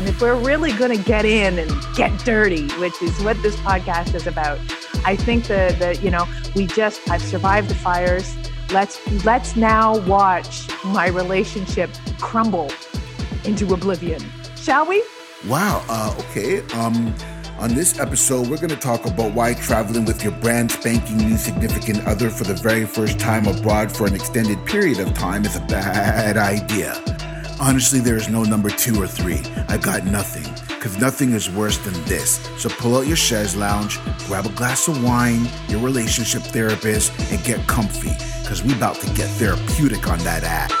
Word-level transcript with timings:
And 0.00 0.08
if 0.08 0.22
we're 0.22 0.34
really 0.34 0.72
going 0.72 0.96
to 0.96 1.04
get 1.04 1.26
in 1.26 1.58
and 1.58 1.70
get 1.94 2.24
dirty, 2.24 2.68
which 2.78 3.02
is 3.02 3.20
what 3.20 3.36
this 3.42 3.54
podcast 3.56 4.14
is 4.14 4.26
about, 4.26 4.58
I 5.04 5.14
think 5.14 5.46
that 5.48 5.78
that 5.78 6.02
you 6.02 6.10
know 6.10 6.26
we 6.56 6.66
just 6.66 7.06
I've 7.10 7.20
survived 7.20 7.68
the 7.68 7.74
fires. 7.74 8.34
Let's 8.70 8.98
let's 9.26 9.56
now 9.56 9.98
watch 10.06 10.66
my 10.84 11.08
relationship 11.08 11.90
crumble 12.18 12.72
into 13.44 13.74
oblivion, 13.74 14.22
shall 14.56 14.86
we? 14.86 15.04
Wow. 15.46 15.84
Uh, 15.86 16.16
okay. 16.20 16.62
Um, 16.72 17.14
on 17.58 17.74
this 17.74 18.00
episode, 18.00 18.48
we're 18.48 18.56
going 18.56 18.70
to 18.70 18.76
talk 18.76 19.04
about 19.04 19.34
why 19.34 19.52
traveling 19.52 20.06
with 20.06 20.24
your 20.24 20.32
brand 20.32 20.72
spanking 20.72 21.18
new 21.18 21.36
significant 21.36 22.06
other 22.06 22.30
for 22.30 22.44
the 22.44 22.54
very 22.54 22.86
first 22.86 23.18
time 23.18 23.46
abroad 23.46 23.94
for 23.94 24.06
an 24.06 24.14
extended 24.14 24.64
period 24.64 24.98
of 24.98 25.12
time 25.12 25.44
is 25.44 25.56
a 25.56 25.60
bad 25.66 26.38
idea. 26.38 27.09
Honestly, 27.60 28.00
there 28.00 28.16
is 28.16 28.30
no 28.30 28.42
number 28.42 28.70
two 28.70 29.00
or 29.00 29.06
three. 29.06 29.42
I 29.68 29.76
got 29.76 30.06
nothing, 30.06 30.50
because 30.66 30.98
nothing 30.98 31.32
is 31.32 31.50
worse 31.50 31.76
than 31.76 31.92
this. 32.04 32.40
So 32.56 32.70
pull 32.70 32.96
out 32.96 33.06
your 33.06 33.18
chaise 33.18 33.54
lounge, 33.54 33.98
grab 34.26 34.46
a 34.46 34.50
glass 34.50 34.88
of 34.88 35.04
wine, 35.04 35.46
your 35.68 35.80
relationship 35.80 36.40
therapist, 36.40 37.12
and 37.30 37.44
get 37.44 37.66
comfy, 37.66 38.12
because 38.42 38.64
we 38.64 38.72
about 38.72 38.96
to 39.00 39.06
get 39.14 39.28
therapeutic 39.36 40.08
on 40.08 40.18
that 40.20 40.42
ass. 40.42 40.79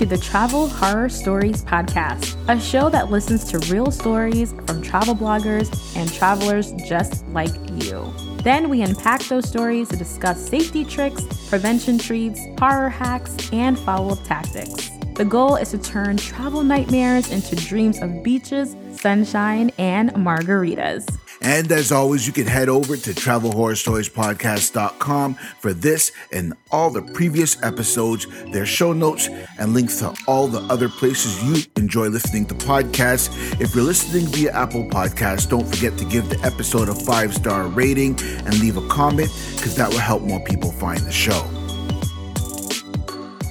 To 0.00 0.06
the 0.06 0.16
Travel 0.16 0.66
Horror 0.66 1.10
Stories 1.10 1.62
Podcast, 1.62 2.34
a 2.48 2.58
show 2.58 2.88
that 2.88 3.10
listens 3.10 3.44
to 3.50 3.58
real 3.70 3.90
stories 3.90 4.54
from 4.66 4.80
travel 4.80 5.14
bloggers 5.14 5.68
and 5.94 6.10
travelers 6.10 6.72
just 6.88 7.28
like 7.28 7.52
you. 7.84 8.10
Then 8.42 8.70
we 8.70 8.80
unpack 8.80 9.20
those 9.24 9.46
stories 9.46 9.90
to 9.90 9.98
discuss 9.98 10.40
safety 10.48 10.86
tricks, 10.86 11.22
prevention 11.50 11.98
treats, 11.98 12.40
horror 12.58 12.88
hacks, 12.88 13.36
and 13.52 13.78
follow 13.78 14.14
up 14.14 14.24
tactics. 14.24 14.88
The 15.16 15.26
goal 15.26 15.56
is 15.56 15.72
to 15.72 15.78
turn 15.78 16.16
travel 16.16 16.62
nightmares 16.62 17.30
into 17.30 17.54
dreams 17.54 18.00
of 18.00 18.22
beaches, 18.22 18.74
sunshine, 18.92 19.70
and 19.76 20.14
margaritas. 20.14 21.04
And 21.42 21.72
as 21.72 21.90
always, 21.90 22.26
you 22.26 22.32
can 22.32 22.46
head 22.46 22.68
over 22.68 22.96
to 22.96 23.10
travelhorrorstoriespodcast.com 23.12 25.34
for 25.34 25.72
this 25.72 26.12
and 26.32 26.54
all 26.70 26.90
the 26.90 27.02
previous 27.02 27.60
episodes, 27.62 28.26
their 28.52 28.66
show 28.66 28.92
notes, 28.92 29.28
and 29.58 29.72
links 29.72 29.98
to 30.00 30.14
all 30.26 30.48
the 30.48 30.60
other 30.72 30.88
places 30.88 31.42
you 31.42 31.62
enjoy 31.76 32.08
listening 32.08 32.44
to 32.46 32.54
podcasts. 32.54 33.30
If 33.60 33.74
you're 33.74 33.84
listening 33.84 34.26
via 34.26 34.52
Apple 34.52 34.84
Podcasts, 34.84 35.48
don't 35.48 35.66
forget 35.66 35.96
to 35.98 36.04
give 36.04 36.28
the 36.28 36.38
episode 36.44 36.90
a 36.90 36.94
five 36.94 37.34
star 37.34 37.66
rating 37.68 38.16
and 38.20 38.60
leave 38.60 38.76
a 38.76 38.86
comment 38.88 39.30
because 39.56 39.74
that 39.76 39.88
will 39.88 39.98
help 39.98 40.22
more 40.22 40.40
people 40.40 40.72
find 40.72 41.00
the 41.00 41.12
show. 41.12 41.48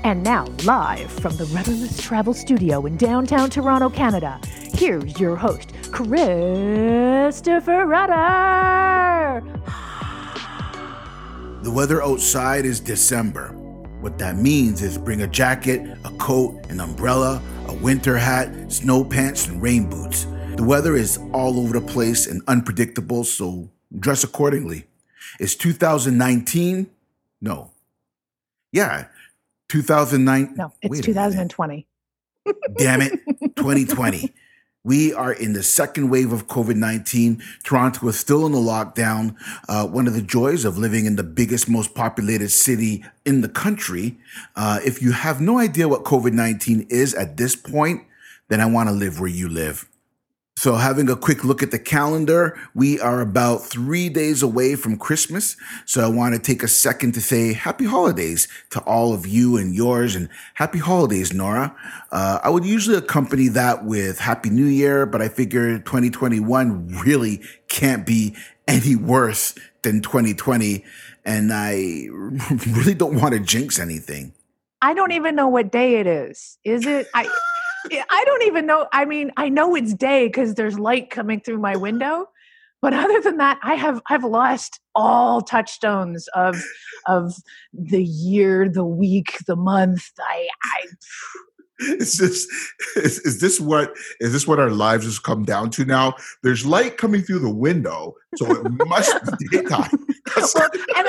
And 0.03 0.23
now, 0.23 0.45
live 0.63 1.11
from 1.11 1.35
the 1.35 1.45
Rudderless 1.45 2.01
Travel 2.01 2.33
Studio 2.33 2.85
in 2.85 2.95
downtown 2.95 3.49
Toronto, 3.49 3.89
Canada, 3.89 4.39
here's 4.73 5.19
your 5.19 5.35
host, 5.35 5.73
Christopher 5.91 7.85
Rudder. 7.85 9.43
The 11.61 11.71
weather 11.71 12.01
outside 12.03 12.65
is 12.65 12.79
December. 12.79 13.49
What 14.01 14.17
that 14.19 14.37
means 14.37 14.81
is 14.81 14.97
bring 14.97 15.21
a 15.23 15.27
jacket, 15.27 15.81
a 16.05 16.11
coat, 16.11 16.65
an 16.69 16.79
umbrella, 16.79 17.41
a 17.67 17.73
winter 17.73 18.17
hat, 18.17 18.71
snow 18.71 19.03
pants, 19.03 19.47
and 19.47 19.61
rain 19.61 19.89
boots. 19.89 20.25
The 20.55 20.63
weather 20.63 20.95
is 20.95 21.17
all 21.33 21.59
over 21.59 21.79
the 21.79 21.85
place 21.85 22.27
and 22.27 22.41
unpredictable, 22.47 23.23
so 23.23 23.69
dress 23.99 24.23
accordingly. 24.23 24.85
It's 25.39 25.55
2019? 25.55 26.89
No. 27.41 27.71
Yeah, 28.71 29.07
2009. 29.69 30.53
No, 30.55 30.71
it's 30.81 31.01
2020. 31.01 31.87
Damn 32.77 33.01
it, 33.01 33.11
2020. 33.57 34.33
We 34.85 35.13
are 35.13 35.33
in 35.33 35.51
the 35.51 35.63
second 35.63 36.09
wave 36.09 36.31
of 36.31 36.47
COVID 36.47 36.75
19. 36.77 37.43
Toronto 37.63 38.07
is 38.07 38.17
still 38.17 38.45
in 38.45 38.53
the 38.53 38.59
lockdown. 38.59 39.35
Uh, 39.67 39.85
one 39.85 40.07
of 40.07 40.13
the 40.13 40.21
joys 40.21 40.63
of 40.63 40.77
living 40.77 41.05
in 41.05 41.17
the 41.17 41.23
biggest, 41.23 41.67
most 41.67 41.93
populated 41.93 42.49
city 42.49 43.03
in 43.25 43.41
the 43.41 43.49
country. 43.49 44.17
Uh, 44.55 44.79
if 44.85 45.01
you 45.01 45.11
have 45.11 45.41
no 45.41 45.59
idea 45.59 45.89
what 45.89 46.05
COVID 46.05 46.31
19 46.31 46.87
is 46.89 47.13
at 47.13 47.35
this 47.35 47.57
point, 47.57 48.03
then 48.47 48.61
I 48.61 48.67
want 48.67 48.87
to 48.87 48.95
live 48.95 49.19
where 49.19 49.29
you 49.29 49.49
live. 49.49 49.88
So, 50.59 50.75
having 50.75 51.09
a 51.09 51.15
quick 51.15 51.45
look 51.45 51.63
at 51.63 51.71
the 51.71 51.79
calendar, 51.79 52.59
we 52.75 52.99
are 52.99 53.21
about 53.21 53.59
three 53.59 54.09
days 54.09 54.43
away 54.43 54.75
from 54.75 54.97
Christmas. 54.97 55.55
So, 55.85 56.03
I 56.03 56.09
want 56.09 56.35
to 56.35 56.39
take 56.41 56.63
a 56.63 56.67
second 56.67 57.13
to 57.13 57.21
say 57.21 57.53
happy 57.53 57.85
holidays 57.85 58.49
to 58.71 58.81
all 58.81 59.13
of 59.13 59.25
you 59.25 59.55
and 59.55 59.73
yours, 59.73 60.17
and 60.17 60.27
happy 60.55 60.79
holidays, 60.79 61.33
Nora. 61.33 61.73
Uh, 62.11 62.39
I 62.43 62.49
would 62.49 62.65
usually 62.65 62.97
accompany 62.97 63.47
that 63.47 63.85
with 63.85 64.19
Happy 64.19 64.49
New 64.49 64.65
Year, 64.65 65.05
but 65.05 65.21
I 65.21 65.29
figure 65.29 65.79
2021 65.79 66.89
really 67.05 67.41
can't 67.69 68.05
be 68.05 68.35
any 68.67 68.97
worse 68.97 69.55
than 69.83 70.01
2020. 70.01 70.83
And 71.23 71.53
I 71.53 72.07
really 72.67 72.95
don't 72.95 73.15
want 73.15 73.33
to 73.33 73.39
jinx 73.39 73.79
anything. 73.79 74.33
I 74.81 74.93
don't 74.93 75.13
even 75.13 75.35
know 75.35 75.47
what 75.47 75.71
day 75.71 76.01
it 76.01 76.07
is. 76.07 76.57
Is 76.65 76.85
it? 76.85 77.07
I. 77.13 77.29
I 77.91 78.23
don't 78.25 78.43
even 78.43 78.65
know. 78.65 78.87
I 78.91 79.05
mean, 79.05 79.31
I 79.37 79.49
know 79.49 79.75
it's 79.75 79.93
day 79.93 80.27
because 80.27 80.55
there's 80.55 80.79
light 80.79 81.09
coming 81.09 81.39
through 81.39 81.59
my 81.59 81.75
window, 81.75 82.27
but 82.81 82.93
other 82.93 83.21
than 83.21 83.37
that, 83.37 83.59
I 83.63 83.75
have 83.75 84.01
I've 84.09 84.23
lost 84.23 84.79
all 84.95 85.41
touchstones 85.41 86.27
of 86.29 86.61
of 87.07 87.33
the 87.73 88.03
year, 88.03 88.69
the 88.69 88.85
week, 88.85 89.37
the 89.47 89.55
month. 89.55 90.09
I, 90.19 90.47
I 90.63 90.85
is 91.79 92.17
this 92.17 92.47
is, 92.97 93.19
is 93.19 93.39
this 93.39 93.59
what 93.59 93.95
is 94.19 94.33
this 94.33 94.47
what 94.47 94.59
our 94.59 94.69
lives 94.69 95.05
has 95.05 95.17
come 95.17 95.45
down 95.45 95.69
to 95.69 95.85
now 95.85 96.13
there's 96.43 96.65
light 96.65 96.97
coming 96.97 97.21
through 97.21 97.39
the 97.39 97.49
window 97.49 98.13
so 98.35 98.51
it 98.51 98.69
must 98.87 99.17
be 99.39 99.47
daytime 99.47 99.89
well, 100.35 100.69
and, 100.97 101.07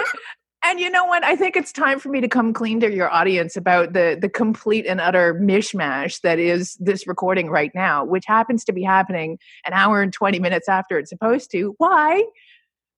and 0.63 0.79
you 0.79 0.91
know 0.91 1.05
what? 1.05 1.25
I 1.25 1.37
think 1.37 1.57
it's 1.57 1.73
time 1.73 1.99
for 1.99 2.11
me 2.11 2.21
to 2.21 2.29
come 2.29 2.53
clean 2.53 2.81
to 2.81 2.93
your 2.93 3.11
audience 3.11 3.57
about 3.57 3.93
the 3.95 4.19
the 4.21 4.29
complete 4.29 4.87
and 4.87 5.01
utter 5.01 5.35
mishmash 5.35 6.21
that 6.21 6.39
is 6.39 6.77
this 6.81 7.07
recording 7.07 7.49
right 7.49 7.71
now, 7.75 8.05
which 8.05 8.25
happens 8.27 8.65
to 8.65 8.73
be 8.73 8.83
happening 8.83 9.39
an 9.65 9.73
hour 9.73 10.03
and 10.03 10.13
20 10.13 10.39
minutes 10.39 10.69
after 10.69 10.99
it's 10.99 11.11
supposed 11.11 11.51
to. 11.53 11.75
Why? 11.79 12.23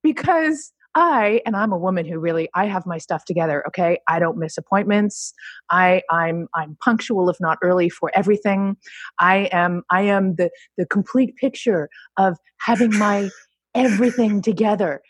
Because 0.02 0.72
I 0.94 1.40
and 1.46 1.56
I'm 1.56 1.72
a 1.72 1.78
woman 1.78 2.04
who 2.04 2.18
really 2.18 2.48
I 2.54 2.66
have 2.66 2.84
my 2.84 2.98
stuff 2.98 3.24
together, 3.24 3.66
okay? 3.68 3.98
I 4.08 4.18
don't 4.18 4.38
miss 4.38 4.58
appointments. 4.58 5.32
I 5.70 6.02
I'm 6.10 6.48
I'm 6.54 6.76
punctual 6.82 7.30
if 7.30 7.38
not 7.40 7.58
early 7.62 7.88
for 7.88 8.10
everything. 8.14 8.76
I 9.20 9.48
am 9.52 9.84
I 9.90 10.02
am 10.02 10.34
the 10.34 10.50
the 10.76 10.86
complete 10.86 11.36
picture 11.36 11.88
of 12.16 12.38
having 12.58 12.96
my 12.98 13.30
everything 13.74 14.42
together. 14.42 15.00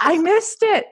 I 0.00 0.18
missed 0.18 0.62
it. 0.62 0.84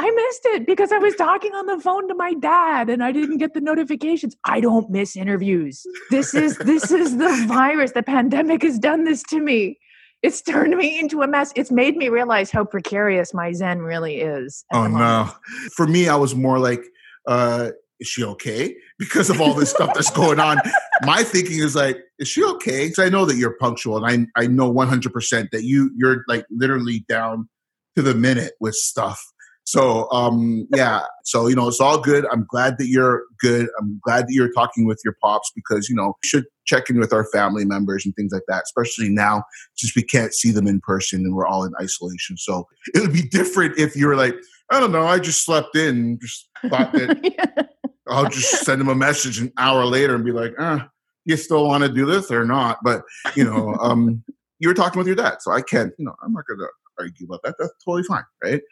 I 0.00 0.08
missed 0.08 0.46
it 0.54 0.64
because 0.64 0.92
I 0.92 0.98
was 0.98 1.16
talking 1.16 1.52
on 1.56 1.66
the 1.66 1.80
phone 1.80 2.06
to 2.06 2.14
my 2.14 2.32
dad 2.34 2.88
and 2.88 3.02
I 3.02 3.10
didn't 3.10 3.38
get 3.38 3.52
the 3.52 3.60
notifications. 3.60 4.36
I 4.44 4.60
don't 4.60 4.88
miss 4.88 5.16
interviews. 5.16 5.84
This 6.12 6.34
is 6.34 6.56
this 6.58 6.92
is 6.92 7.16
the 7.16 7.44
virus. 7.48 7.90
The 7.90 8.04
pandemic 8.04 8.62
has 8.62 8.78
done 8.78 9.02
this 9.02 9.24
to 9.24 9.40
me. 9.40 9.76
It's 10.22 10.40
turned 10.40 10.76
me 10.76 11.00
into 11.00 11.22
a 11.22 11.26
mess. 11.26 11.52
It's 11.56 11.72
made 11.72 11.96
me 11.96 12.10
realize 12.10 12.52
how 12.52 12.64
precarious 12.64 13.34
my 13.34 13.52
zen 13.52 13.80
really 13.80 14.20
is. 14.20 14.64
oh 14.72 14.86
no. 14.86 15.30
For 15.74 15.88
me 15.88 16.08
I 16.08 16.14
was 16.14 16.32
more 16.32 16.60
like 16.60 16.84
uh 17.26 17.70
is 17.98 18.06
she 18.06 18.22
okay? 18.22 18.76
Because 19.00 19.30
of 19.30 19.40
all 19.40 19.54
this 19.54 19.70
stuff 19.70 19.94
that's 19.94 20.10
going 20.10 20.38
on. 20.38 20.58
My 21.02 21.24
thinking 21.24 21.58
is 21.58 21.74
like, 21.74 21.98
is 22.20 22.28
she 22.28 22.44
okay? 22.44 22.86
Because 22.88 23.04
I 23.04 23.08
know 23.08 23.24
that 23.24 23.36
you're 23.36 23.56
punctual 23.58 24.04
and 24.04 24.28
I 24.36 24.42
I 24.44 24.46
know 24.46 24.72
100% 24.72 25.50
that 25.50 25.64
you 25.64 25.90
you're 25.96 26.24
like 26.28 26.46
literally 26.50 27.04
down 27.08 27.48
to 27.96 28.02
the 28.02 28.14
minute 28.14 28.52
with 28.60 28.76
stuff 28.76 29.20
so 29.68 30.10
um, 30.12 30.66
yeah, 30.74 31.02
so 31.24 31.46
you 31.46 31.54
know 31.54 31.68
it's 31.68 31.78
all 31.78 32.00
good. 32.00 32.24
I'm 32.32 32.46
glad 32.48 32.78
that 32.78 32.86
you're 32.86 33.24
good. 33.38 33.68
I'm 33.78 34.00
glad 34.02 34.26
that 34.26 34.32
you're 34.32 34.50
talking 34.50 34.86
with 34.86 34.98
your 35.04 35.14
pops 35.22 35.52
because 35.54 35.90
you 35.90 35.94
know 35.94 36.14
should 36.24 36.46
check 36.64 36.88
in 36.88 36.98
with 36.98 37.12
our 37.12 37.26
family 37.26 37.66
members 37.66 38.06
and 38.06 38.14
things 38.16 38.32
like 38.32 38.44
that, 38.48 38.62
especially 38.62 39.10
now 39.10 39.42
since 39.74 39.94
we 39.94 40.02
can't 40.02 40.32
see 40.32 40.52
them 40.52 40.66
in 40.66 40.80
person 40.80 41.20
and 41.20 41.34
we're 41.34 41.46
all 41.46 41.64
in 41.64 41.74
isolation. 41.82 42.38
So 42.38 42.66
it 42.94 43.00
would 43.00 43.12
be 43.12 43.28
different 43.28 43.78
if 43.78 43.94
you 43.94 44.06
were 44.06 44.16
like, 44.16 44.34
I 44.70 44.80
don't 44.80 44.90
know, 44.90 45.06
I 45.06 45.18
just 45.18 45.44
slept 45.44 45.76
in, 45.76 46.18
just 46.18 46.48
thought 46.70 46.90
that 46.94 47.20
yeah. 47.58 47.64
I'll 48.08 48.30
just 48.30 48.64
send 48.64 48.80
them 48.80 48.88
a 48.88 48.94
message 48.94 49.38
an 49.38 49.52
hour 49.58 49.84
later 49.84 50.14
and 50.14 50.24
be 50.24 50.32
like, 50.32 50.54
ah, 50.58 50.88
you 51.26 51.36
still 51.36 51.66
want 51.66 51.84
to 51.84 51.92
do 51.92 52.06
this 52.06 52.30
or 52.30 52.46
not? 52.46 52.78
But 52.82 53.02
you 53.36 53.44
know, 53.44 53.76
um, 53.82 54.24
you 54.60 54.68
were 54.68 54.74
talking 54.74 54.98
with 54.98 55.08
your 55.08 55.16
dad, 55.16 55.42
so 55.42 55.52
I 55.52 55.60
can't. 55.60 55.92
You 55.98 56.06
know, 56.06 56.14
I'm 56.24 56.32
not 56.32 56.44
gonna 56.48 56.68
argue 56.98 57.26
about 57.26 57.42
that. 57.44 57.54
That's 57.58 57.72
totally 57.84 58.02
fine, 58.04 58.24
right? 58.42 58.62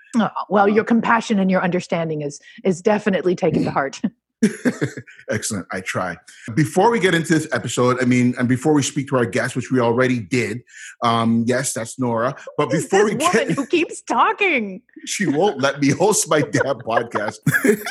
Well, 0.49 0.65
um, 0.65 0.75
your 0.75 0.85
compassion 0.85 1.39
and 1.39 1.51
your 1.51 1.63
understanding 1.63 2.23
is 2.23 2.41
is 2.65 2.83
definitely 2.83 3.35
taken 3.35 3.65
to 3.65 3.71
heart. 3.77 4.01
Excellent. 5.31 5.67
I 5.73 5.81
try. 5.81 6.17
Before 6.55 6.91
we 6.91 7.01
get 7.01 7.15
into 7.15 7.33
this 7.33 7.49
episode, 7.53 8.03
I 8.03 8.07
mean, 8.07 8.35
and 8.39 8.49
before 8.49 8.73
we 8.73 8.83
speak 8.83 9.09
to 9.09 9.17
our 9.17 9.27
guest, 9.27 9.57
which 9.57 9.71
we 9.71 9.81
already 9.81 10.21
did, 10.21 10.63
um, 11.03 11.45
yes, 11.47 11.73
that's 11.73 11.99
Nora. 11.99 12.35
But 12.57 12.71
Who's 12.71 12.85
before 12.85 13.05
this 13.05 13.15
we 13.15 13.17
woman 13.17 13.49
get, 13.49 13.57
who 13.57 13.67
keeps 13.67 14.01
talking. 14.03 14.83
she 15.05 15.27
won't 15.27 15.61
let 15.61 15.81
me 15.81 15.91
host 15.91 16.29
my 16.29 16.41
damn 16.43 16.79
podcast. 16.81 17.39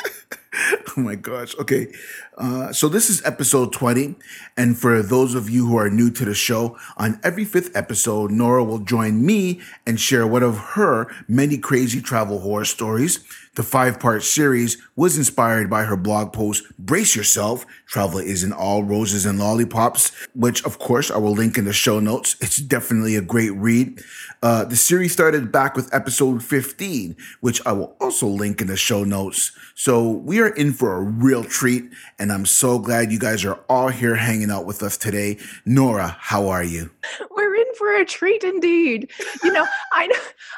oh 0.96 1.00
my 1.00 1.14
gosh. 1.14 1.56
Okay. 1.58 1.92
Uh, 2.38 2.72
so 2.72 2.88
this 2.88 3.10
is 3.10 3.24
episode 3.24 3.72
20. 3.72 4.14
And 4.56 4.78
for 4.78 5.02
those 5.02 5.34
of 5.34 5.50
you 5.50 5.66
who 5.66 5.76
are 5.76 5.90
new 5.90 6.10
to 6.10 6.24
the 6.24 6.34
show, 6.34 6.76
on 6.96 7.20
every 7.22 7.44
fifth 7.44 7.74
episode, 7.76 8.30
Nora 8.30 8.64
will 8.64 8.78
join 8.78 9.24
me 9.24 9.60
and 9.86 10.00
share 10.00 10.26
one 10.26 10.42
of 10.42 10.56
her 10.58 11.10
many 11.28 11.58
crazy 11.58 12.00
travel 12.00 12.40
horror 12.40 12.64
stories. 12.64 13.24
The 13.56 13.62
five 13.62 13.98
part 13.98 14.22
series 14.22 14.76
was 14.96 15.16
inspired 15.16 15.70
by 15.70 15.84
her 15.84 15.96
blog 15.96 16.34
post, 16.34 16.64
Brace 16.78 17.16
Yourself, 17.16 17.64
Travel 17.86 18.18
Isn't 18.18 18.52
All 18.52 18.84
Roses 18.84 19.24
and 19.24 19.38
Lollipops, 19.38 20.12
which 20.34 20.62
of 20.66 20.78
course 20.78 21.10
I 21.10 21.16
will 21.16 21.32
link 21.32 21.56
in 21.56 21.64
the 21.64 21.72
show 21.72 21.98
notes. 21.98 22.36
It's 22.42 22.58
definitely 22.58 23.16
a 23.16 23.22
great 23.22 23.52
read. 23.52 24.02
Uh, 24.42 24.64
the 24.64 24.76
series 24.76 25.12
started 25.12 25.50
back 25.50 25.74
with 25.74 25.92
episode 25.94 26.42
15, 26.42 27.16
which 27.40 27.64
I 27.64 27.72
will 27.72 27.96
also 27.98 28.26
link 28.26 28.60
in 28.60 28.66
the 28.66 28.76
show 28.76 29.04
notes. 29.04 29.52
So 29.74 30.10
we 30.10 30.40
are 30.40 30.48
in 30.48 30.74
for 30.74 30.94
a 30.94 31.00
real 31.00 31.42
treat, 31.42 31.90
and 32.18 32.30
I'm 32.30 32.44
so 32.44 32.78
glad 32.78 33.10
you 33.10 33.18
guys 33.18 33.42
are 33.44 33.58
all 33.70 33.88
here 33.88 34.16
hanging 34.16 34.50
out 34.50 34.66
with 34.66 34.82
us 34.82 34.98
today. 34.98 35.38
Nora, 35.64 36.16
how 36.20 36.48
are 36.48 36.64
you? 36.64 36.90
We're 37.30 37.54
in 37.54 37.74
for 37.76 37.94
a 37.94 38.04
treat 38.04 38.44
indeed. 38.44 39.10
You 39.42 39.52
know, 39.52 39.66
I 39.92 40.10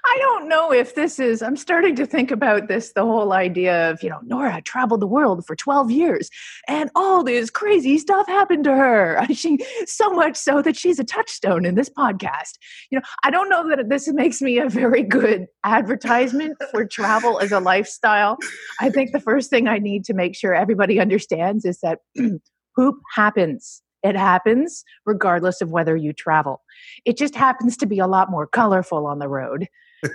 I 0.05 0.19
don't 0.21 0.49
know 0.49 0.73
if 0.73 0.95
this 0.95 1.19
is 1.19 1.43
I'm 1.43 1.57
starting 1.57 1.95
to 1.97 2.07
think 2.07 2.31
about 2.31 2.69
this 2.69 2.88
the 2.93 3.05
whole 3.05 3.33
idea 3.33 3.91
of, 3.91 4.03
you 4.03 4.11
know, 4.11 4.21
Nora 4.25 4.61
traveled 4.63 5.01
the 5.01 5.07
world 5.07 5.47
for 5.47 5.57
12 5.57 5.91
years 5.91 6.31
and 6.67 6.91
all 6.95 7.23
this 7.23 7.51
crazy 7.51 7.99
stuff 7.99 8.27
happened 8.27 8.65
to 8.65 8.75
her. 8.75 9.27
She 9.39 9.59
so 9.87 10.11
much 10.11 10.37
so 10.37 10.63
that 10.63 10.77
she's 10.77 10.99
a 10.99 11.05
touchstone 11.05 11.65
in 11.65 11.77
this 11.77 11.89
podcast. 11.89 12.55
You 12.91 12.99
know, 12.99 13.05
I 13.23 13.31
don't 13.31 13.49
know 13.49 13.69
that 13.69 13.89
this 13.89 14.09
makes 14.13 14.43
me 14.43 14.59
a 14.59 14.69
very 14.69 15.03
good 15.03 15.47
advertisement 15.65 16.57
for 16.73 16.85
travel 16.85 17.39
as 17.39 17.53
a 17.53 17.61
lifestyle. 17.61 18.37
I 18.81 18.91
think 18.91 19.13
the 19.13 19.21
first 19.21 19.49
thing 19.49 19.69
I 19.69 19.79
need 19.79 20.05
to 20.07 20.15
make 20.15 20.35
sure 20.35 20.55
everybody 20.55 20.99
understands 20.99 21.65
is 21.65 21.79
that 21.81 22.01
poop 22.77 22.97
happens. 23.15 23.83
It 24.03 24.17
happens 24.17 24.85
regardless 25.07 25.61
of 25.61 25.71
whether 25.71 25.97
you 25.97 26.13
travel. 26.13 26.63
It 27.05 27.17
just 27.17 27.35
happens 27.35 27.77
to 27.79 27.87
be 27.87 27.99
a 27.99 28.07
lot 28.07 28.31
more 28.31 28.47
colorful 28.47 29.07
on 29.07 29.19
the 29.19 29.29
road. 29.29 29.69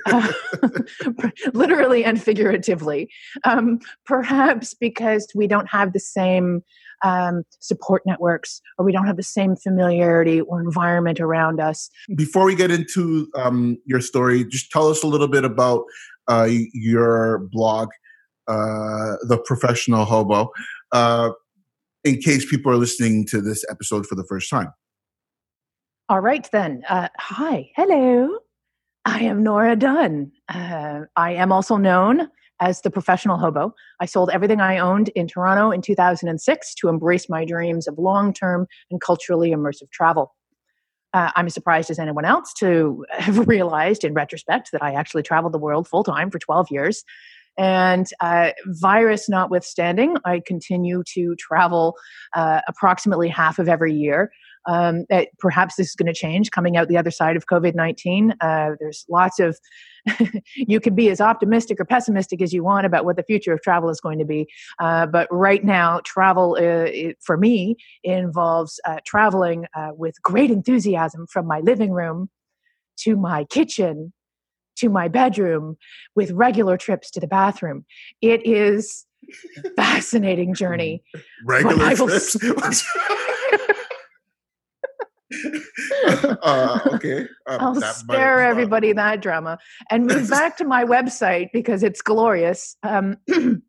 Uh, 0.06 0.32
literally 1.54 2.04
and 2.04 2.22
figuratively. 2.22 3.10
Um, 3.44 3.80
perhaps 4.06 4.74
because 4.74 5.28
we 5.36 5.48
don't 5.48 5.68
have 5.68 5.94
the 5.94 6.00
same 6.00 6.64
um, 7.04 7.44
support 7.60 8.02
networks 8.06 8.62
or 8.78 8.86
we 8.86 8.92
don't 8.92 9.06
have 9.06 9.18
the 9.18 9.24
same 9.24 9.56
familiarity 9.56 10.42
or 10.42 10.62
environment 10.62 11.20
around 11.20 11.60
us. 11.60 11.90
Before 12.16 12.46
we 12.46 12.56
get 12.56 12.72
into 12.72 13.30
um, 13.36 13.78
your 13.86 14.02
story, 14.02 14.46
just 14.46 14.72
tell 14.72 14.88
us 14.88 15.04
a 15.04 15.08
little 15.08 15.28
bit 15.28 15.44
about 15.44 15.84
uh, 16.28 16.48
your 16.74 17.50
blog, 17.52 17.90
uh, 18.48 19.18
The 19.28 19.42
Professional 19.46 20.06
Hobo, 20.06 20.52
uh, 20.94 21.32
in 22.04 22.20
case 22.20 22.50
people 22.50 22.72
are 22.72 22.78
listening 22.78 23.26
to 23.28 23.42
this 23.42 23.64
episode 23.70 24.06
for 24.06 24.16
the 24.16 24.26
first 24.26 24.50
time. 24.50 24.72
All 26.10 26.20
right, 26.20 26.48
then. 26.52 26.84
Uh, 26.90 27.08
hi. 27.18 27.72
Hello. 27.76 28.38
I 29.06 29.24
am 29.24 29.44
Nora 29.44 29.76
Dunn. 29.76 30.32
Uh, 30.48 31.02
I 31.16 31.34
am 31.34 31.52
also 31.52 31.78
known 31.78 32.30
as 32.60 32.82
the 32.82 32.92
professional 32.92 33.38
hobo. 33.38 33.74
I 34.00 34.06
sold 34.06 34.30
everything 34.30 34.62
I 34.62 34.78
owned 34.78 35.10
in 35.10 35.28
Toronto 35.28 35.72
in 35.72 35.82
2006 35.82 36.76
to 36.76 36.88
embrace 36.88 37.28
my 37.30 37.44
dreams 37.44 37.88
of 37.88 37.98
long 37.98 38.34
term 38.34 38.68
and 38.90 39.02
culturally 39.02 39.52
immersive 39.52 39.92
travel. 39.92 40.34
Uh, 41.14 41.32
I'm 41.36 41.48
as 41.48 41.54
surprised 41.54 41.92
as 41.92 42.00
anyone 42.00 42.26
else 42.26 42.54
to 42.56 43.06
have 43.12 43.48
realized 43.48 44.04
in 44.04 44.14
retrospect 44.14 44.70
that 44.72 44.82
I 44.82 44.94
actually 44.94 45.24
traveled 45.24 45.54
the 45.54 45.60
world 45.60 45.88
full 45.88 46.04
time 46.04 46.32
for 46.32 46.40
12 46.40 46.68
years. 46.72 47.04
And 47.58 48.08
uh, 48.20 48.52
virus 48.66 49.30
notwithstanding, 49.30 50.18
I 50.26 50.42
continue 50.44 51.04
to 51.14 51.36
travel 51.36 51.96
uh, 52.34 52.62
approximately 52.68 53.30
half 53.30 53.60
of 53.60 53.70
every 53.70 53.94
year. 53.94 54.32
Um, 54.66 55.06
perhaps 55.40 55.76
this 55.76 55.90
is 55.90 55.96
going 55.96 56.12
to 56.12 56.14
change 56.14 56.52
coming 56.52 56.78
out 56.78 56.88
the 56.88 56.98
other 56.98 57.12
side 57.12 57.36
of 57.36 57.48
COVID 57.48 57.76
19. 57.76 58.34
Uh, 58.42 58.72
there's 58.80 59.06
lots 59.10 59.40
of, 59.40 59.60
you 60.56 60.80
can 60.80 60.96
be 60.96 61.10
as 61.10 61.22
optimistic 61.22 61.80
or 61.80 61.86
pessimistic 61.86 62.42
as 62.42 62.54
you 62.54 62.64
want 62.64 62.86
about 62.86 63.06
what 63.06 63.16
the 63.16 63.24
future 63.24 63.54
of 63.54 63.62
travel 63.62 63.90
is 63.90 64.00
going 64.00 64.20
to 64.20 64.26
be. 64.26 64.48
Uh, 64.80 65.06
but 65.06 65.28
right 65.32 65.64
now, 65.64 66.02
travel 66.04 66.58
uh, 66.60 66.86
it, 66.86 67.18
for 67.22 67.38
me 67.38 67.76
involves 68.04 68.80
uh, 68.86 68.98
traveling 69.06 69.66
uh, 69.76 69.90
with 69.96 70.22
great 70.22 70.52
enthusiasm 70.52 71.28
from 71.28 71.46
my 71.48 71.60
living 71.60 71.92
room 71.92 72.30
to 72.98 73.16
my 73.16 73.44
kitchen 73.46 74.14
to 74.76 74.90
my 74.90 75.08
bedroom 75.08 75.78
with 76.16 76.32
regular 76.32 76.78
trips 76.78 77.12
to 77.12 77.20
the 77.20 77.28
bathroom. 77.28 77.86
It 78.22 78.46
is 78.46 79.06
a 79.64 79.70
fascinating 79.76 80.54
journey. 80.54 81.04
Regular 81.46 81.96
trips. 81.96 82.36
uh, 86.42 86.80
okay. 86.94 87.22
Um, 87.48 87.60
I'll 87.60 87.82
spare 87.82 88.42
everybody 88.42 88.94
that 88.94 89.22
drama 89.22 89.58
and 89.90 90.08
move 90.08 90.30
back 90.30 90.58
to 90.58 90.66
my 90.66 90.84
website 90.84 91.50
because 91.54 91.84
it's 91.84 92.02
glorious. 92.02 92.76
Um, 92.84 93.18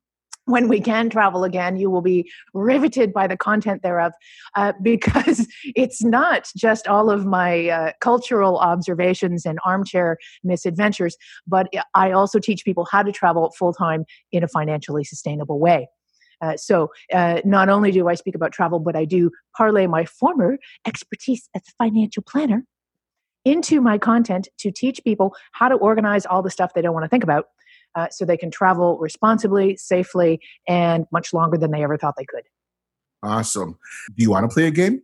when 0.47 0.69
we 0.69 0.81
can 0.81 1.09
travel 1.09 1.45
again, 1.45 1.77
you 1.77 1.91
will 1.91 2.03
be 2.03 2.31
riveted 2.53 3.13
by 3.13 3.27
the 3.27 3.37
content 3.37 3.83
thereof 3.83 4.13
uh, 4.57 4.73
because 4.83 5.47
it's 5.75 6.03
not 6.03 6.51
just 6.57 6.87
all 6.87 7.11
of 7.11 7.25
my 7.25 7.69
uh, 7.69 7.93
cultural 8.01 8.59
observations 8.59 9.47
and 9.47 9.59
armchair 9.65 10.19
misadventures, 10.43 11.17
but 11.47 11.69
I 11.95 12.13
also 12.13 12.39
teach 12.39 12.65
people 12.65 12.87
how 12.91 13.03
to 13.03 13.13
travel 13.13 13.53
full 13.59 13.73
time 13.73 14.05
in 14.33 14.45
a 14.45 14.49
financially 14.49 15.05
sustainable 15.05 15.59
way. 15.59 15.89
Uh, 16.45 16.57
so 16.57 16.91
uh, 17.13 17.41
not 17.45 17.69
only 17.69 17.91
do 17.91 18.09
I 18.09 18.15
speak 18.15 18.35
about 18.35 18.53
travel, 18.53 18.79
but 18.79 18.95
I 18.95 19.05
do 19.07 19.31
parlay 19.57 19.87
my 19.87 20.05
former 20.05 20.59
expertise 20.87 21.49
as 21.55 21.63
a 21.67 21.73
financial 21.83 22.23
planner 22.23 22.65
into 23.45 23.81
my 23.81 23.97
content 23.99 24.49
to 24.59 24.71
teach 24.71 25.03
people 25.05 25.35
how 25.53 25.69
to 25.69 25.75
organize 25.77 26.27
all 26.27 26.43
the 26.43 26.51
stuff 26.51 26.73
they 26.75 26.83
don't 26.83 26.93
want 26.93 27.05
to 27.05 27.09
think 27.09 27.25
about 27.25 27.47
uh, 27.95 28.09
so 28.11 28.25
they 28.25 28.37
can 28.37 28.51
travel 28.51 28.99
responsibly, 28.99 29.77
safely, 29.77 30.41
and 30.69 31.07
much 31.13 31.33
longer 31.33 31.57
than 31.57 31.71
they 31.71 31.83
ever 31.83 31.97
thought 31.97 32.15
they 32.19 32.27
could. 32.27 32.45
Awesome. 33.23 33.79
Do 34.15 34.23
you 34.23 34.31
want 34.31 34.49
to 34.49 34.53
play 34.53 34.67
a 34.67 34.71
game? 34.71 35.03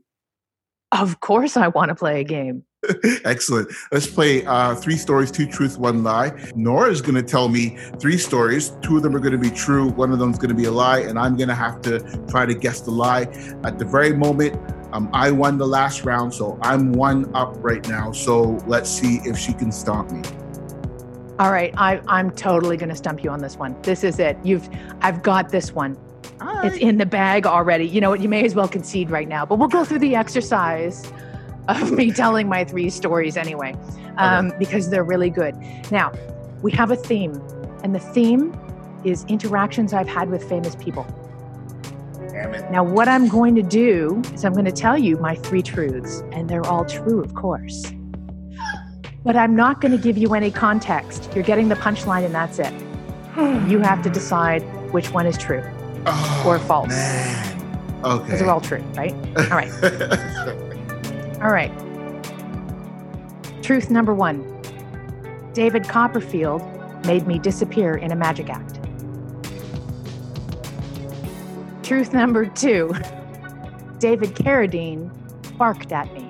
Of 0.93 1.21
course, 1.21 1.57
I 1.57 1.69
want 1.69 1.91
to 1.91 1.95
play 1.95 2.21
a 2.21 2.25
game. 2.25 2.65
Excellent. 3.25 3.71
Let's 3.93 4.07
play 4.07 4.45
uh, 4.47 4.75
three 4.75 4.97
stories, 4.97 5.31
two 5.31 5.47
truths, 5.47 5.77
one 5.77 6.03
lie. 6.03 6.33
Nora 6.57 6.91
is 6.91 7.03
going 7.03 7.15
to 7.15 7.23
tell 7.23 7.49
me 7.49 7.77
three 7.99 8.17
stories. 8.17 8.71
Two 8.83 8.97
of 8.97 9.03
them 9.03 9.15
are 9.15 9.21
going 9.21 9.33
to 9.33 9.39
be 9.39 9.51
true. 9.51 9.89
One 9.91 10.13
of 10.13 10.19
them 10.19 10.31
is 10.31 10.39
going 10.39 10.49
to 10.49 10.55
be 10.55 10.65
a 10.65 10.71
lie, 10.71 11.01
and 11.01 11.19
I'm 11.19 11.37
going 11.37 11.49
to 11.49 11.55
have 11.55 11.83
to 11.83 12.01
try 12.29 12.47
to 12.47 12.55
guess 12.55 12.81
the 12.81 12.91
lie. 12.91 13.23
At 13.65 13.79
the 13.79 13.85
very 13.85 14.15
moment, 14.15 14.59
um, 14.93 15.11
I 15.13 15.31
won 15.31 15.59
the 15.59 15.67
last 15.67 16.05
round, 16.05 16.35
so 16.35 16.59
I'm 16.63 16.93
one 16.93 17.31
up 17.37 17.55
right 17.59 17.87
now. 17.89 18.13
So 18.13 18.59
let's 18.67 18.91
see 18.91 19.21
if 19.25 19.39
she 19.39 19.53
can 19.53 19.71
stomp 19.71 20.11
me. 20.11 20.23
All 21.39 21.53
right, 21.53 21.73
I, 21.77 22.01
I'm 22.09 22.31
totally 22.31 22.77
going 22.77 22.91
to 22.91 22.97
stump 22.97 23.23
you 23.23 23.31
on 23.31 23.41
this 23.41 23.57
one. 23.57 23.75
This 23.83 24.05
is 24.05 24.19
it. 24.19 24.37
You've, 24.43 24.69
I've 25.01 25.23
got 25.23 25.51
this 25.51 25.73
one. 25.73 25.97
Right. 26.41 26.67
It's 26.67 26.77
in 26.77 26.97
the 26.97 27.07
bag 27.07 27.47
already. 27.47 27.87
You 27.87 28.01
know 28.01 28.11
what? 28.11 28.21
You 28.21 28.29
may 28.29 28.45
as 28.45 28.55
well 28.55 28.69
concede 28.69 29.11
right 29.11 29.29
now, 29.29 29.45
but 29.45 29.59
we'll 29.59 29.69
go 29.69 29.85
through 29.85 29.99
the 29.99 30.15
exercise 30.15 31.13
of 31.69 31.93
me 31.93 32.11
telling 32.13 32.49
my 32.49 32.65
three 32.65 32.91
stories 32.91 33.37
anyway, 33.37 33.77
um, 34.17 34.49
okay. 34.49 34.59
because 34.59 34.91
they're 34.91 35.05
really 35.05 35.31
good. 35.31 35.55
Now, 35.91 36.13
we 36.63 36.73
have 36.73 36.91
a 36.91 36.97
theme, 36.97 37.41
and 37.85 37.95
the 37.95 38.01
theme 38.01 38.59
is 39.05 39.25
interactions 39.27 39.93
I've 39.93 40.09
had 40.09 40.31
with 40.31 40.49
famous 40.49 40.75
people. 40.75 41.07
Now, 42.71 42.85
what 42.85 43.07
I'm 43.07 43.29
going 43.29 43.55
to 43.57 43.63
do 43.63 44.23
is 44.33 44.45
I'm 44.47 44.53
going 44.55 44.65
to 44.65 44.73
tell 44.73 44.97
you 44.97 45.19
my 45.19 45.35
three 45.35 45.63
truths, 45.63 46.23
and 46.33 46.49
they're 46.49 46.65
all 46.67 46.87
true, 46.87 47.23
of 47.23 47.35
course. 47.35 47.93
But 49.25 49.37
I'm 49.37 49.55
not 49.55 49.83
going 49.83 49.93
to 49.93 49.99
give 49.99 50.17
you 50.17 50.33
any 50.35 50.51
context. 50.51 51.31
You're 51.35 51.45
getting 51.45 51.69
the 51.69 51.75
punchline, 51.75 52.25
and 52.25 52.35
that's 52.35 52.59
it. 52.59 52.73
you 53.69 53.81
have 53.81 54.03
to 54.03 54.11
decide 54.11 54.63
which 54.91 55.11
one 55.13 55.27
is 55.27 55.37
true 55.37 55.63
oh, 56.07 56.45
or 56.47 56.59
false. 56.59 56.89
Man. 56.89 58.01
Okay. 58.05 58.25
Because 58.25 58.41
they're 58.41 58.51
all 58.51 58.61
true, 58.61 58.83
right? 58.95 59.15
All 59.37 59.57
right. 59.57 59.71
all 61.43 61.51
right. 61.51 61.73
Truth 63.63 63.91
number 63.91 64.15
one 64.15 64.47
David 65.53 65.89
Copperfield 65.89 66.63
made 67.05 67.27
me 67.27 67.39
disappear 67.39 67.97
in 67.97 68.13
a 68.13 68.17
magic 68.17 68.49
act. 68.49 68.79
Truth 71.83 72.13
number 72.13 72.47
two 72.47 72.89
David 73.99 74.31
Carradine 74.35 75.11
barked 75.59 75.93
at 75.93 76.13
me. 76.15 76.27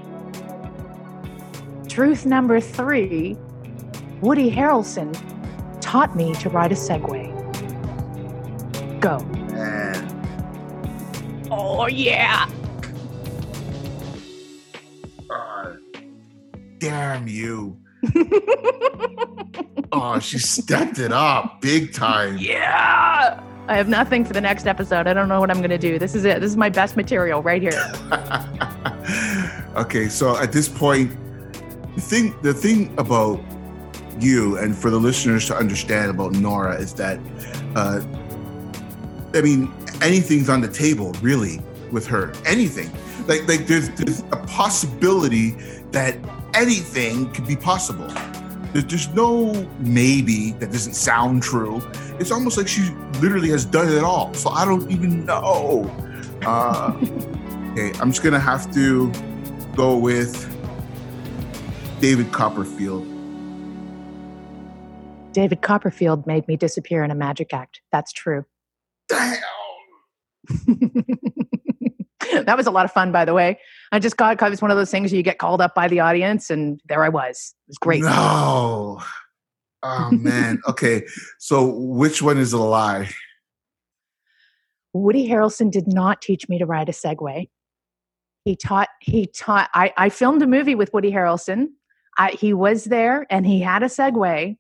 Truth 1.89 2.27
number 2.27 2.61
three 2.61 3.37
Woody 4.21 4.51
Harrelson 4.51 5.11
taught 5.81 6.15
me 6.15 6.35
to 6.35 6.51
ride 6.51 6.73
a 6.73 6.75
Segway 6.75 7.31
go. 9.01 9.40
Oh, 11.51 11.87
yeah. 11.89 12.49
Uh, 15.29 15.75
damn 16.79 17.27
you. 17.27 17.77
oh, 19.93 20.19
she 20.21 20.39
stepped 20.39 20.99
it 20.99 21.13
up 21.13 21.61
big 21.61 21.93
time. 21.93 22.39
Yeah. 22.39 23.43
I 23.69 23.77
have 23.77 23.89
nothing 23.89 24.25
for 24.25 24.33
the 24.33 24.41
next 24.41 24.67
episode. 24.67 25.07
I 25.07 25.13
don't 25.13 25.29
know 25.29 25.41
what 25.41 25.51
I'm 25.51 25.59
going 25.59 25.71
to 25.71 25.79
do. 25.79 25.99
This 25.99 26.15
is 26.15 26.25
it. 26.25 26.41
This 26.41 26.51
is 26.51 26.57
my 26.57 26.71
best 26.71 26.97
material 26.97 27.43
right 27.43 27.63
here. 27.63 27.93
okay, 29.77 30.09
so 30.09 30.37
at 30.37 30.53
this 30.53 30.69
point, 30.69 31.17
the 31.95 32.01
thing 32.01 32.35
the 32.43 32.55
thing 32.55 32.93
about 32.99 33.41
you 34.19 34.59
and 34.59 34.77
for 34.77 34.91
the 34.91 34.99
listeners 34.99 35.47
to 35.47 35.57
understand 35.57 36.11
about 36.11 36.33
Nora 36.33 36.75
is 36.77 36.95
that 36.95 37.19
uh 37.75 38.01
I 39.35 39.41
mean 39.41 39.73
anything's 40.03 40.49
on 40.49 40.61
the 40.61 40.69
table 40.69 41.13
really 41.23 41.61
with 41.91 42.07
her. 42.07 42.33
Anything. 42.47 42.91
Like 43.27 43.47
like 43.49 43.67
there's 43.67 43.91
there's 43.91 44.21
a 44.33 44.37
possibility 44.47 45.51
that 45.93 46.17
anything 46.55 47.31
could 47.33 47.47
be 47.47 47.57
possible. 47.57 48.09
There's 48.73 48.85
just 48.85 49.15
no 49.15 49.69
maybe 49.81 50.53
that 50.53 50.73
doesn't 50.73 50.95
sound 50.95 51.43
true. 51.43 51.83
It's 52.19 52.31
almost 52.31 52.57
like 52.57 52.69
she 52.69 52.91
literally 53.21 53.51
has 53.51 53.65
done 53.65 53.89
it 53.89 54.05
all. 54.05 54.33
So 54.35 54.51
I 54.51 54.65
don't 54.65 54.91
even 54.91 55.25
know. 55.25 55.91
Uh, 56.45 56.93
okay, 57.73 57.93
I'm 58.01 58.11
just 58.11 58.23
gonna 58.23 58.41
have 58.41 58.73
to 58.75 59.13
go 59.75 59.97
with 59.97 60.47
David 62.01 62.33
Copperfield. 62.33 63.07
David 65.33 65.63
Copperfield 65.63 66.27
made 66.27 66.49
me 66.49 66.57
disappear 66.57 67.05
in 67.05 67.11
a 67.11 67.15
magic 67.15 67.55
act. 67.55 67.81
That's 67.93 68.13
true. 68.13 68.47
Damn. 69.09 69.41
that 72.45 72.57
was 72.57 72.67
a 72.67 72.71
lot 72.71 72.85
of 72.85 72.93
fun, 72.93 73.13
by 73.13 73.25
the 73.25 73.35
way. 73.35 73.59
I 73.93 73.99
just 73.99 74.17
got, 74.17 74.41
it 74.41 74.51
was 74.51 74.63
one 74.63 74.71
of 74.71 74.77
those 74.77 74.91
things 74.91 75.13
you 75.13 75.23
get 75.23 75.39
called 75.39 75.61
up 75.61 75.75
by 75.75 75.89
the 75.89 76.01
audience, 76.01 76.51
and 76.51 76.81
there 76.87 77.03
I 77.05 77.09
was. 77.09 77.55
It 77.67 77.71
was 77.71 77.79
great. 77.79 78.03
No. 78.03 79.01
Oh, 79.83 80.11
man. 80.13 80.61
okay. 80.69 81.07
So 81.39 81.67
which 81.67 82.23
one 82.23 82.39
is 82.39 82.53
a 82.53 82.59
lie? 82.59 83.11
Woody 84.93 85.29
Harrelson 85.29 85.71
did 85.71 85.87
not 85.87 86.21
teach 86.21 86.49
me 86.49 86.59
to 86.59 86.67
ride 86.67 86.89
a 86.89 86.93
Segway. 86.93 87.49
He 88.45 88.57
taught, 88.57 88.89
he 89.01 89.27
taught, 89.27 89.71
I, 89.75 89.93
I 89.97 90.09
filmed 90.09 90.43
a 90.43 90.47
movie 90.47 90.75
with 90.75 90.93
Woody 90.93 91.13
Harrelson. 91.13 91.69
I, 92.19 92.33
he 92.33 92.53
was 92.53 92.85
there 92.85 93.27
and 93.31 93.47
he 93.47 93.61
had 93.61 93.83
a 93.83 93.87
Segway, 93.87 94.57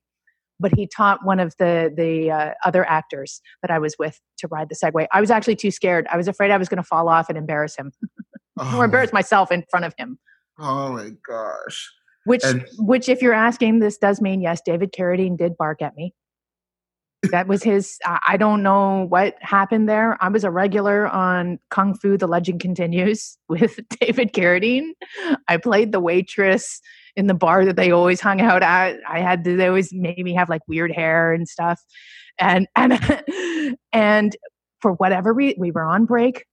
but 0.60 0.72
he 0.76 0.86
taught 0.86 1.24
one 1.24 1.40
of 1.40 1.54
the 1.58 1.92
the 1.96 2.30
uh, 2.30 2.50
other 2.64 2.84
actors 2.88 3.40
that 3.62 3.70
I 3.70 3.78
was 3.78 3.96
with 3.98 4.20
to 4.38 4.48
ride 4.48 4.68
the 4.68 4.76
Segway. 4.76 5.06
I 5.12 5.20
was 5.20 5.30
actually 5.30 5.56
too 5.56 5.70
scared. 5.70 6.06
I 6.12 6.16
was 6.16 6.28
afraid 6.28 6.50
I 6.50 6.58
was 6.58 6.68
going 6.68 6.76
to 6.78 6.82
fall 6.84 7.08
off 7.08 7.28
and 7.28 7.36
embarrass 7.38 7.76
him, 7.76 7.92
Oh, 8.58 8.78
or 8.78 8.84
embarrass 8.84 9.12
myself 9.12 9.50
in 9.50 9.64
front 9.70 9.86
of 9.86 9.94
him. 9.98 10.18
Oh 10.58 10.92
my 10.92 11.10
gosh. 11.26 11.90
Which, 12.26 12.44
And- 12.44 12.66
which, 12.78 13.08
if 13.08 13.22
you're 13.22 13.32
asking, 13.32 13.78
this 13.80 13.96
does 13.96 14.20
mean 14.20 14.42
yes. 14.42 14.60
David 14.64 14.92
Carradine 14.92 15.38
did 15.38 15.56
bark 15.56 15.80
at 15.80 15.96
me. 15.96 16.14
That 17.30 17.46
was 17.48 17.62
his. 17.62 17.98
I 18.04 18.18
I 18.28 18.36
don't 18.38 18.62
know 18.62 19.04
what 19.06 19.36
happened 19.40 19.88
there. 19.88 20.16
I 20.22 20.28
was 20.28 20.42
a 20.42 20.50
regular 20.50 21.06
on 21.08 21.58
Kung 21.70 21.94
Fu: 21.94 22.16
The 22.16 22.26
Legend 22.26 22.60
Continues 22.60 23.36
with 23.48 23.78
David 24.00 24.32
Carradine. 24.32 24.90
I 25.48 25.56
played 25.58 25.92
the 25.92 26.00
waitress 26.00 26.80
in 27.16 27.26
the 27.26 27.34
bar 27.34 27.64
that 27.64 27.76
they 27.76 27.90
always 27.90 28.20
hung 28.20 28.40
out 28.40 28.62
at. 28.62 28.96
I 29.08 29.20
had 29.20 29.44
to, 29.44 29.56
they 29.56 29.68
always 29.68 29.92
made 29.92 30.18
me 30.24 30.34
have 30.34 30.48
like 30.48 30.62
weird 30.68 30.92
hair 30.92 31.32
and 31.32 31.48
stuff, 31.48 31.80
and 32.38 32.66
and 32.76 33.76
and 33.92 34.36
for 34.80 34.92
whatever 34.94 35.32
reason, 35.32 35.60
we 35.60 35.70
were 35.70 35.84
on 35.84 36.04
break, 36.06 36.44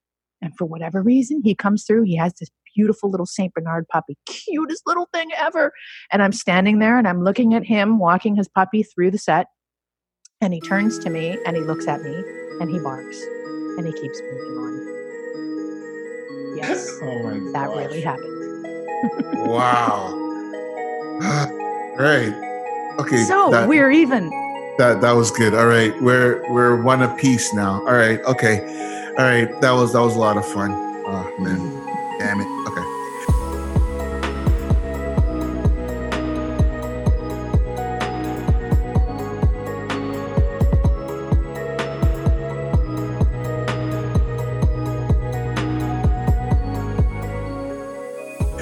and 0.42 0.52
for 0.56 0.64
whatever 0.66 1.02
reason, 1.02 1.40
he 1.44 1.54
comes 1.54 1.84
through. 1.84 2.02
He 2.02 2.16
has 2.16 2.34
this 2.34 2.48
beautiful 2.76 3.10
little 3.10 3.26
Saint 3.26 3.52
Bernard 3.54 3.86
puppy, 3.88 4.16
cutest 4.26 4.82
little 4.86 5.08
thing 5.12 5.28
ever. 5.36 5.72
And 6.12 6.22
I'm 6.22 6.32
standing 6.32 6.78
there 6.78 6.96
and 6.96 7.08
I'm 7.08 7.24
looking 7.24 7.54
at 7.54 7.64
him 7.64 7.98
walking 7.98 8.36
his 8.36 8.46
puppy 8.46 8.84
through 8.84 9.10
the 9.10 9.18
set. 9.18 9.46
And 10.40 10.54
he 10.54 10.60
turns 10.60 10.98
to 11.00 11.10
me 11.10 11.36
and 11.44 11.56
he 11.56 11.62
looks 11.64 11.88
at 11.88 12.02
me 12.04 12.14
and 12.60 12.70
he 12.70 12.78
barks 12.78 13.20
and 13.76 13.84
he 13.84 13.92
keeps 13.92 14.20
moving 14.22 14.58
on. 14.58 16.56
Yes, 16.56 16.88
Oh 17.02 17.22
my 17.22 17.38
that 17.52 17.68
gosh. 17.68 17.76
really 17.76 18.00
happened. 18.00 18.34
Wow. 19.48 20.27
right. 21.98 22.32
Okay. 22.98 23.24
So 23.24 23.50
that, 23.50 23.68
we're 23.68 23.90
even. 23.90 24.30
that 24.78 25.00
that 25.00 25.12
was 25.12 25.30
good. 25.30 25.54
All 25.54 25.66
right. 25.66 25.92
We're 26.00 26.42
we're 26.52 26.80
one 26.82 27.02
apiece 27.02 27.52
now. 27.54 27.80
All 27.86 27.94
right. 27.94 28.20
Okay. 28.24 28.60
All 29.18 29.24
right. 29.24 29.48
That 29.60 29.72
was 29.72 29.92
that 29.92 30.00
was 30.00 30.16
a 30.16 30.18
lot 30.18 30.36
of 30.36 30.46
fun. 30.46 30.72
Oh 30.72 31.32
man. 31.38 31.58
Damn 32.18 32.40
it. 32.40 32.57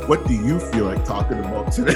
What 0.07 0.27
do 0.29 0.35
you 0.35 0.61
feel 0.61 0.85
like 0.85 1.05
talking 1.05 1.39
about 1.39 1.73
today? 1.73 1.95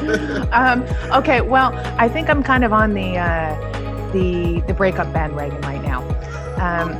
Um, 0.52 0.82
okay, 1.12 1.40
well, 1.42 1.72
I 1.98 2.08
think 2.08 2.28
I'm 2.28 2.42
kind 2.42 2.64
of 2.64 2.72
on 2.72 2.94
the 2.94 3.18
uh, 3.18 3.54
the 4.12 4.60
the 4.66 4.74
breakup 4.74 5.12
bandwagon 5.12 5.60
right 5.60 5.82
now, 5.82 6.00
um, 6.58 6.96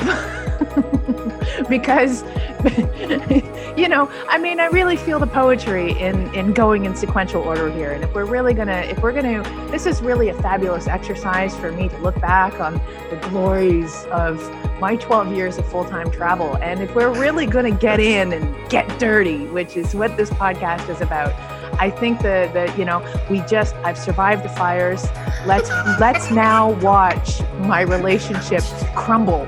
because 1.68 2.22
you 3.76 3.88
know, 3.88 4.10
I 4.28 4.38
mean, 4.38 4.60
I 4.60 4.66
really 4.66 4.96
feel 4.96 5.18
the 5.18 5.26
poetry 5.26 5.98
in 5.98 6.32
in 6.34 6.52
going 6.52 6.84
in 6.84 6.94
sequential 6.94 7.42
order 7.42 7.70
here, 7.70 7.92
and 7.92 8.02
if 8.02 8.12
we're 8.14 8.24
really 8.24 8.54
gonna, 8.54 8.80
if 8.80 8.98
we're 9.00 9.12
gonna, 9.12 9.42
this 9.70 9.86
is 9.86 10.02
really 10.02 10.28
a 10.28 10.34
fabulous 10.42 10.86
exercise 10.86 11.56
for 11.56 11.72
me 11.72 11.88
to 11.88 11.98
look 11.98 12.20
back 12.20 12.60
on 12.60 12.74
the 13.10 13.18
glories 13.30 14.04
of 14.06 14.40
my 14.80 14.96
12 14.96 15.32
years 15.32 15.58
of 15.58 15.66
full-time 15.68 16.10
travel, 16.10 16.56
and 16.58 16.82
if 16.82 16.94
we're 16.94 17.12
really 17.18 17.46
gonna 17.46 17.70
get 17.70 18.00
in 18.00 18.32
and 18.32 18.70
get 18.70 18.86
dirty, 18.98 19.46
which 19.46 19.76
is 19.76 19.94
what 19.94 20.16
this 20.16 20.30
podcast 20.30 20.88
is 20.88 21.00
about. 21.00 21.32
I 21.80 21.90
think 21.90 22.18
the 22.18 22.50
the 22.52 22.74
you 22.76 22.84
know 22.84 23.04
we 23.30 23.40
just 23.42 23.76
I've 23.76 23.98
survived 23.98 24.44
the 24.44 24.48
fires. 24.48 25.06
Let's 25.46 25.70
let's 26.00 26.30
now 26.32 26.72
watch 26.80 27.40
my 27.60 27.82
relationship 27.82 28.62
crumble 28.96 29.46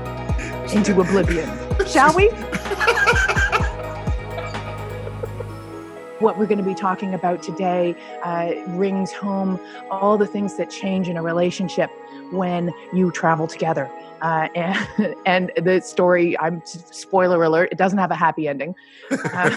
into 0.73 0.99
oblivion, 1.01 1.49
shall 1.91 2.15
we? 2.15 2.29
what 6.21 6.37
we're 6.37 6.45
going 6.45 6.57
to 6.57 6.63
be 6.63 6.75
talking 6.75 7.13
about 7.13 7.43
today 7.43 7.95
uh, 8.23 8.53
rings 8.69 9.11
home 9.11 9.59
all 9.89 10.17
the 10.17 10.27
things 10.27 10.55
that 10.55 10.69
change 10.69 11.09
in 11.09 11.17
a 11.17 11.21
relationship 11.21 11.89
when 12.31 12.71
you 12.93 13.11
travel 13.11 13.47
together. 13.47 13.91
Uh, 14.21 14.47
and, 14.55 15.15
and 15.25 15.51
the 15.57 15.81
story, 15.81 16.39
I'm 16.39 16.61
spoiler 16.65 17.43
alert, 17.43 17.69
it 17.71 17.77
doesn't 17.77 17.97
have 17.97 18.11
a 18.11 18.15
happy 18.15 18.47
ending. 18.47 18.73
Uh, 19.09 19.55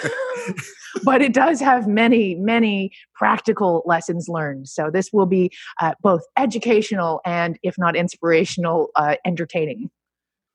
but 1.05 1.23
it 1.23 1.35
does 1.35 1.61
have 1.61 1.87
many, 1.87 2.35
many 2.35 2.91
practical 3.15 3.83
lessons 3.85 4.29
learned. 4.29 4.69
So 4.69 4.91
this 4.91 5.13
will 5.13 5.27
be 5.27 5.53
uh, 5.81 5.95
both 6.01 6.23
educational 6.37 7.21
and, 7.25 7.59
if 7.63 7.77
not 7.79 7.95
inspirational, 7.95 8.89
uh, 8.97 9.17
entertaining. 9.25 9.91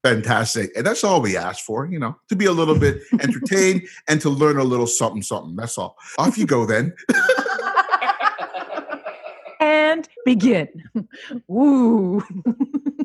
Fantastic. 0.04 0.72
And 0.78 0.86
that's 0.86 1.04
all 1.04 1.22
we 1.22 1.36
ask 1.36 1.66
for, 1.66 1.86
you 1.86 2.00
know, 2.00 2.16
to 2.30 2.36
be 2.36 2.46
a 2.46 2.52
little 2.52 2.78
bit 2.78 3.02
entertained 3.20 3.88
and 4.08 4.22
to 4.22 4.30
learn 4.30 4.58
a 4.58 4.64
little 4.64 4.88
something, 4.88 5.22
something. 5.22 5.56
That's 5.56 5.78
all. 5.78 5.98
Off 6.18 6.38
you 6.38 6.46
go 6.46 6.66
then. 6.66 6.94
and 9.60 10.08
begin. 10.26 10.70
Woo. 11.48 12.24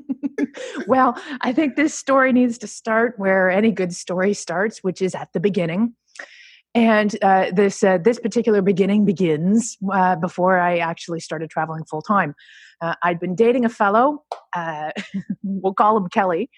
well, 0.87 1.21
I 1.41 1.53
think 1.53 1.75
this 1.75 1.95
story 1.95 2.33
needs 2.33 2.59
to 2.59 2.69
start 2.69 3.19
where 3.19 3.51
any 3.51 3.73
good 3.73 3.93
story 3.93 4.35
starts, 4.35 4.79
which 4.79 5.03
is 5.03 5.17
at 5.17 5.33
the 5.33 5.41
beginning. 5.41 5.95
And 6.77 7.17
uh, 7.23 7.53
this 7.53 7.85
uh, 7.85 7.99
this 7.99 8.19
particular 8.19 8.61
beginning 8.61 9.05
begins 9.05 9.79
uh, 9.93 10.17
before 10.17 10.59
I 10.59 10.79
actually 10.79 11.21
started 11.21 11.49
traveling 11.49 11.85
full 11.85 12.03
time. 12.03 12.35
Uh, 12.81 12.97
I'd 13.03 13.21
been 13.21 13.37
dating 13.37 13.65
a 13.65 13.69
fellow, 13.69 14.25
uh, 14.57 14.91
we'll 15.45 15.73
call 15.73 15.97
him 15.97 16.09
Kelly, 16.09 16.51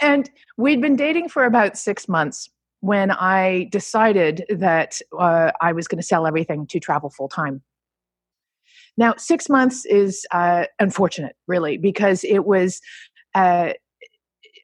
and 0.00 0.30
we'd 0.56 0.80
been 0.80 0.96
dating 0.96 1.28
for 1.28 1.44
about 1.44 1.76
six 1.76 2.08
months 2.08 2.48
when 2.80 3.10
I 3.10 3.68
decided 3.70 4.44
that 4.48 5.00
uh, 5.18 5.52
I 5.60 5.72
was 5.72 5.86
going 5.86 6.00
to 6.00 6.06
sell 6.06 6.26
everything 6.26 6.66
to 6.68 6.80
travel 6.80 7.10
full 7.10 7.28
time. 7.28 7.62
Now, 8.96 9.14
six 9.16 9.48
months 9.48 9.84
is 9.86 10.26
uh, 10.32 10.64
unfortunate, 10.78 11.36
really, 11.46 11.76
because 11.76 12.24
it 12.24 12.44
was 12.44 12.80
uh, 13.34 13.72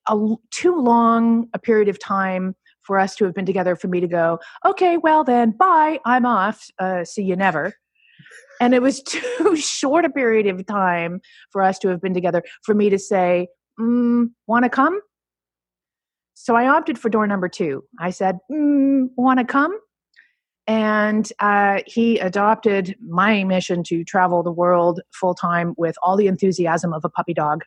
a 0.09 0.35
too 0.51 0.81
long 0.81 1.49
a 1.55 1.59
period 1.59 1.89
of 1.89 1.99
time 1.99 2.55
for 2.83 2.99
us 2.99 3.17
to 3.17 3.25
have 3.25 3.35
been 3.35 3.47
together 3.47 3.77
for 3.77 3.89
me 3.89 4.01
to 4.01 4.07
go, 4.07 4.39
okay, 4.65 4.97
well 4.97 5.25
then, 5.25 5.51
bye, 5.51 5.99
I'm 6.05 6.25
off, 6.25 6.69
uh, 6.79 7.05
see 7.05 7.23
you 7.23 7.37
never. 7.37 7.75
And 8.61 8.75
it 8.75 8.81
was 8.81 9.03
too 9.03 9.57
short 9.57 10.05
a 10.05 10.11
period 10.11 10.47
of 10.47 10.65
time 10.67 11.21
for 11.51 11.63
us 11.63 11.79
to 11.81 11.89
have 11.89 12.01
been 12.01 12.15
together 12.15 12.43
for 12.63 12.75
me 12.75 12.91
to 12.91 12.99
say, 12.99 13.49
mm, 13.79 14.31
want 14.47 14.65
to 14.65 14.71
come? 14.71 15.01
So 16.39 16.55
I 16.55 16.69
opted 16.69 16.99
for 16.99 17.09
door 17.09 17.27
number 17.27 17.49
two. 17.49 17.83
I 17.99 18.11
said, 18.11 18.39
mm, 18.53 19.09
Want 19.17 19.39
to 19.39 19.45
come? 19.45 19.77
And 20.67 21.33
uh, 21.41 21.81
he 21.87 22.19
adopted 22.19 22.95
my 23.01 23.43
mission 23.45 23.83
to 23.85 24.05
travel 24.05 24.43
the 24.43 24.53
world 24.53 25.01
full 25.19 25.35
time 25.35 25.75
with 25.79 25.97
all 26.03 26.17
the 26.17 26.27
enthusiasm 26.27 26.93
of 26.93 27.05
a 27.05 27.09
puppy 27.09 27.33
dog. 27.33 27.63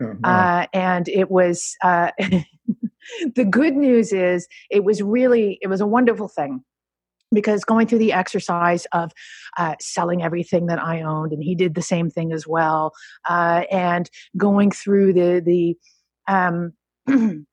Mhm. 0.00 0.20
Uh, 0.24 0.66
and 0.72 1.08
it 1.08 1.30
was 1.30 1.76
uh, 1.84 2.12
the 3.34 3.44
good 3.44 3.76
news 3.76 4.12
is 4.12 4.46
it 4.70 4.84
was 4.84 5.02
really 5.02 5.58
it 5.60 5.66
was 5.66 5.80
a 5.80 5.86
wonderful 5.86 6.28
thing 6.28 6.62
because 7.32 7.64
going 7.64 7.86
through 7.86 7.98
the 7.98 8.12
exercise 8.12 8.86
of 8.92 9.12
uh, 9.58 9.74
selling 9.80 10.22
everything 10.22 10.66
that 10.66 10.82
I 10.82 11.02
owned, 11.02 11.32
and 11.32 11.42
he 11.42 11.54
did 11.54 11.74
the 11.74 11.82
same 11.82 12.08
thing 12.08 12.32
as 12.32 12.46
well, 12.46 12.92
uh, 13.28 13.64
and 13.70 14.08
going 14.36 14.70
through 14.70 15.12
the 15.12 15.42
the 15.44 15.76
um, 16.32 16.72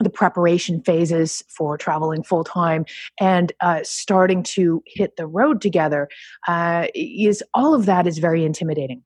the 0.00 0.10
preparation 0.10 0.82
phases 0.82 1.42
for 1.48 1.78
traveling 1.78 2.22
full 2.22 2.44
time 2.44 2.84
and 3.20 3.52
uh, 3.60 3.80
starting 3.82 4.42
to 4.42 4.82
hit 4.86 5.16
the 5.16 5.26
road 5.26 5.60
together 5.60 6.08
uh, 6.48 6.86
is 6.94 7.42
all 7.54 7.74
of 7.74 7.86
that 7.86 8.06
is 8.06 8.18
very 8.18 8.44
intimidating. 8.44 9.02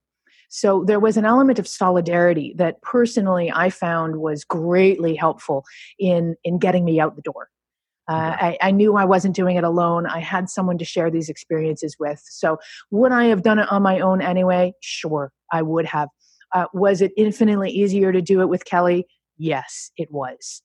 So 0.49 0.85
there 0.85 1.00
was 1.00 1.16
an 1.16 1.26
element 1.26 1.59
of 1.59 1.68
solidarity 1.68 2.54
that 2.57 2.80
personally 2.80 3.52
I 3.54 3.68
found 3.68 4.16
was 4.16 4.45
greatly 4.45 5.14
helpful 5.14 5.64
in 5.99 6.37
in 6.42 6.59
getting 6.59 6.85
me 6.85 6.99
out 7.00 7.16
the 7.16 7.23
door. 7.23 7.49
Uh, 8.09 8.35
I, 8.40 8.59
I 8.62 8.71
knew 8.71 8.97
I 8.97 9.04
wasn't 9.04 9.37
doing 9.37 9.57
it 9.57 9.64
alone. 9.64 10.07
I 10.07 10.21
had 10.21 10.49
someone 10.49 10.78
to 10.78 10.85
share 10.85 11.11
these 11.11 11.28
experiences 11.28 11.97
with. 12.00 12.23
So 12.25 12.57
would 12.90 13.12
I 13.12 13.25
have 13.25 13.42
done 13.42 13.59
it 13.59 13.71
on 13.71 13.83
my 13.83 14.00
own 14.00 14.23
anyway? 14.23 14.73
Sure, 14.80 15.30
I 15.52 15.61
would 15.61 15.85
have. 15.85 16.09
Uh, 16.54 16.64
was 16.73 17.02
it 17.02 17.12
infinitely 17.18 17.71
easier 17.71 18.11
to 18.11 18.23
do 18.23 18.40
it 18.40 18.49
with 18.49 18.64
Kelly? 18.64 19.07
Yes, 19.37 19.90
it 19.99 20.09
was. 20.11 20.62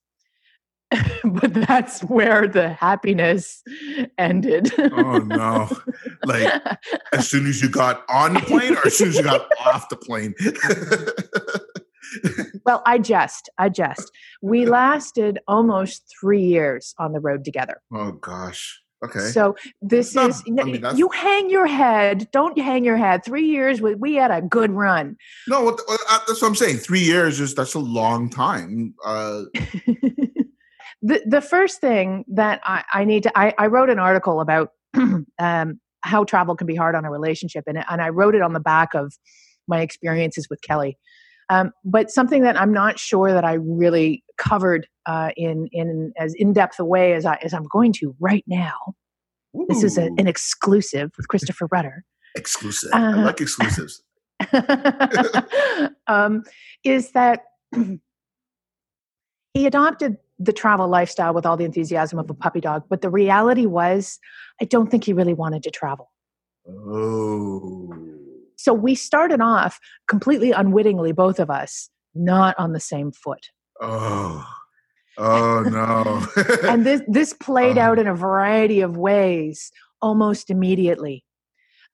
but 1.24 1.54
that's 1.54 2.02
where 2.02 2.48
the 2.48 2.70
happiness 2.74 3.64
ended. 4.18 4.72
Oh, 4.78 5.20
no. 5.20 5.70
Like, 6.26 6.62
as 7.12 7.30
soon 7.30 7.48
as 7.48 7.62
you 7.62 7.70
got 7.70 8.04
on 8.10 8.34
the 8.36 8.40
plane 8.42 8.76
or 8.76 8.88
as 8.88 8.98
soon 8.98 9.10
as 9.10 9.18
you 9.18 9.24
got 9.24 9.48
off 9.66 9.90
the 9.90 9.98
plane? 9.98 10.34
well, 12.66 12.82
I 12.86 12.98
jest. 12.98 13.50
I 13.58 13.70
jest. 13.70 14.12
We 14.42 14.66
lasted 14.66 15.40
almost 15.48 16.14
three 16.20 16.44
years 16.44 16.94
on 16.98 17.14
the 17.14 17.20
road 17.20 17.46
together. 17.46 17.82
oh, 17.94 18.14
gosh. 18.14 18.80
Okay. 19.04 19.20
So 19.20 19.56
this 19.82 20.16
No, 20.16 20.28
is 20.28 20.42
I 20.48 20.64
mean, 20.64 20.82
you 20.96 21.10
hang 21.10 21.50
your 21.50 21.68
head. 21.68 22.30
Don't 22.32 22.58
hang 22.58 22.86
your 22.86 22.96
head. 22.96 23.26
Three 23.26 23.48
years. 23.48 23.82
We 23.82 23.96
we 23.96 24.16
had 24.16 24.32
a 24.32 24.42
good 24.42 24.72
run. 24.72 25.18
no, 25.50 25.68
uh, 25.68 25.76
that's 26.26 26.42
what 26.42 26.48
I'm 26.48 26.56
saying. 26.56 26.78
Three 26.78 27.02
years 27.02 27.42
is 27.42 27.54
that's 27.54 27.74
a 27.74 27.80
long 27.80 28.30
time. 28.30 28.94
Uh, 29.06 29.42
the 31.02 31.22
the 31.26 31.42
first 31.42 31.82
thing 31.82 32.26
that 32.28 32.62
I, 32.64 32.84
I 32.94 33.06
need 33.06 33.24
to 33.24 33.38
I, 33.38 33.54
I 33.58 33.68
wrote 33.68 33.90
an 33.90 34.00
article 34.00 34.42
about 34.42 34.70
um, 35.40 35.80
how 36.02 36.24
travel 36.24 36.56
can 36.56 36.68
be 36.68 36.76
hard 36.76 36.96
on 36.96 37.06
a 37.06 37.12
relationship 37.12 37.64
and 37.68 37.84
and 37.90 38.02
I 38.02 38.10
wrote 38.10 38.36
it 38.36 38.42
on 38.42 38.54
the 38.54 38.60
back 38.60 38.94
of 38.94 39.14
my 39.68 39.82
experiences 39.82 40.48
with 40.50 40.62
Kelly. 40.62 40.98
Um, 41.50 41.72
but 41.84 42.10
something 42.10 42.44
that 42.44 42.60
I'm 42.60 42.74
not 42.74 42.98
sure 43.00 43.32
that 43.34 43.44
I 43.44 43.54
really 43.54 44.24
covered 44.38 44.88
uh, 45.06 45.32
in 45.36 45.68
in 45.72 46.14
as 46.18 46.34
in 46.36 46.54
depth 46.54 46.80
a 46.80 46.86
way 46.86 47.14
as 47.14 47.26
I 47.26 47.36
as 47.44 47.54
I'm 47.54 47.68
going 47.72 47.94
to 47.94 48.16
right 48.20 48.44
now. 48.48 48.96
This 49.68 49.84
is 49.84 50.00
a, 50.00 50.06
an 50.18 50.28
exclusive 50.28 51.12
with 51.16 51.28
Christopher 51.28 51.68
Rudder. 51.72 52.04
exclusive. 52.36 52.90
I 52.92 53.12
uh, 53.12 53.26
like 53.26 53.40
exclusives. 53.40 54.02
um, 56.08 56.44
is 56.84 57.12
that 57.12 57.42
he 59.54 59.68
adopted 59.68 60.18
the 60.44 60.54
travel 60.54 60.88
lifestyle 60.88 61.34
with 61.34 61.46
all 61.46 61.58
the 61.58 61.66
enthusiasm 61.66 62.20
of 62.20 62.30
a 62.30 62.34
puppy 62.34 62.60
dog, 62.60 62.84
but 62.90 63.02
the 63.02 63.10
reality 63.10 63.66
was, 63.66 64.20
I 64.62 64.66
don't 64.66 64.90
think 64.90 65.04
he 65.06 65.14
really 65.14 65.34
wanted 65.34 65.64
to 65.64 65.72
travel. 65.72 66.12
Oh. 66.68 67.90
So 68.58 68.74
we 68.74 68.96
started 68.96 69.42
off 69.42 69.80
completely 70.08 70.52
unwittingly, 70.52 71.12
both 71.12 71.40
of 71.40 71.50
us, 71.50 71.90
not 72.16 72.56
on 72.58 72.74
the 72.74 72.80
same 72.80 73.12
foot. 73.12 73.48
Oh. 73.82 74.46
Oh 75.18 75.62
no. 75.68 76.68
And 76.70 76.86
this 76.86 77.02
this 77.08 77.34
played 77.34 77.78
Oh. 77.78 77.82
out 77.82 78.00
in 78.00 78.08
a 78.08 78.16
variety 78.16 78.82
of 78.82 78.98
ways 78.98 79.72
almost 80.02 80.50
immediately. 80.50 81.24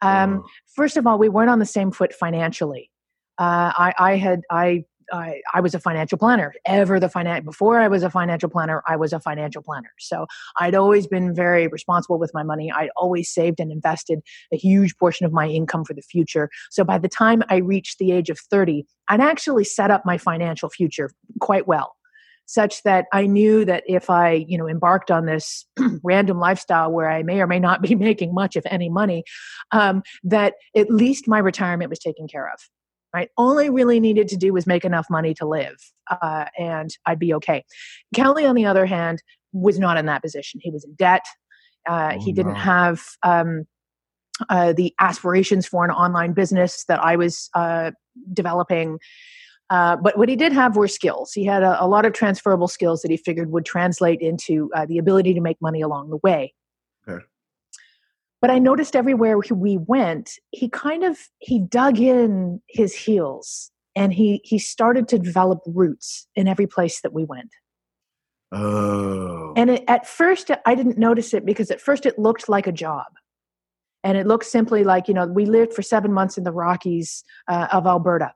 Um, 0.01 0.41
Oh. 0.43 0.47
first 0.75 0.95
of 0.97 1.05
all, 1.07 1.17
we 1.17 1.29
weren't 1.29 1.49
on 1.49 1.59
the 1.59 1.65
same 1.65 1.91
foot 1.91 2.13
financially. 2.13 2.89
Uh, 3.37 3.71
I, 3.77 3.93
I 3.97 4.15
had 4.17 4.41
I, 4.51 4.83
I 5.11 5.41
I 5.53 5.61
was 5.61 5.73
a 5.73 5.79
financial 5.79 6.17
planner. 6.17 6.53
Ever 6.65 6.99
the 6.99 7.09
finance 7.09 7.45
before 7.45 7.79
I 7.79 7.87
was 7.87 8.03
a 8.03 8.09
financial 8.09 8.49
planner, 8.49 8.83
I 8.87 8.95
was 8.95 9.13
a 9.13 9.19
financial 9.19 9.61
planner. 9.61 9.91
So 9.99 10.27
I'd 10.57 10.75
always 10.75 11.07
been 11.07 11.33
very 11.33 11.67
responsible 11.67 12.19
with 12.19 12.31
my 12.33 12.43
money. 12.43 12.71
I'd 12.71 12.89
always 12.95 13.29
saved 13.29 13.59
and 13.59 13.71
invested 13.71 14.19
a 14.53 14.57
huge 14.57 14.97
portion 14.97 15.25
of 15.25 15.33
my 15.33 15.47
income 15.47 15.85
for 15.85 15.93
the 15.93 16.01
future. 16.01 16.49
So 16.71 16.83
by 16.83 16.97
the 16.97 17.09
time 17.09 17.43
I 17.49 17.57
reached 17.57 17.99
the 17.99 18.11
age 18.11 18.29
of 18.29 18.39
thirty, 18.39 18.85
I'd 19.07 19.21
actually 19.21 19.63
set 19.63 19.91
up 19.91 20.05
my 20.05 20.17
financial 20.17 20.69
future 20.69 21.11
quite 21.39 21.67
well 21.67 21.95
such 22.49 22.81
that 22.81 23.05
I 23.13 23.27
knew 23.27 23.63
that 23.65 23.83
if 23.85 24.09
I, 24.09 24.43
you 24.47 24.57
know, 24.57 24.67
embarked 24.67 25.11
on 25.11 25.27
this 25.27 25.67
random 26.03 26.39
lifestyle 26.39 26.91
where 26.91 27.07
I 27.07 27.21
may 27.21 27.41
or 27.41 27.47
may 27.47 27.59
not 27.59 27.83
be 27.83 27.93
making 28.09 28.33
much, 28.33 28.55
if 28.55 28.65
any, 28.65 28.89
money, 28.89 29.23
um, 29.71 30.01
that 30.23 30.55
at 30.75 30.89
least 30.89 31.27
my 31.27 31.37
retirement 31.37 31.91
was 31.91 31.99
taken 31.99 32.27
care 32.27 32.51
of. 32.51 32.59
Right, 33.13 33.29
all 33.37 33.57
I 33.57 33.65
really 33.65 33.99
needed 33.99 34.27
to 34.27 34.37
do 34.37 34.53
was 34.53 34.67
make 34.67 34.85
enough 34.85 35.07
money 35.09 35.33
to 35.35 35.45
live, 35.47 35.77
uh, 36.11 36.45
and 36.59 36.91
I'd 37.07 37.17
be 37.17 37.33
okay. 37.33 37.65
Kelly, 38.13 38.45
on 38.45 38.53
the 38.55 38.65
other 38.65 38.85
hand, 38.85 39.23
was 39.51 39.79
not 39.79 39.97
in 39.97 40.05
that 40.05 40.21
position. 40.21 40.59
He 40.61 40.69
was 40.69 40.83
in 40.83 40.93
debt. 40.93 41.25
Uh, 41.87 42.13
Oh, 42.15 42.19
he 42.23 42.31
didn't 42.31 42.53
no. 42.53 42.59
have 42.59 43.01
um, 43.23 43.65
uh, 44.49 44.73
the 44.73 44.93
aspirations 44.99 45.65
for 45.65 45.83
an 45.85 45.91
online 45.91 46.33
business 46.33 46.85
that 46.85 47.03
I 47.03 47.15
was 47.15 47.49
uh, 47.55 47.91
developing. 48.31 48.99
Uh, 49.69 49.95
but 49.95 50.17
what 50.17 50.29
he 50.29 50.35
did 50.35 50.51
have 50.51 50.75
were 50.75 50.87
skills. 50.87 51.31
He 51.31 51.45
had 51.45 51.63
a, 51.63 51.83
a 51.83 51.87
lot 51.87 52.05
of 52.05 52.13
transferable 52.13 52.67
skills 52.67 53.01
that 53.01 53.11
he 53.11 53.17
figured 53.17 53.51
would 53.51 53.65
translate 53.65 54.19
into 54.21 54.69
uh, 54.75 54.85
the 54.85 54.97
ability 54.97 55.33
to 55.33 55.41
make 55.41 55.57
money 55.61 55.81
along 55.81 56.09
the 56.09 56.17
way. 56.17 56.53
Okay. 57.07 57.23
But 58.41 58.49
I 58.49 58.59
noticed 58.59 58.95
everywhere 58.95 59.37
we 59.37 59.77
went, 59.77 60.31
he 60.51 60.69
kind 60.69 61.03
of 61.03 61.17
he 61.39 61.59
dug 61.59 61.99
in 61.99 62.61
his 62.69 62.95
heels 62.95 63.71
and 63.95 64.13
he 64.13 64.41
he 64.43 64.57
started 64.59 65.07
to 65.09 65.19
develop 65.19 65.59
roots 65.65 66.27
in 66.35 66.47
every 66.47 66.67
place 66.67 67.01
that 67.01 67.13
we 67.13 67.25
went. 67.25 67.49
Oh. 68.51 69.53
And 69.55 69.69
it, 69.69 69.83
at 69.87 70.07
first, 70.07 70.49
I 70.65 70.73
didn't 70.75 70.97
notice 70.97 71.33
it 71.33 71.45
because 71.45 71.69
at 71.69 71.81
first 71.81 72.05
it 72.05 72.17
looked 72.17 72.49
like 72.49 72.65
a 72.65 72.71
job. 72.71 73.05
And 74.03 74.17
it 74.17 74.25
looked 74.25 74.45
simply 74.45 74.83
like, 74.83 75.07
you 75.07 75.13
know, 75.13 75.27
we 75.27 75.45
lived 75.45 75.73
for 75.73 75.81
seven 75.81 76.13
months 76.13 76.37
in 76.37 76.45
the 76.45 76.53
Rockies 76.53 77.23
uh, 77.47 77.67
of 77.71 77.85
Alberta. 77.85 78.33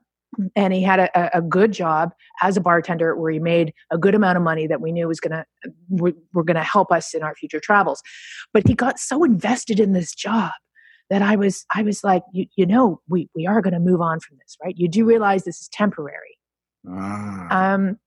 And 0.56 0.72
he 0.72 0.82
had 0.82 1.00
a, 1.00 1.38
a 1.38 1.42
good 1.42 1.72
job 1.72 2.12
as 2.42 2.56
a 2.56 2.60
bartender 2.60 3.16
where 3.16 3.30
he 3.30 3.38
made 3.38 3.72
a 3.90 3.98
good 3.98 4.14
amount 4.14 4.36
of 4.36 4.42
money 4.42 4.66
that 4.66 4.80
we 4.80 4.92
knew 4.92 5.08
was 5.08 5.20
going 5.20 5.32
to 5.32 5.44
were, 5.88 6.44
going 6.44 6.56
to 6.56 6.62
help 6.62 6.92
us 6.92 7.14
in 7.14 7.22
our 7.22 7.34
future 7.34 7.60
travels. 7.60 8.02
But 8.52 8.66
he 8.66 8.74
got 8.74 8.98
so 8.98 9.24
invested 9.24 9.80
in 9.80 9.92
this 9.92 10.14
job 10.14 10.52
that 11.10 11.22
I 11.22 11.36
was 11.36 11.64
I 11.74 11.82
was 11.82 12.02
like, 12.02 12.22
you, 12.32 12.46
you 12.56 12.66
know, 12.66 13.00
we, 13.08 13.28
we 13.34 13.46
are 13.46 13.60
going 13.60 13.74
to 13.74 13.80
move 13.80 14.00
on 14.00 14.20
from 14.20 14.38
this, 14.38 14.56
right? 14.62 14.74
You 14.76 14.88
do 14.88 15.04
realize 15.04 15.44
this 15.44 15.60
is 15.60 15.68
temporary. 15.68 16.38
ah. 16.88 17.74
Um, 17.74 17.98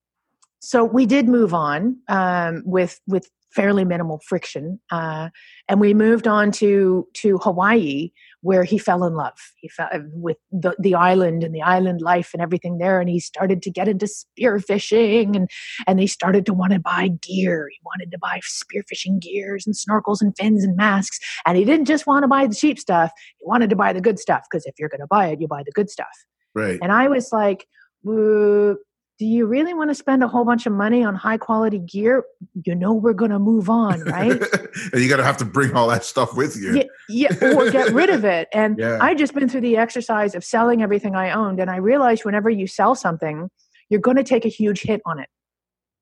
so 0.59 0.83
we 0.83 1.05
did 1.05 1.27
move 1.27 1.53
on 1.53 1.97
um, 2.07 2.63
with 2.65 2.99
with 3.07 3.29
fairly 3.51 3.85
minimal 3.85 4.19
friction, 4.27 4.79
uh, 4.91 5.29
and 5.69 5.79
we 5.79 5.93
moved 5.93 6.27
on 6.27 6.51
to 6.53 7.07
to 7.13 7.37
Hawaii, 7.37 8.11
where 8.47 8.63
he 8.63 8.77
fell 8.77 9.03
in 9.03 9.13
love. 9.13 9.37
He 9.57 9.67
fell 9.67 9.89
with 10.13 10.37
the 10.53 10.73
the 10.79 10.95
island 10.95 11.43
and 11.43 11.53
the 11.53 11.61
island 11.61 11.99
life 11.99 12.29
and 12.33 12.41
everything 12.41 12.77
there, 12.77 13.01
and 13.01 13.09
he 13.09 13.19
started 13.19 13.61
to 13.63 13.69
get 13.69 13.89
into 13.89 14.07
spearfishing, 14.07 15.35
and 15.35 15.49
and 15.85 15.99
he 15.99 16.07
started 16.07 16.45
to 16.45 16.53
want 16.53 16.71
to 16.71 16.79
buy 16.79 17.09
gear. 17.21 17.67
He 17.69 17.79
wanted 17.83 18.09
to 18.11 18.17
buy 18.17 18.39
spearfishing 18.39 19.19
gears 19.19 19.67
and 19.67 19.75
snorkels 19.75 20.21
and 20.21 20.33
fins 20.37 20.63
and 20.63 20.77
masks, 20.77 21.19
and 21.45 21.57
he 21.57 21.65
didn't 21.65 21.87
just 21.87 22.07
want 22.07 22.23
to 22.23 22.29
buy 22.29 22.47
the 22.47 22.55
cheap 22.55 22.79
stuff. 22.79 23.11
He 23.37 23.45
wanted 23.45 23.69
to 23.69 23.75
buy 23.75 23.91
the 23.91 23.99
good 23.99 24.17
stuff 24.17 24.43
because 24.49 24.65
if 24.65 24.75
you're 24.79 24.87
going 24.87 25.01
to 25.01 25.07
buy 25.07 25.27
it, 25.27 25.41
you 25.41 25.47
buy 25.49 25.63
the 25.65 25.73
good 25.73 25.89
stuff. 25.89 26.07
right. 26.55 26.79
And 26.81 26.93
I 26.93 27.09
was 27.09 27.33
like, 27.33 27.67
"Uh, 28.07 28.75
do 29.19 29.25
you 29.25 29.47
really 29.47 29.73
want 29.73 29.89
to 29.89 29.95
spend 29.95 30.23
a 30.23 30.27
whole 30.27 30.45
bunch 30.45 30.67
of 30.67 30.73
money 30.73 31.03
on 31.03 31.15
high 31.15 31.37
quality 31.37 31.79
gear? 31.79 32.23
You 32.65 32.75
know, 32.75 32.93
we're 32.93 33.13
going 33.13 33.31
to 33.31 33.39
move 33.39 33.69
on, 33.69 34.01
right? 34.01 34.39
and 34.93 35.01
you 35.01 35.09
got 35.09 35.17
to 35.17 35.23
have 35.23 35.37
to 35.37 35.45
bring 35.45 35.75
all 35.75 35.87
that 35.87 36.05
stuff 36.05 36.35
with 36.35 36.55
you. 36.55 36.83
yeah, 37.09 37.29
yeah, 37.41 37.53
or 37.55 37.71
get 37.71 37.93
rid 37.93 38.09
of 38.09 38.25
it. 38.25 38.47
And 38.53 38.77
Yeah. 38.87 38.99
I 39.01 39.15
just 39.15 39.33
been 39.33 39.49
through 39.49 39.61
the 39.61 39.77
exercise 39.77 40.35
of 40.35 40.43
selling 40.43 40.83
everything 40.83 41.15
I 41.15 41.31
owned. 41.31 41.59
And 41.59 41.69
I 41.69 41.77
realized 41.77 42.25
whenever 42.25 42.49
you 42.49 42.67
sell 42.67 42.93
something, 42.93 43.49
you're 43.89 44.01
going 44.01 44.17
to 44.17 44.23
take 44.23 44.45
a 44.45 44.49
huge 44.49 44.81
hit 44.81 45.01
on 45.05 45.19
it. 45.19 45.29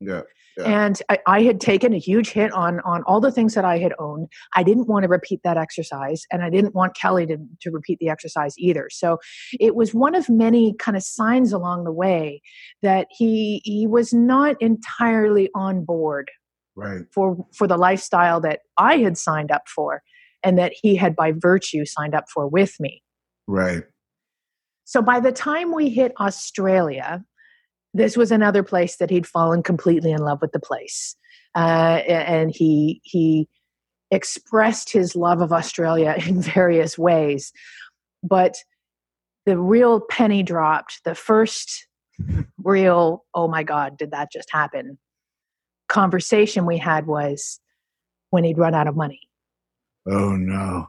Yeah. 0.02 0.22
Yeah. 0.58 0.86
And 0.86 1.02
I, 1.10 1.20
I, 1.28 1.42
had 1.42 1.60
taken 1.60 1.94
a 1.94 1.98
huge 1.98 2.30
hit 2.30 2.52
on 2.54 2.80
on 2.82 3.04
all 3.04 3.20
the 3.20 3.32
things 3.32 3.56
that 3.56 3.66
I 3.66 3.78
had 3.78 3.94
owned. 4.00 4.30
I 4.56 4.64
didn't 4.64 4.88
want 4.88 5.04
to 5.04 5.10
repeat 5.10 5.42
that 5.44 5.58
exercise, 5.58 6.24
and 6.32 6.44
I 6.44 6.50
didn't 6.50 6.74
want 6.74 6.96
Kelly 6.96 7.26
to, 7.28 7.38
to 7.62 7.72
repeat 7.72 8.00
the 8.00 8.10
exercise 8.10 8.54
either. 8.58 8.88
So 8.90 9.18
it 9.60 9.76
was 9.76 9.94
one 9.94 10.16
of 10.16 10.30
many 10.30 10.74
kind 10.76 10.96
of 10.96 11.04
signs 11.04 11.52
along 11.52 11.84
the 11.84 11.92
way 11.92 12.42
that 12.82 13.08
he 13.12 13.62
he 13.66 13.86
was 13.86 14.14
not 14.14 14.56
entirely 14.62 15.50
on 15.54 15.84
board 15.84 16.32
right. 16.76 17.02
for 17.14 17.46
for 17.54 17.68
the 17.68 17.78
lifestyle 17.78 18.40
that 18.42 18.62
I 18.78 18.98
had 18.98 19.18
signed 19.18 19.52
up 19.52 19.64
for, 19.68 20.04
and 20.42 20.58
that 20.58 20.74
he 20.82 20.96
had 20.96 21.16
by 21.16 21.34
virtue 21.36 21.86
signed 21.86 22.16
up 22.16 22.26
for 22.34 22.48
with 22.48 22.80
me. 22.80 23.04
Right. 23.48 23.84
So 24.86 25.02
by 25.02 25.20
the 25.20 25.32
time 25.32 25.74
we 25.74 25.90
hit 25.90 26.14
Australia, 26.20 27.26
this 27.96 28.18
was 28.18 28.30
another 28.30 28.62
place 28.62 28.98
that 28.98 29.10
he'd 29.10 29.26
fallen 29.26 29.64
completely 29.64 30.12
in 30.12 30.20
love 30.20 30.42
with 30.42 30.52
the 30.52 30.60
place, 30.60 31.16
uh, 31.56 32.02
and 32.08 32.52
he 32.54 33.02
he 33.04 33.48
expressed 34.12 34.92
his 34.92 35.16
love 35.16 35.42
of 35.42 35.54
Australia 35.54 36.16
in 36.28 36.42
various 36.42 36.98
ways, 36.98 37.54
but 38.22 38.58
the 39.46 39.58
real 39.58 40.02
penny 40.02 40.44
dropped. 40.44 41.04
The 41.06 41.16
first 41.16 41.88
real, 42.64 43.24
oh 43.34 43.48
my 43.48 43.64
God, 43.64 43.98
did 43.98 44.12
that 44.12 44.32
just 44.32 44.52
happen? 44.52 44.98
Conversation 45.88 46.66
we 46.66 46.78
had 46.78 47.08
was 47.08 47.60
when 48.32 48.44
he'd 48.44 48.58
run 48.58 48.76
out 48.76 48.88
of 48.88 48.96
money. 48.98 49.22
Oh 50.08 50.36
no 50.36 50.88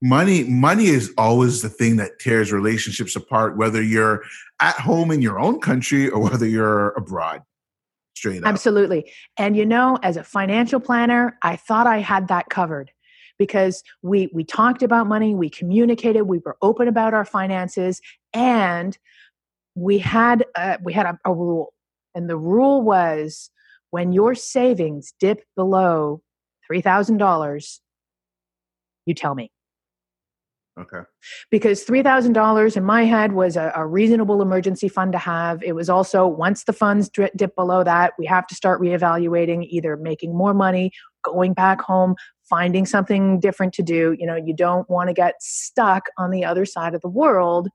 money 0.00 0.44
money 0.44 0.86
is 0.86 1.12
always 1.18 1.62
the 1.62 1.68
thing 1.68 1.96
that 1.96 2.18
tears 2.18 2.52
relationships 2.52 3.16
apart 3.16 3.56
whether 3.56 3.82
you're 3.82 4.22
at 4.60 4.76
home 4.76 5.10
in 5.10 5.20
your 5.20 5.38
own 5.40 5.60
country 5.60 6.08
or 6.08 6.20
whether 6.22 6.46
you're 6.46 6.90
abroad 6.90 7.42
straight 8.14 8.42
up. 8.42 8.48
Absolutely. 8.48 9.10
And 9.36 9.56
you 9.56 9.66
know 9.66 9.98
as 10.02 10.16
a 10.16 10.24
financial 10.24 10.80
planner 10.80 11.36
i 11.42 11.56
thought 11.56 11.86
i 11.86 11.98
had 11.98 12.28
that 12.28 12.48
covered 12.48 12.90
because 13.38 13.82
we 14.02 14.28
we 14.32 14.44
talked 14.44 14.82
about 14.82 15.06
money 15.06 15.34
we 15.34 15.50
communicated 15.50 16.22
we 16.22 16.38
were 16.38 16.56
open 16.62 16.88
about 16.88 17.14
our 17.14 17.24
finances 17.24 18.00
and 18.32 18.98
we 19.78 19.98
had 19.98 20.44
a, 20.56 20.78
we 20.82 20.92
had 20.92 21.06
a, 21.06 21.18
a 21.24 21.32
rule. 21.32 21.72
And 22.14 22.28
the 22.28 22.36
rule 22.36 22.82
was 22.82 23.50
when 23.90 24.12
your 24.12 24.34
savings 24.34 25.14
dip 25.20 25.44
below 25.56 26.22
$3000 26.70 27.80
you 29.06 29.14
tell 29.14 29.34
me 29.34 29.50
Okay. 30.78 31.00
Because 31.50 31.84
$3,000 31.84 32.76
in 32.76 32.84
my 32.84 33.04
head 33.04 33.32
was 33.32 33.56
a, 33.56 33.72
a, 33.74 33.86
reasonable 33.86 34.40
emergency 34.40 34.88
fund 34.88 35.12
to 35.12 35.18
have. 35.18 35.62
It 35.62 35.74
was 35.74 35.90
also 35.90 36.26
once 36.26 36.64
the 36.64 36.72
funds 36.72 37.08
dip, 37.08 37.32
dip 37.36 37.56
below 37.56 37.82
that, 37.82 38.12
we 38.18 38.26
have 38.26 38.46
to 38.46 38.54
start 38.54 38.80
reevaluating 38.80 39.66
either 39.68 39.96
making 39.96 40.36
more 40.36 40.54
money, 40.54 40.92
going 41.24 41.52
back 41.52 41.80
home, 41.80 42.14
finding 42.48 42.86
something 42.86 43.40
different 43.40 43.72
to 43.74 43.82
do. 43.82 44.14
You 44.18 44.26
know, 44.26 44.36
you 44.36 44.54
don't 44.54 44.88
want 44.88 45.08
to 45.08 45.14
get 45.14 45.34
stuck 45.40 46.04
on 46.16 46.30
the 46.30 46.44
other 46.44 46.64
side 46.64 46.94
of 46.94 47.00
the 47.00 47.08
world 47.08 47.68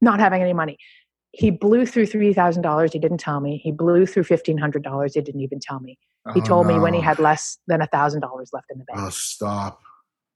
not 0.00 0.20
having 0.20 0.42
any 0.42 0.52
money. 0.52 0.78
He 1.32 1.50
blew 1.50 1.86
through 1.86 2.06
$3,000. 2.06 2.92
He 2.92 2.98
didn't 2.98 3.18
tell 3.18 3.40
me. 3.40 3.58
He 3.58 3.72
blew 3.72 4.06
through 4.06 4.24
$1,500. 4.24 5.14
He 5.14 5.20
didn't 5.20 5.40
even 5.40 5.60
tell 5.60 5.80
me. 5.80 5.98
He 6.34 6.40
oh, 6.40 6.44
told 6.44 6.66
no. 6.66 6.74
me 6.74 6.80
when 6.80 6.94
he 6.94 7.00
had 7.00 7.18
less 7.18 7.58
than 7.66 7.80
$1,000 7.80 8.22
left 8.52 8.66
in 8.70 8.78
the 8.78 8.84
bank. 8.84 9.00
Oh, 9.00 9.10
stop. 9.10 9.80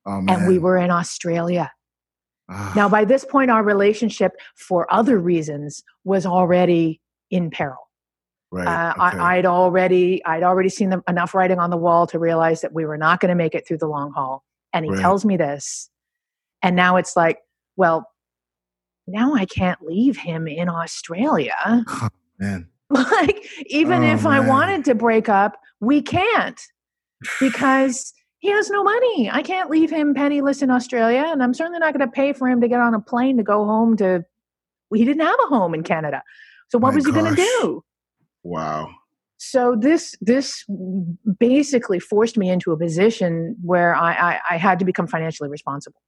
Oh, 0.04 0.24
and 0.28 0.46
we 0.46 0.58
were 0.58 0.76
in 0.76 0.90
Australia. 0.90 1.70
Ah. 2.48 2.72
Now, 2.74 2.88
by 2.88 3.04
this 3.04 3.24
point, 3.24 3.50
our 3.50 3.62
relationship, 3.62 4.32
for 4.56 4.92
other 4.92 5.18
reasons, 5.18 5.82
was 6.04 6.26
already 6.26 7.00
in 7.30 7.50
peril. 7.50 7.88
Right. 8.50 8.66
Uh, 8.66 8.90
okay. 8.90 9.18
I, 9.18 9.36
would 9.36 9.46
already, 9.46 10.22
I'd 10.24 10.42
already 10.42 10.68
seen 10.68 10.90
the, 10.90 11.02
enough 11.08 11.34
writing 11.34 11.58
on 11.58 11.70
the 11.70 11.76
wall 11.76 12.06
to 12.08 12.18
realize 12.18 12.60
that 12.60 12.74
we 12.74 12.84
were 12.84 12.98
not 12.98 13.20
going 13.20 13.30
to 13.30 13.34
make 13.34 13.54
it 13.54 13.66
through 13.66 13.78
the 13.78 13.86
long 13.86 14.12
haul. 14.12 14.44
And 14.74 14.84
he 14.84 14.90
right. 14.90 15.00
tells 15.00 15.24
me 15.24 15.36
this, 15.36 15.88
and 16.62 16.76
now 16.76 16.96
it's 16.96 17.16
like, 17.16 17.38
well, 17.76 18.06
now 19.06 19.34
I 19.34 19.46
can't 19.46 19.80
leave 19.82 20.16
him 20.16 20.46
in 20.46 20.68
Australia. 20.68 21.56
Oh, 21.88 22.08
man. 22.38 22.68
Like, 22.90 23.46
even 23.66 24.02
oh, 24.02 24.12
if 24.12 24.24
man. 24.24 24.32
I 24.32 24.40
wanted 24.40 24.84
to 24.86 24.94
break 24.94 25.28
up, 25.30 25.58
we 25.80 26.02
can't 26.02 26.60
because 27.40 28.12
he 28.42 28.50
has 28.50 28.68
no 28.70 28.82
money. 28.82 29.30
I 29.30 29.42
can't 29.42 29.70
leave 29.70 29.88
him 29.88 30.14
penniless 30.14 30.62
in 30.62 30.70
Australia, 30.70 31.24
and 31.28 31.40
I'm 31.42 31.54
certainly 31.54 31.78
not 31.78 31.96
going 31.96 32.06
to 32.06 32.12
pay 32.12 32.32
for 32.32 32.48
him 32.48 32.60
to 32.60 32.68
get 32.68 32.80
on 32.80 32.92
a 32.92 33.00
plane 33.00 33.36
to 33.36 33.44
go 33.44 33.64
home 33.64 33.96
to. 33.98 34.24
He 34.92 35.04
didn't 35.04 35.24
have 35.24 35.38
a 35.44 35.46
home 35.46 35.74
in 35.74 35.84
Canada, 35.84 36.22
so 36.68 36.78
what 36.78 36.90
My 36.90 36.96
was 36.96 37.06
he 37.06 37.12
going 37.12 37.34
to 37.34 37.36
do? 37.36 37.84
Wow. 38.42 38.90
So 39.38 39.76
this 39.78 40.16
this 40.20 40.64
basically 41.38 42.00
forced 42.00 42.36
me 42.36 42.50
into 42.50 42.72
a 42.72 42.76
position 42.76 43.56
where 43.62 43.94
I, 43.94 44.12
I, 44.12 44.40
I 44.50 44.56
had 44.56 44.80
to 44.80 44.84
become 44.84 45.06
financially 45.06 45.48
responsible 45.48 46.02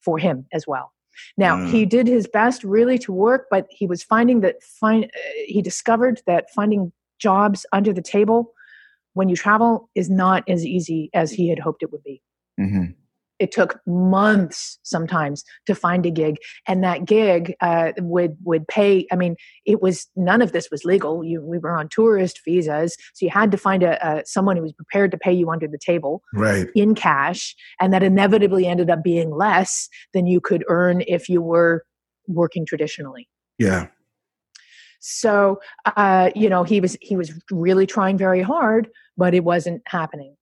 for 0.00 0.18
him 0.18 0.46
as 0.52 0.66
well. 0.66 0.92
Now 1.36 1.56
mm. 1.56 1.70
he 1.70 1.86
did 1.86 2.08
his 2.08 2.26
best 2.26 2.64
really 2.64 2.98
to 2.98 3.12
work, 3.12 3.46
but 3.48 3.66
he 3.70 3.86
was 3.86 4.02
finding 4.02 4.40
that 4.40 4.60
find 4.62 5.04
uh, 5.04 5.08
he 5.46 5.62
discovered 5.62 6.20
that 6.26 6.50
finding 6.50 6.92
jobs 7.20 7.64
under 7.72 7.92
the 7.92 8.02
table 8.02 8.53
when 9.14 9.28
you 9.28 9.36
travel 9.36 9.88
is 9.94 10.10
not 10.10 10.44
as 10.48 10.64
easy 10.64 11.10
as 11.14 11.32
he 11.32 11.48
had 11.48 11.58
hoped 11.58 11.82
it 11.82 11.90
would 11.90 12.02
be. 12.02 12.22
Mm-hmm. 12.60 12.92
It 13.40 13.50
took 13.50 13.80
months 13.84 14.78
sometimes 14.84 15.42
to 15.66 15.74
find 15.74 16.06
a 16.06 16.10
gig, 16.10 16.36
and 16.68 16.84
that 16.84 17.04
gig 17.04 17.54
uh, 17.60 17.90
would 17.98 18.36
would 18.44 18.68
pay. 18.68 19.08
I 19.10 19.16
mean, 19.16 19.34
it 19.66 19.82
was 19.82 20.06
none 20.14 20.40
of 20.40 20.52
this 20.52 20.68
was 20.70 20.84
legal. 20.84 21.24
You, 21.24 21.42
we 21.42 21.58
were 21.58 21.76
on 21.76 21.88
tourist 21.88 22.40
visas, 22.44 22.96
so 23.12 23.26
you 23.26 23.30
had 23.30 23.50
to 23.50 23.58
find 23.58 23.82
a, 23.82 24.06
a 24.06 24.24
someone 24.24 24.56
who 24.56 24.62
was 24.62 24.72
prepared 24.72 25.10
to 25.10 25.18
pay 25.18 25.32
you 25.32 25.50
under 25.50 25.66
the 25.66 25.78
table, 25.84 26.22
right, 26.32 26.68
in 26.76 26.94
cash, 26.94 27.56
and 27.80 27.92
that 27.92 28.04
inevitably 28.04 28.66
ended 28.66 28.88
up 28.88 29.02
being 29.02 29.32
less 29.32 29.88
than 30.12 30.26
you 30.28 30.40
could 30.40 30.64
earn 30.68 31.02
if 31.08 31.28
you 31.28 31.42
were 31.42 31.84
working 32.28 32.64
traditionally. 32.64 33.28
Yeah. 33.58 33.88
So, 35.06 35.60
uh, 35.96 36.30
you 36.34 36.48
know, 36.48 36.64
he 36.64 36.80
was 36.80 36.96
he 37.02 37.14
was 37.14 37.30
really 37.50 37.86
trying 37.86 38.16
very 38.16 38.40
hard, 38.40 38.88
but 39.18 39.34
it 39.34 39.44
wasn't 39.44 39.82
happening. 39.86 40.34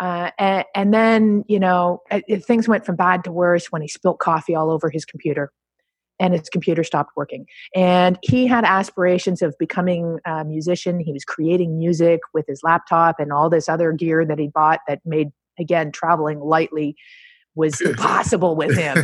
Uh, 0.00 0.30
and, 0.38 0.64
and, 0.74 0.94
then, 0.94 1.44
you 1.48 1.58
know, 1.58 2.00
it, 2.10 2.44
things 2.44 2.68
went 2.68 2.84
from 2.84 2.96
bad 2.96 3.22
to 3.24 3.32
worse 3.32 3.70
when 3.70 3.82
he 3.82 3.88
spilt 3.88 4.18
coffee 4.18 4.54
all 4.54 4.70
over 4.70 4.90
his 4.90 5.04
computer 5.04 5.52
and 6.20 6.32
his 6.32 6.48
computer 6.48 6.84
stopped 6.84 7.10
working. 7.16 7.46
And 7.74 8.18
he 8.22 8.46
had 8.46 8.64
aspirations 8.64 9.42
of 9.42 9.54
becoming 9.58 10.18
a 10.26 10.44
musician. 10.44 11.00
He 11.00 11.12
was 11.12 11.24
creating 11.24 11.76
music 11.76 12.20
with 12.32 12.44
his 12.48 12.60
laptop 12.62 13.18
and 13.18 13.32
all 13.32 13.50
this 13.50 13.68
other 13.68 13.92
gear 13.92 14.24
that 14.24 14.38
he 14.38 14.48
bought 14.48 14.80
that 14.88 15.00
made, 15.04 15.30
again, 15.58 15.90
traveling 15.92 16.40
lightly 16.40 16.96
was 17.56 17.80
impossible 17.80 18.56
with 18.56 18.76
him 18.76 18.96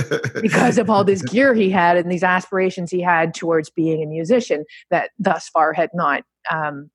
because 0.42 0.78
of 0.78 0.90
all 0.90 1.04
this 1.04 1.22
gear 1.30 1.54
he 1.54 1.70
had 1.70 1.96
and 1.96 2.10
these 2.10 2.22
aspirations 2.22 2.90
he 2.90 3.00
had 3.00 3.34
towards 3.34 3.70
being 3.70 4.02
a 4.02 4.06
musician 4.06 4.64
that 4.90 5.10
thus 5.18 5.48
far 5.48 5.72
had 5.72 5.90
not 5.94 6.22
um, 6.50 6.90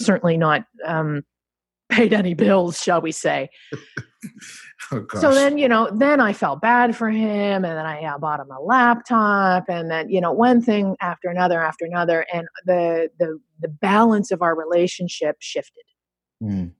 certainly 0.00 0.36
not 0.36 0.64
um, 0.86 1.22
paid 1.90 2.12
any 2.12 2.34
bills, 2.34 2.80
shall 2.80 3.00
we 3.00 3.12
say. 3.12 3.48
oh, 4.92 5.06
so 5.14 5.32
then, 5.32 5.58
you 5.58 5.68
know, 5.68 5.90
then 5.94 6.20
I 6.20 6.32
felt 6.32 6.60
bad 6.60 6.96
for 6.96 7.10
him, 7.10 7.64
and 7.64 7.76
then 7.76 7.86
I 7.86 8.04
uh, 8.04 8.18
bought 8.18 8.40
him 8.40 8.50
a 8.50 8.60
laptop, 8.60 9.64
and 9.68 9.90
then 9.90 10.08
you 10.08 10.20
know, 10.20 10.32
one 10.32 10.62
thing 10.62 10.96
after 11.00 11.28
another 11.28 11.62
after 11.62 11.84
another, 11.84 12.26
and 12.32 12.46
the 12.66 13.10
the 13.18 13.38
the 13.60 13.68
balance 13.68 14.30
of 14.30 14.42
our 14.42 14.56
relationship 14.56 15.36
shifted. 15.40 15.84
Mm. 16.42 16.72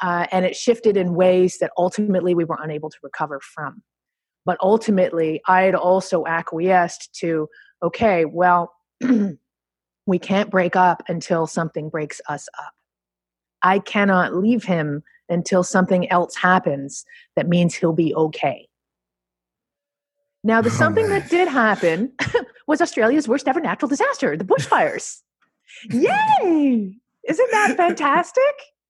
Uh, 0.00 0.26
and 0.32 0.44
it 0.44 0.56
shifted 0.56 0.96
in 0.96 1.14
ways 1.14 1.58
that 1.58 1.72
ultimately 1.76 2.34
we 2.34 2.44
were 2.44 2.58
unable 2.60 2.90
to 2.90 2.98
recover 3.02 3.40
from. 3.40 3.82
But 4.46 4.58
ultimately, 4.62 5.42
I 5.46 5.62
had 5.62 5.74
also 5.74 6.24
acquiesced 6.26 7.12
to, 7.20 7.48
okay, 7.82 8.24
well, 8.24 8.72
we 10.06 10.18
can't 10.18 10.50
break 10.50 10.76
up 10.76 11.02
until 11.08 11.46
something 11.46 11.90
breaks 11.90 12.20
us 12.28 12.48
up. 12.58 12.72
I 13.62 13.78
cannot 13.78 14.34
leave 14.34 14.64
him 14.64 15.02
until 15.28 15.62
something 15.62 16.10
else 16.10 16.34
happens 16.34 17.04
that 17.36 17.48
means 17.48 17.74
he'll 17.74 17.92
be 17.92 18.14
okay. 18.14 18.68
Now, 20.42 20.62
the 20.62 20.70
oh, 20.70 20.72
something 20.72 21.08
man. 21.08 21.20
that 21.20 21.30
did 21.30 21.48
happen 21.48 22.12
was 22.66 22.80
Australia's 22.80 23.28
worst 23.28 23.46
ever 23.46 23.60
natural 23.60 23.88
disaster, 23.88 24.36
the 24.36 24.44
bushfires. 24.44 25.20
Yay! 25.90 26.96
Isn't 27.28 27.50
that 27.52 27.76
fantastic? 27.76 28.42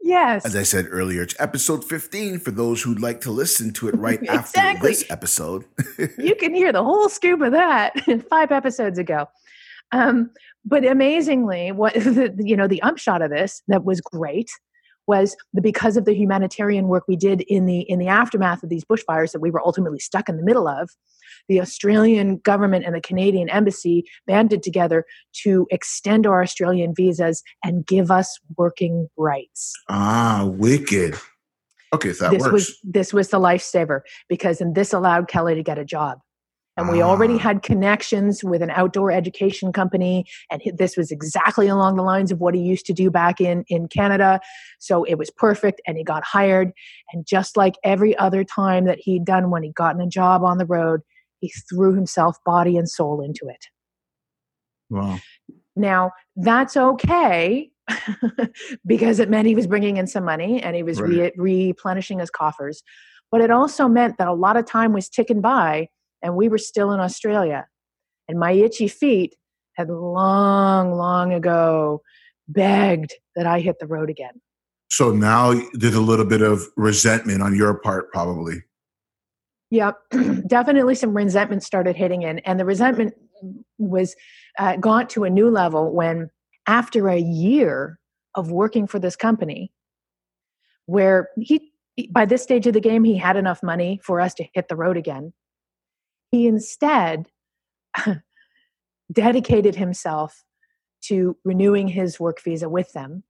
Yes. 0.03 0.45
As 0.45 0.57
I 0.57 0.63
said 0.63 0.89
earlier, 0.91 1.23
it's 1.23 1.35
episode 1.39 1.85
15 1.85 2.39
for 2.39 2.51
those 2.51 2.83
who'd 2.83 3.01
like 3.01 3.21
to 3.23 3.31
listen 3.31 3.73
to 3.75 3.89
it 3.89 3.97
right 3.97 4.21
exactly. 4.23 4.61
after 4.63 4.89
this 4.89 5.11
episode. 5.11 5.65
you 6.19 6.35
can 6.35 6.55
hear 6.55 6.73
the 6.73 6.83
whole 6.83 7.09
scoop 7.09 7.41
of 7.43 7.53
that 7.53 7.93
five 8.31 8.51
episodes 8.51 8.99
ago. 8.99 9.27
Um, 9.93 10.31
but 10.65 10.85
amazingly, 10.85 11.73
what 11.73 11.95
the, 11.95 12.35
you 12.39 12.57
know, 12.57 12.67
the 12.67 12.83
upshot 12.83 13.23
of 13.23 13.31
this 13.31 13.63
that 13.69 13.85
was 13.85 14.01
great 14.01 14.51
was 15.15 15.37
because 15.61 15.97
of 15.99 16.05
the 16.05 16.15
humanitarian 16.23 16.87
work 16.93 17.05
we 17.09 17.17
did 17.17 17.39
in 17.57 17.67
the 17.67 17.81
in 17.93 17.99
the 17.99 18.07
aftermath 18.21 18.63
of 18.63 18.69
these 18.71 18.85
bushfires 18.91 19.33
that 19.33 19.41
we 19.47 19.51
were 19.51 19.63
ultimately 19.71 19.99
stuck 19.99 20.29
in 20.31 20.37
the 20.41 20.45
middle 20.51 20.69
of 20.69 20.87
the 21.49 21.61
australian 21.61 22.29
government 22.51 22.85
and 22.87 22.95
the 22.95 23.01
canadian 23.11 23.49
embassy 23.51 23.97
banded 24.27 24.63
together 24.63 25.05
to 25.43 25.67
extend 25.71 26.27
our 26.27 26.41
australian 26.43 26.95
visas 26.95 27.43
and 27.65 27.87
give 27.87 28.09
us 28.21 28.29
working 28.57 29.09
rights 29.31 29.73
Ah, 29.89 30.49
wicked. 30.67 31.13
Okay, 31.93 32.13
so 32.13 32.25
that 32.25 32.31
this 32.35 32.43
works. 32.43 32.53
was 32.53 32.65
this 32.85 33.11
was 33.13 33.29
the 33.35 33.41
lifesaver 33.49 33.99
because 34.29 34.61
and 34.61 34.75
this 34.77 34.93
allowed 34.93 35.27
kelly 35.35 35.55
to 35.57 35.63
get 35.71 35.79
a 35.79 35.85
job 35.85 36.19
and 36.81 36.89
we 36.89 37.03
already 37.03 37.37
had 37.37 37.63
connections 37.63 38.43
with 38.43 38.63
an 38.63 38.71
outdoor 38.71 39.13
education 39.13 39.71
company 39.71 40.25
and 40.51 40.63
this 40.77 40.97
was 40.97 41.11
exactly 41.11 41.69
along 41.69 41.97
the 41.97 42.03
lines 42.03 42.33
of 42.33 42.41
what 42.41 42.55
he 42.55 42.61
used 42.61 42.87
to 42.87 42.95
do 42.95 43.11
back 43.11 43.41
in 43.41 43.65
in 43.69 43.87
canada 43.87 44.41
so 44.79 45.05
it 45.05 45.17
was 45.17 45.31
perfect 45.31 45.81
and 45.87 45.99
he 45.99 46.05
got 46.05 46.25
hired 46.25 46.73
and 47.13 47.27
just 47.27 47.57
like 47.57 47.75
every 47.85 48.17
other 48.17 48.43
time 48.43 48.87
that 48.87 48.99
he'd 48.99 49.25
done 49.25 49.51
when 49.51 49.63
he'd 49.63 49.75
gotten 49.75 50.01
a 50.01 50.09
job 50.09 50.43
on 50.43 50.57
the 50.57 50.67
road 50.67 51.03
he 51.41 51.53
threw 51.69 51.95
himself 51.95 52.39
body 52.47 52.77
and 52.77 52.89
soul 52.89 53.21
into 53.21 53.47
it 53.47 53.67
wow. 54.89 55.19
now 55.77 56.11
that's 56.37 56.77
okay 56.77 57.71
because 58.87 59.19
it 59.19 59.29
meant 59.29 59.47
he 59.47 59.55
was 59.55 59.67
bringing 59.67 59.99
in 59.99 60.07
some 60.07 60.25
money 60.25 60.63
and 60.63 60.75
he 60.77 60.83
was 60.83 61.01
re- 61.01 61.33
replenishing 61.37 62.21
his 62.21 62.31
coffers. 62.31 62.85
But 63.33 63.41
it 63.41 63.51
also 63.51 63.89
meant 63.89 64.17
that 64.19 64.29
a 64.29 64.33
lot 64.33 64.57
of 64.57 64.65
time 64.65 64.93
was 64.93 65.09
ticking 65.09 65.41
by 65.41 65.89
and 66.23 66.37
we 66.37 66.49
were 66.49 66.59
still 66.59 66.93
in 66.93 67.01
Australia. 67.01 67.67
And 68.29 68.39
my 68.39 68.53
itchy 68.53 68.89
feet 68.89 69.35
had 69.75 69.89
long, 69.89 70.93
long 70.93 71.33
ago 71.33 72.03
begged 72.49 73.15
that 73.37 73.47
I 73.47 73.61
hit 73.61 73.79
the 73.79 73.87
road 73.87 74.11
again. 74.11 74.41
So 74.91 75.13
now 75.13 75.61
there's 75.73 75.95
a 75.95 76.01
little 76.01 76.25
bit 76.25 76.43
of 76.43 76.67
resentment 76.77 77.43
on 77.43 77.55
your 77.55 77.75
part, 77.75 78.11
probably. 78.11 78.63
Yep, 79.71 79.99
definitely 80.47 80.97
some 80.97 81.17
resentment 81.17 81.63
started 81.63 81.95
hitting 81.95 82.23
in, 82.23 82.41
and 82.41 82.59
the 82.59 82.65
resentment 82.65 83.15
was 83.79 84.17
uh, 84.59 84.77
got 84.77 85.09
to 85.11 85.25
a 85.25 85.31
new 85.31 85.49
level 85.49 85.95
when, 85.95 86.29
after 86.67 87.09
a 87.09 87.19
year 87.19 87.99
of 88.35 88.51
working 88.51 88.89
for 88.89 88.99
this 88.99 89.15
company, 89.15 89.73
where 90.87 91.29
he 91.37 91.71
by 92.11 92.25
this 92.25 92.43
stage 92.43 92.67
of 92.67 92.75
the 92.75 92.81
game 92.81 93.05
he 93.05 93.17
had 93.17 93.37
enough 93.37 93.63
money 93.63 94.01
for 94.03 94.21
us 94.21 94.35
to 94.35 94.45
hit 94.55 94.69
the 94.69 94.77
road 94.77 94.97
again, 94.97 95.33
he 96.31 96.47
instead 96.47 97.27
dedicated 99.13 99.77
himself 99.77 100.45
to 101.03 101.37
renewing 101.45 101.89
his 101.89 102.21
work 102.21 102.43
visa 102.43 102.69
with 102.69 102.93
them 102.93 103.25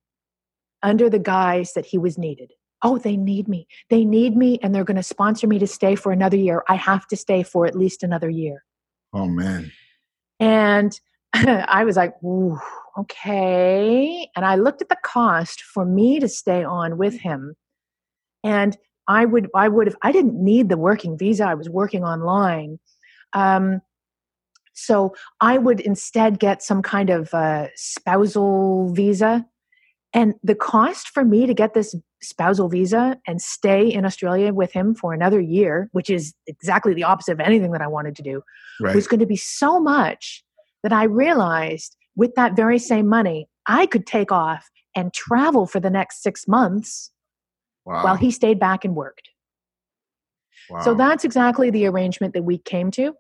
under 0.83 1.09
the 1.09 1.19
guise 1.19 1.73
that 1.75 1.87
he 1.87 1.99
was 1.99 2.19
needed. 2.19 2.53
Oh, 2.83 2.99
they 2.99 3.17
need 3.17 3.47
me. 3.47 3.67
They 3.91 4.05
need 4.05 4.37
me 4.37 4.59
and 4.63 4.75
they're 4.75 4.85
going 4.85 4.97
to 4.97 5.03
sponsor 5.03 5.47
me 5.47 5.59
to 5.59 5.67
stay 5.67 5.95
for 5.95 6.13
another 6.13 6.37
year. 6.37 6.65
I 6.69 6.77
have 6.77 7.07
to 7.09 7.17
stay 7.17 7.43
for 7.43 7.67
at 7.67 7.77
least 7.77 8.03
another 8.03 8.31
year. 8.31 8.65
Oh 9.13 9.27
man. 9.27 9.71
And 10.39 10.99
I 11.35 11.85
was 11.85 11.97
like, 11.97 12.15
okay. 12.99 14.29
And 14.35 14.45
I 14.45 14.57
looked 14.57 14.83
at 14.83 14.89
the 14.89 14.97
cost 15.05 15.63
for 15.63 15.85
me 15.85 16.19
to 16.21 16.29
stay 16.29 16.65
on 16.65 16.97
with 16.97 17.21
him. 17.21 17.55
And 18.43 18.77
I 19.09 19.25
would, 19.25 19.49
I 19.55 19.69
would 19.69 19.87
have, 19.87 19.97
I 20.03 20.13
didn't 20.13 20.43
need 20.43 20.69
the 20.69 20.77
working 20.77 21.19
visa. 21.19 21.45
I 21.45 21.55
was 21.55 21.69
working 21.69 22.05
online. 22.05 22.79
Um, 23.33 23.81
so 24.73 25.15
I 25.41 25.59
would 25.59 25.81
instead 25.81 26.39
get 26.39 26.63
some 26.63 26.83
kind 26.83 27.11
of 27.11 27.35
uh, 27.35 27.69
spousal 27.77 28.93
visa. 28.95 29.47
And 30.13 30.35
the 30.43 30.55
cost 30.55 31.09
for 31.09 31.25
me 31.25 31.47
to 31.47 31.55
get 31.55 31.75
this 31.75 31.95
spousal 32.23 32.69
visa 32.69 33.17
and 33.27 33.41
stay 33.41 33.87
in 33.89 34.05
Australia 34.05 34.53
with 34.53 34.73
him 34.73 34.95
for 34.95 35.13
another 35.13 35.41
year, 35.41 35.89
which 35.93 36.11
is 36.11 36.35
exactly 36.47 36.95
the 36.95 37.05
opposite 37.05 37.33
of 37.33 37.41
anything 37.41 37.73
that 37.73 37.83
I 37.83 37.87
wanted 37.87 38.17
to 38.17 38.23
do, 38.23 38.43
Right. 38.81 38.95
was 38.95 39.07
going 39.07 39.21
to 39.21 39.27
be 39.27 39.37
so 39.37 39.81
much 39.81 40.43
that 40.83 40.93
I 40.93 41.05
realized 41.05 41.97
with 42.17 42.35
that 42.35 42.57
very 42.57 42.79
same 42.79 43.07
money, 43.07 43.49
I 43.67 43.87
could 43.87 44.07
take 44.07 44.33
off 44.33 44.69
and 44.97 45.13
travel 45.13 45.67
for 45.67 45.81
the 45.81 45.91
next 45.91 46.23
six 46.23 46.49
months 46.49 47.11
wow. 47.85 48.05
while 48.05 48.17
he 48.17 48.31
stayed 48.31 48.59
back 48.59 48.85
and 48.85 48.95
worked. 48.95 49.31
So 50.83 50.95
that's 50.95 51.25
exactly 51.25 51.71
the 51.71 51.87
arrangement 51.87 52.33
that 52.35 52.45
we 52.45 52.59
came 52.59 52.93
to. 52.93 53.15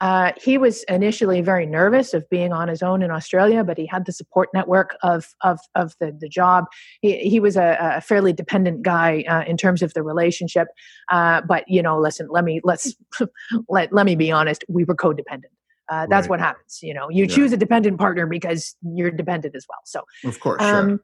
Uh, 0.00 0.32
he 0.36 0.58
was 0.58 0.82
initially 0.88 1.40
very 1.42 1.64
nervous 1.64 2.12
of 2.12 2.28
being 2.28 2.52
on 2.52 2.66
his 2.66 2.82
own 2.82 3.02
in 3.02 3.12
Australia, 3.12 3.62
but 3.62 3.78
he 3.78 3.86
had 3.86 4.04
the 4.04 4.10
support 4.10 4.48
network 4.52 4.96
of 5.04 5.28
of, 5.42 5.60
of 5.76 5.94
the, 6.00 6.10
the 6.20 6.28
job. 6.28 6.64
He, 7.02 7.18
he 7.18 7.38
was 7.38 7.56
a, 7.56 7.76
a 7.80 8.00
fairly 8.00 8.32
dependent 8.32 8.82
guy 8.82 9.22
uh, 9.28 9.44
in 9.46 9.56
terms 9.56 9.80
of 9.80 9.94
the 9.94 10.02
relationship. 10.02 10.66
Uh, 11.08 11.42
but 11.42 11.62
you 11.68 11.80
know, 11.82 12.00
listen, 12.00 12.26
let 12.32 12.42
me 12.42 12.60
let's 12.64 12.96
let 13.68 13.92
let 13.92 14.04
me 14.04 14.16
be 14.16 14.32
honest. 14.32 14.64
We 14.68 14.82
were 14.82 14.96
codependent. 14.96 15.52
Uh, 15.88 16.06
that's 16.10 16.24
Right. 16.24 16.30
what 16.30 16.40
happens. 16.40 16.80
You 16.82 16.94
know, 16.94 17.08
you 17.08 17.24
Yeah. 17.24 17.34
choose 17.36 17.52
a 17.52 17.56
dependent 17.56 17.98
partner 18.00 18.26
because 18.26 18.74
you're 18.82 19.12
dependent 19.12 19.54
as 19.54 19.66
well. 19.68 19.80
So 19.84 20.02
of 20.24 20.40
course. 20.40 20.68
sure. 20.68 21.00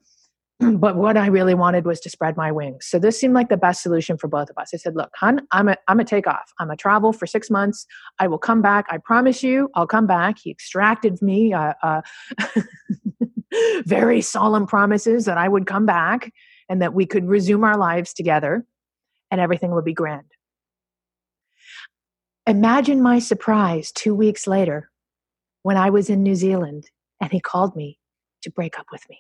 but 0.79 0.97
what 0.97 1.17
I 1.17 1.27
really 1.27 1.55
wanted 1.55 1.85
was 1.85 2.01
to 2.01 2.11
spread 2.11 2.37
my 2.37 2.51
wings. 2.51 2.87
So 2.87 2.99
this 2.99 3.19
seemed 3.19 3.35
like 3.35 3.49
the 3.49 3.57
best 3.57 3.83
solution 3.83 4.17
for 4.19 4.27
both 4.27 4.51
of 4.51 4.59
us. 4.59 4.71
I 4.75 4.77
said, 4.77 4.97
"Look, 4.97 5.11
hon, 5.15 5.47
I'm 5.53 5.69
a 5.69 5.77
I'm 5.87 6.01
a 6.01 6.05
take 6.05 6.27
off. 6.27 6.53
I'm 6.59 6.71
a 6.71 6.77
travel 6.77 7.13
for 7.13 7.27
six 7.27 7.49
months. 7.49 7.87
I 8.19 8.27
will 8.27 8.39
come 8.39 8.61
back. 8.61 8.87
I 8.91 8.99
promise 8.99 9.43
you, 9.43 9.71
I'll 9.75 9.87
come 9.87 10.07
back." 10.07 10.39
He 10.39 10.51
extracted 10.51 11.23
me 11.23 11.53
uh, 11.53 11.75
uh, 11.83 12.01
very 13.85 14.21
solemn 14.21 14.67
promises 14.67 15.27
that 15.27 15.39
I 15.39 15.49
would 15.49 15.67
come 15.67 15.87
back 15.87 16.33
and 16.69 16.83
that 16.83 16.93
we 16.93 17.07
could 17.07 17.29
resume 17.29 17.63
our 17.63 17.77
lives 17.77 18.13
together, 18.13 18.67
and 19.31 19.41
everything 19.41 19.71
would 19.75 19.85
be 19.85 19.95
grand. 19.95 20.27
Imagine 22.49 23.01
my 23.01 23.21
surprise 23.21 23.93
two 23.93 24.15
weeks 24.15 24.47
later 24.47 24.91
when 25.63 25.77
I 25.77 25.91
was 25.91 26.11
in 26.11 26.23
New 26.23 26.35
Zealand 26.35 26.91
and 27.21 27.31
he 27.31 27.41
called 27.41 27.77
me 27.77 27.99
to 28.43 28.51
break 28.51 28.79
up 28.79 28.87
with 28.91 29.05
me. 29.11 29.19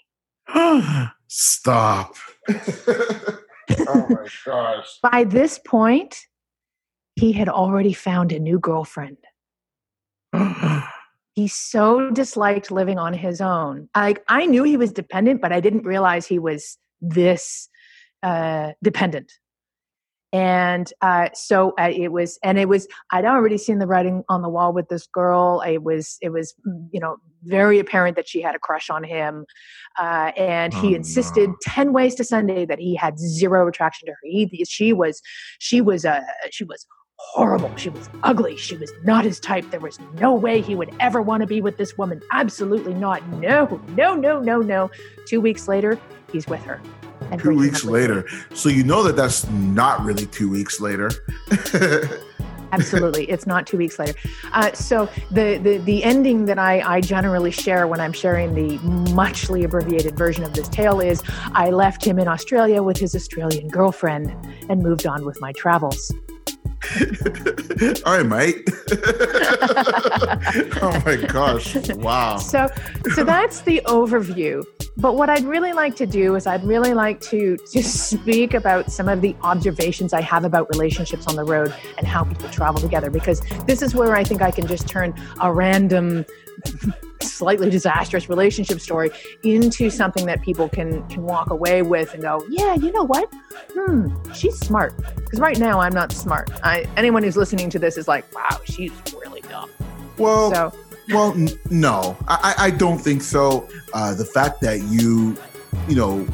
Stop. 1.29 2.15
oh 2.49 4.07
my 4.09 4.27
gosh. 4.45 4.99
By 5.03 5.25
this 5.25 5.59
point, 5.59 6.27
he 7.17 7.33
had 7.33 7.49
already 7.49 7.93
found 7.93 8.33
a 8.33 8.39
new 8.39 8.59
girlfriend. 8.59 9.19
He 11.35 11.47
so 11.47 12.11
disliked 12.11 12.73
living 12.73 12.99
on 12.99 13.13
his 13.15 13.41
own. 13.41 13.89
Like 13.95 14.25
I 14.27 14.45
knew 14.47 14.65
he 14.65 14.77
was 14.77 14.91
dependent, 14.91 15.41
but 15.41 15.53
I 15.53 15.61
didn't 15.61 15.85
realize 15.85 16.27
he 16.27 16.41
was 16.41 16.77
this 17.01 17.69
uh, 18.25 18.73
dependent. 18.83 19.31
And 20.33 20.93
uh, 21.01 21.31
so 21.33 21.73
uh, 21.79 21.91
it 21.91 22.13
was, 22.13 22.39
and 22.43 22.59
it 22.59 22.69
was. 22.69 22.87
I'd 23.13 23.25
already 23.25 23.57
seen 23.57 23.79
the 23.79 23.87
writing 23.87 24.25
on 24.29 24.43
the 24.43 24.49
wall 24.51 24.75
with 24.75 24.89
this 24.89 25.07
girl. 25.07 25.63
It 25.67 25.83
was, 25.83 26.19
it 26.21 26.31
was, 26.31 26.55
mm, 26.67 26.87
you 26.93 27.01
know, 27.01 27.17
very 27.45 27.79
apparent 27.79 28.17
that 28.17 28.29
she 28.29 28.43
had 28.43 28.55
a 28.55 28.59
crush 28.59 28.91
on 28.91 29.05
him, 29.05 29.47
uh, 29.99 30.33
and 30.37 30.75
he 30.75 30.93
Oh, 30.93 30.97
insisted 30.97 31.49
no. 31.49 31.57
ten 31.63 31.93
ways 31.95 32.15
to 32.17 32.25
Sunday 32.25 32.67
that 32.67 32.79
he 32.79 32.95
had 32.95 33.19
zero 33.19 33.67
attraction 33.69 34.07
to 34.07 34.13
her. 34.13 34.19
He, 34.23 34.65
she 34.69 34.93
was, 34.93 35.23
she 35.61 35.81
was, 35.81 36.05
uh, 36.05 36.21
she 36.51 36.65
was 36.65 36.87
horrible. 37.17 37.75
She 37.77 37.89
was 37.89 38.09
ugly. 38.23 38.57
She 38.57 38.77
was 38.77 38.93
not 39.05 39.25
his 39.25 39.41
type. 39.41 39.71
There 39.71 39.81
was 39.81 39.99
no 40.21 40.35
way 40.35 40.61
he 40.61 40.75
would 40.75 40.95
ever 41.01 41.23
want 41.23 41.41
to 41.41 41.47
be 41.47 41.61
with 41.61 41.77
this 41.79 41.97
woman. 41.97 42.21
Absolutely 42.33 42.95
not. 42.95 43.27
No, 43.29 43.81
no, 43.97 44.15
no, 44.15 44.41
no, 44.41 44.59
no. 44.61 44.91
Two 45.27 45.41
weeks 45.41 45.67
later, 45.69 45.99
he's 46.31 46.47
with 46.47 46.63
her. 46.65 46.81
And 47.31 47.41
Two 47.41 47.55
weeks 47.57 47.85
up 47.85 47.91
with 47.93 48.07
her. 48.07 48.15
later. 48.15 48.29
So 48.55 48.69
you 48.69 48.85
know 48.85 49.03
that 49.03 49.17
that's 49.17 49.49
not 49.51 50.05
really 50.05 50.27
two 50.27 50.51
weeks 50.51 50.81
later. 50.81 51.11
Absolutely, 52.73 53.25
it's 53.31 53.47
not 53.47 53.67
two 53.67 53.79
weeks 53.79 53.99
later. 53.99 54.13
Uh, 54.53 54.73
so 54.73 55.09
the, 55.31 55.59
the 55.59 55.79
the 55.79 56.05
ending 56.05 56.45
that 56.47 56.59
I, 56.59 56.81
I 56.97 57.01
generally 57.01 57.51
share 57.51 57.87
when 57.87 58.01
I'm 58.01 58.13
sharing 58.13 58.55
the 58.55 58.79
muchly 59.13 59.65
abbreviated 59.65 60.19
version 60.19 60.45
of 60.45 60.53
this 60.53 60.69
tale 60.69 61.01
is 61.01 61.23
I 61.53 61.71
left 61.71 62.05
him 62.05 62.19
in 62.19 62.29
Australia 62.29 62.83
with 62.83 62.99
his 62.99 63.15
Australian 63.15 63.69
girlfriend 63.69 64.35
and 64.69 64.83
moved 64.83 65.07
on 65.07 65.25
with 65.25 65.41
my 65.41 65.53
travels. 65.53 66.13
All 68.07 68.17
right, 68.17 68.27
mate. 68.27 68.69
oh 70.81 71.03
my 71.05 71.17
gosh. 71.17 71.75
Wow. 71.97 72.37
So 72.37 72.69
so 73.15 73.25
that's 73.25 73.63
the 73.63 73.83
overview. 73.87 74.65
But 74.97 75.17
what 75.17 75.29
I'd 75.29 75.45
really 75.45 75.73
like 75.73 75.97
to 75.97 76.07
do 76.07 76.37
is 76.37 76.47
I'd 76.47 76.65
really 76.65 76.95
like 76.95 77.21
to 77.23 77.57
to 77.57 77.83
speak 77.83 78.55
about 78.55 78.93
some 78.93 79.09
of 79.09 79.21
the 79.21 79.35
observations 79.43 80.13
I 80.13 80.21
have 80.21 80.45
about 80.45 80.69
relationships 80.71 81.27
on 81.27 81.35
the 81.37 81.45
road 81.45 81.75
and 81.99 82.07
how 82.07 82.25
people 82.25 82.49
travel 82.51 82.81
together 82.81 83.11
because 83.11 83.41
this 83.67 83.83
is 83.83 83.95
where 83.95 84.15
I 84.15 84.23
think 84.23 84.41
I 84.41 84.51
can 84.51 84.67
just 84.67 84.89
turn 84.89 85.15
a 85.41 85.53
random 85.53 86.25
slightly 87.21 87.71
disastrous 87.71 88.29
relationship 88.29 88.81
story 88.81 89.11
into 89.43 89.91
something 89.91 90.27
that 90.27 90.43
people 90.43 90.69
can 90.69 91.07
can 91.09 91.23
walk 91.23 91.51
away 91.51 91.83
with 91.83 92.13
and 92.15 92.23
go, 92.23 92.45
yeah, 92.49 92.75
you 92.75 92.91
know 92.93 93.05
what? 93.05 93.33
Hmm, 93.75 94.09
she's 94.33 94.59
smart. 94.59 94.95
Because 95.17 95.41
right 95.41 95.59
now 95.59 95.79
I'm 95.81 95.93
not 95.95 96.13
smart. 96.13 96.51
I, 96.63 96.87
anyone 96.97 97.23
who's 97.23 97.37
listening 97.37 97.71
to 97.71 97.79
this 97.79 97.97
is 97.97 98.09
like, 98.09 98.33
wow, 98.35 98.61
she's 98.65 98.93
really 99.21 99.41
dumb. 99.43 99.71
Well, 100.17 100.53
So 100.53 100.73
Well, 101.11 101.33
n- 101.33 101.49
no, 101.71 102.17
I, 102.27 102.55
I 102.57 102.65
I 102.67 102.71
don't 102.71 102.99
think 102.99 103.23
so. 103.23 103.69
Uh, 103.95 104.15
the 104.15 104.25
fact 104.25 104.61
that 104.63 104.83
you, 104.83 105.37
you 105.89 105.97
know, 105.97 106.27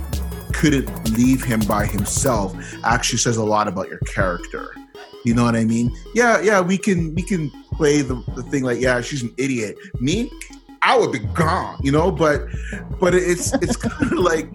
couldn't 0.53 0.89
leave 1.17 1.45
him 1.45 1.61
by 1.61 1.85
himself 1.85 2.55
actually 2.85 3.19
says 3.19 3.37
a 3.37 3.45
lot 3.45 3.69
about 3.69 3.89
your 3.89 3.99
character. 3.99 4.75
You 5.25 5.35
know 5.35 5.45
what 5.45 5.57
I 5.57 5.65
mean? 5.65 5.97
Yeah, 6.15 6.41
yeah, 6.41 6.61
we 6.61 6.79
can 6.79 7.15
we 7.15 7.23
can 7.23 7.51
play 7.73 8.03
the, 8.03 8.23
the 8.35 8.43
thing 8.43 8.63
like, 8.63 8.81
yeah, 8.81 9.01
she's 9.01 9.23
an 9.23 9.35
idiot. 9.39 9.77
Me, 10.01 10.31
I 10.83 10.99
would 10.99 11.13
be 11.13 11.19
gone, 11.19 11.81
you 11.83 11.91
know, 11.91 12.13
but 12.13 12.43
but 13.01 13.15
it's 13.15 13.53
it's 13.55 13.77
kind 13.89 14.13
of 14.13 14.19
like 14.19 14.51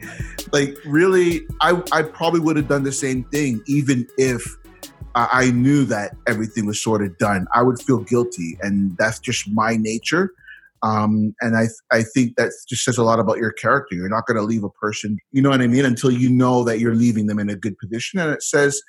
like 0.53 0.77
really 0.85 1.41
I 1.61 1.81
I 1.91 2.03
probably 2.03 2.39
would 2.39 2.55
have 2.55 2.67
done 2.67 2.83
the 2.83 2.91
same 2.91 3.23
thing 3.25 3.61
even 3.67 4.07
if 4.17 4.43
I 5.15 5.51
knew 5.51 5.85
that 5.85 6.15
everything 6.27 6.65
was 6.65 6.81
sort 6.81 7.03
of 7.03 7.17
done. 7.17 7.47
I 7.53 7.63
would 7.63 7.81
feel 7.81 7.99
guilty, 7.99 8.57
and 8.61 8.95
that's 8.97 9.19
just 9.19 9.49
my 9.49 9.75
nature. 9.75 10.31
Um, 10.81 11.35
and 11.41 11.57
I 11.57 11.67
I 11.91 12.03
think 12.03 12.35
that 12.37 12.51
just 12.67 12.83
says 12.83 12.97
a 12.97 13.03
lot 13.03 13.19
about 13.19 13.37
your 13.37 13.51
character. 13.51 13.95
You're 13.95 14.07
not 14.07 14.27
going 14.27 14.37
to 14.37 14.43
leave 14.43 14.63
a 14.63 14.69
person, 14.69 15.17
you 15.31 15.41
know 15.41 15.49
what 15.49 15.61
I 15.61 15.67
mean, 15.67 15.83
until 15.83 16.11
you 16.11 16.29
know 16.29 16.63
that 16.63 16.79
you're 16.79 16.95
leaving 16.95 17.27
them 17.27 17.39
in 17.39 17.49
a 17.49 17.55
good 17.55 17.77
position, 17.79 18.19
and 18.19 18.31
it 18.31 18.43
says 18.43 18.81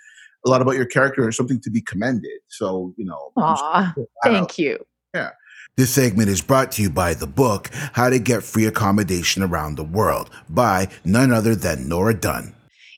a 0.44 0.48
lot 0.48 0.62
about 0.62 0.76
your 0.76 0.86
character 0.86 1.26
or 1.26 1.32
something 1.32 1.60
to 1.60 1.70
be 1.70 1.80
commended. 1.80 2.40
So 2.48 2.94
you 2.96 3.04
know, 3.04 3.32
Aw, 3.36 3.94
thank 4.24 4.58
you. 4.58 4.84
Yeah. 5.14 5.30
This 5.76 5.94
segment 5.94 6.28
is 6.28 6.42
brought 6.42 6.72
to 6.72 6.82
you 6.82 6.90
by 6.90 7.14
the 7.14 7.26
book 7.26 7.70
How 7.72 8.10
to 8.10 8.18
Get 8.18 8.42
Free 8.42 8.66
Accommodation 8.66 9.42
Around 9.42 9.76
the 9.76 9.84
World 9.84 10.30
by 10.48 10.88
none 11.04 11.32
other 11.32 11.54
than 11.54 11.88
Nora 11.88 12.12
Dunn. 12.12 12.54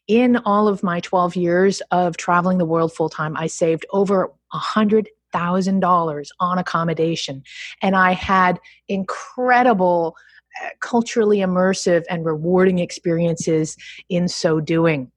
In 0.09 0.39
all 0.39 0.67
of 0.67 0.83
my 0.83 0.99
12 1.01 1.37
years 1.37 1.81
of 1.91 2.17
traveling 2.17 2.59
the 2.59 2.65
world 2.65 2.93
full 2.93 3.09
time, 3.09 3.37
I 3.37 3.47
saved 3.47 3.87
over 3.93 4.33
a 4.53 4.59
hundred 4.59 5.09
thousand 5.33 5.81
dollars 5.81 6.31
on 6.41 6.59
accommodation, 6.59 7.43
and 7.81 7.97
I 7.97 8.13
had 8.13 8.59
incredible, 8.89 10.17
uh, 10.63 10.69
culturally 10.81 11.39
immersive 11.39 12.03
and 12.11 12.25
rewarding 12.25 12.79
experiences 12.79 13.77
in 14.09 14.29
so 14.29 14.61
doing. 14.61 15.11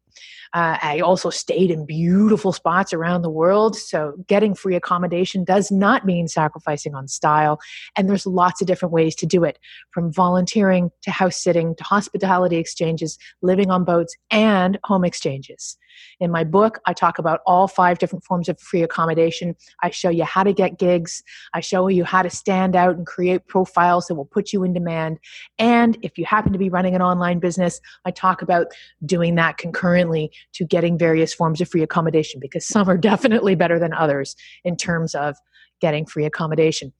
Uh, 0.56 0.78
I 0.82 1.02
also 1.02 1.30
stayed 1.30 1.70
in 1.70 1.86
beautiful 1.86 2.54
spots 2.54 2.94
around 2.94 3.24
the 3.24 3.30
world. 3.30 3.76
So, 3.76 4.14
getting 4.28 4.56
free 4.56 4.76
accommodation 4.76 5.44
does 5.44 5.70
not 5.70 6.06
mean 6.06 6.30
sacrificing 6.30 6.96
on 6.96 7.10
style. 7.10 7.60
And 7.98 8.10
there's 8.10 8.26
lots 8.26 8.62
of 8.62 8.68
different 8.68 8.94
ways 8.94 9.16
to 9.16 9.26
do 9.26 9.44
it 9.44 9.60
from 9.92 10.14
volunteering 10.14 10.92
to 11.04 11.12
house 11.12 11.36
sitting 11.36 11.76
to 11.76 11.84
hospitality 11.84 12.56
exchanges, 12.56 13.18
living 13.42 13.70
on 13.70 13.84
boats, 13.84 14.16
and 14.32 14.80
home 14.86 15.04
exchanges. 15.04 15.78
In 16.20 16.32
my 16.32 16.44
book, 16.44 16.80
I 16.86 16.94
talk 16.94 17.20
about 17.20 17.42
all 17.46 17.68
five 17.68 18.00
different 18.00 18.24
forms 18.24 18.50
of 18.50 18.60
free 18.60 18.84
accommodation. 18.84 19.56
I 19.82 19.90
show 19.90 20.10
you 20.10 20.24
how 20.24 20.44
to 20.44 20.54
get 20.54 20.80
gigs. 20.80 21.24
I 21.54 21.60
show 21.60 21.88
you 21.88 22.04
how 22.04 22.22
to 22.22 22.30
stand 22.30 22.76
out 22.76 22.96
and 22.96 23.06
create 23.06 23.48
profiles 23.48 24.08
that 24.08 24.16
will 24.16 24.26
put 24.26 24.54
you 24.54 24.64
in 24.64 24.74
demand. 24.74 25.20
And 25.60 25.98
if 26.02 26.18
you 26.18 26.26
happen 26.26 26.54
to 26.54 26.60
be 26.60 26.70
running 26.70 26.96
an 26.96 27.02
online 27.02 27.40
business, 27.40 27.80
I 28.06 28.12
talk 28.12 28.42
about 28.42 28.68
doing 29.06 29.36
that 29.36 29.58
concurrently 29.58 30.32
to 30.54 30.66
getting 30.66 30.98
various 30.98 31.34
forms 31.34 31.62
of 31.62 31.70
free 31.70 31.84
accommodation 31.84 32.40
because 32.40 32.66
some 32.66 32.90
are 32.90 32.98
definitely 33.06 33.56
better 33.56 33.80
than 33.80 33.94
others 33.94 34.36
in 34.64 34.76
terms 34.76 35.16
of 35.16 35.36
getting 35.82 36.06
free 36.06 36.26
accommodation. 36.26 36.94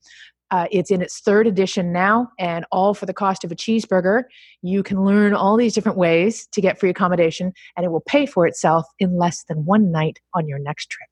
Uh, 0.50 0.66
it's 0.70 0.90
in 0.90 1.02
its 1.02 1.20
third 1.20 1.46
edition 1.46 1.92
now, 1.92 2.30
and 2.38 2.64
all 2.70 2.94
for 2.94 3.06
the 3.06 3.14
cost 3.14 3.44
of 3.44 3.50
a 3.50 3.56
cheeseburger. 3.56 4.24
You 4.62 4.82
can 4.82 5.04
learn 5.04 5.34
all 5.34 5.56
these 5.56 5.74
different 5.74 5.98
ways 5.98 6.46
to 6.52 6.60
get 6.60 6.78
free 6.78 6.90
accommodation, 6.90 7.52
and 7.76 7.84
it 7.84 7.90
will 7.90 8.02
pay 8.02 8.26
for 8.26 8.46
itself 8.46 8.86
in 8.98 9.18
less 9.18 9.44
than 9.44 9.64
one 9.64 9.90
night 9.90 10.20
on 10.34 10.46
your 10.46 10.58
next 10.58 10.90
trip. 10.90 11.08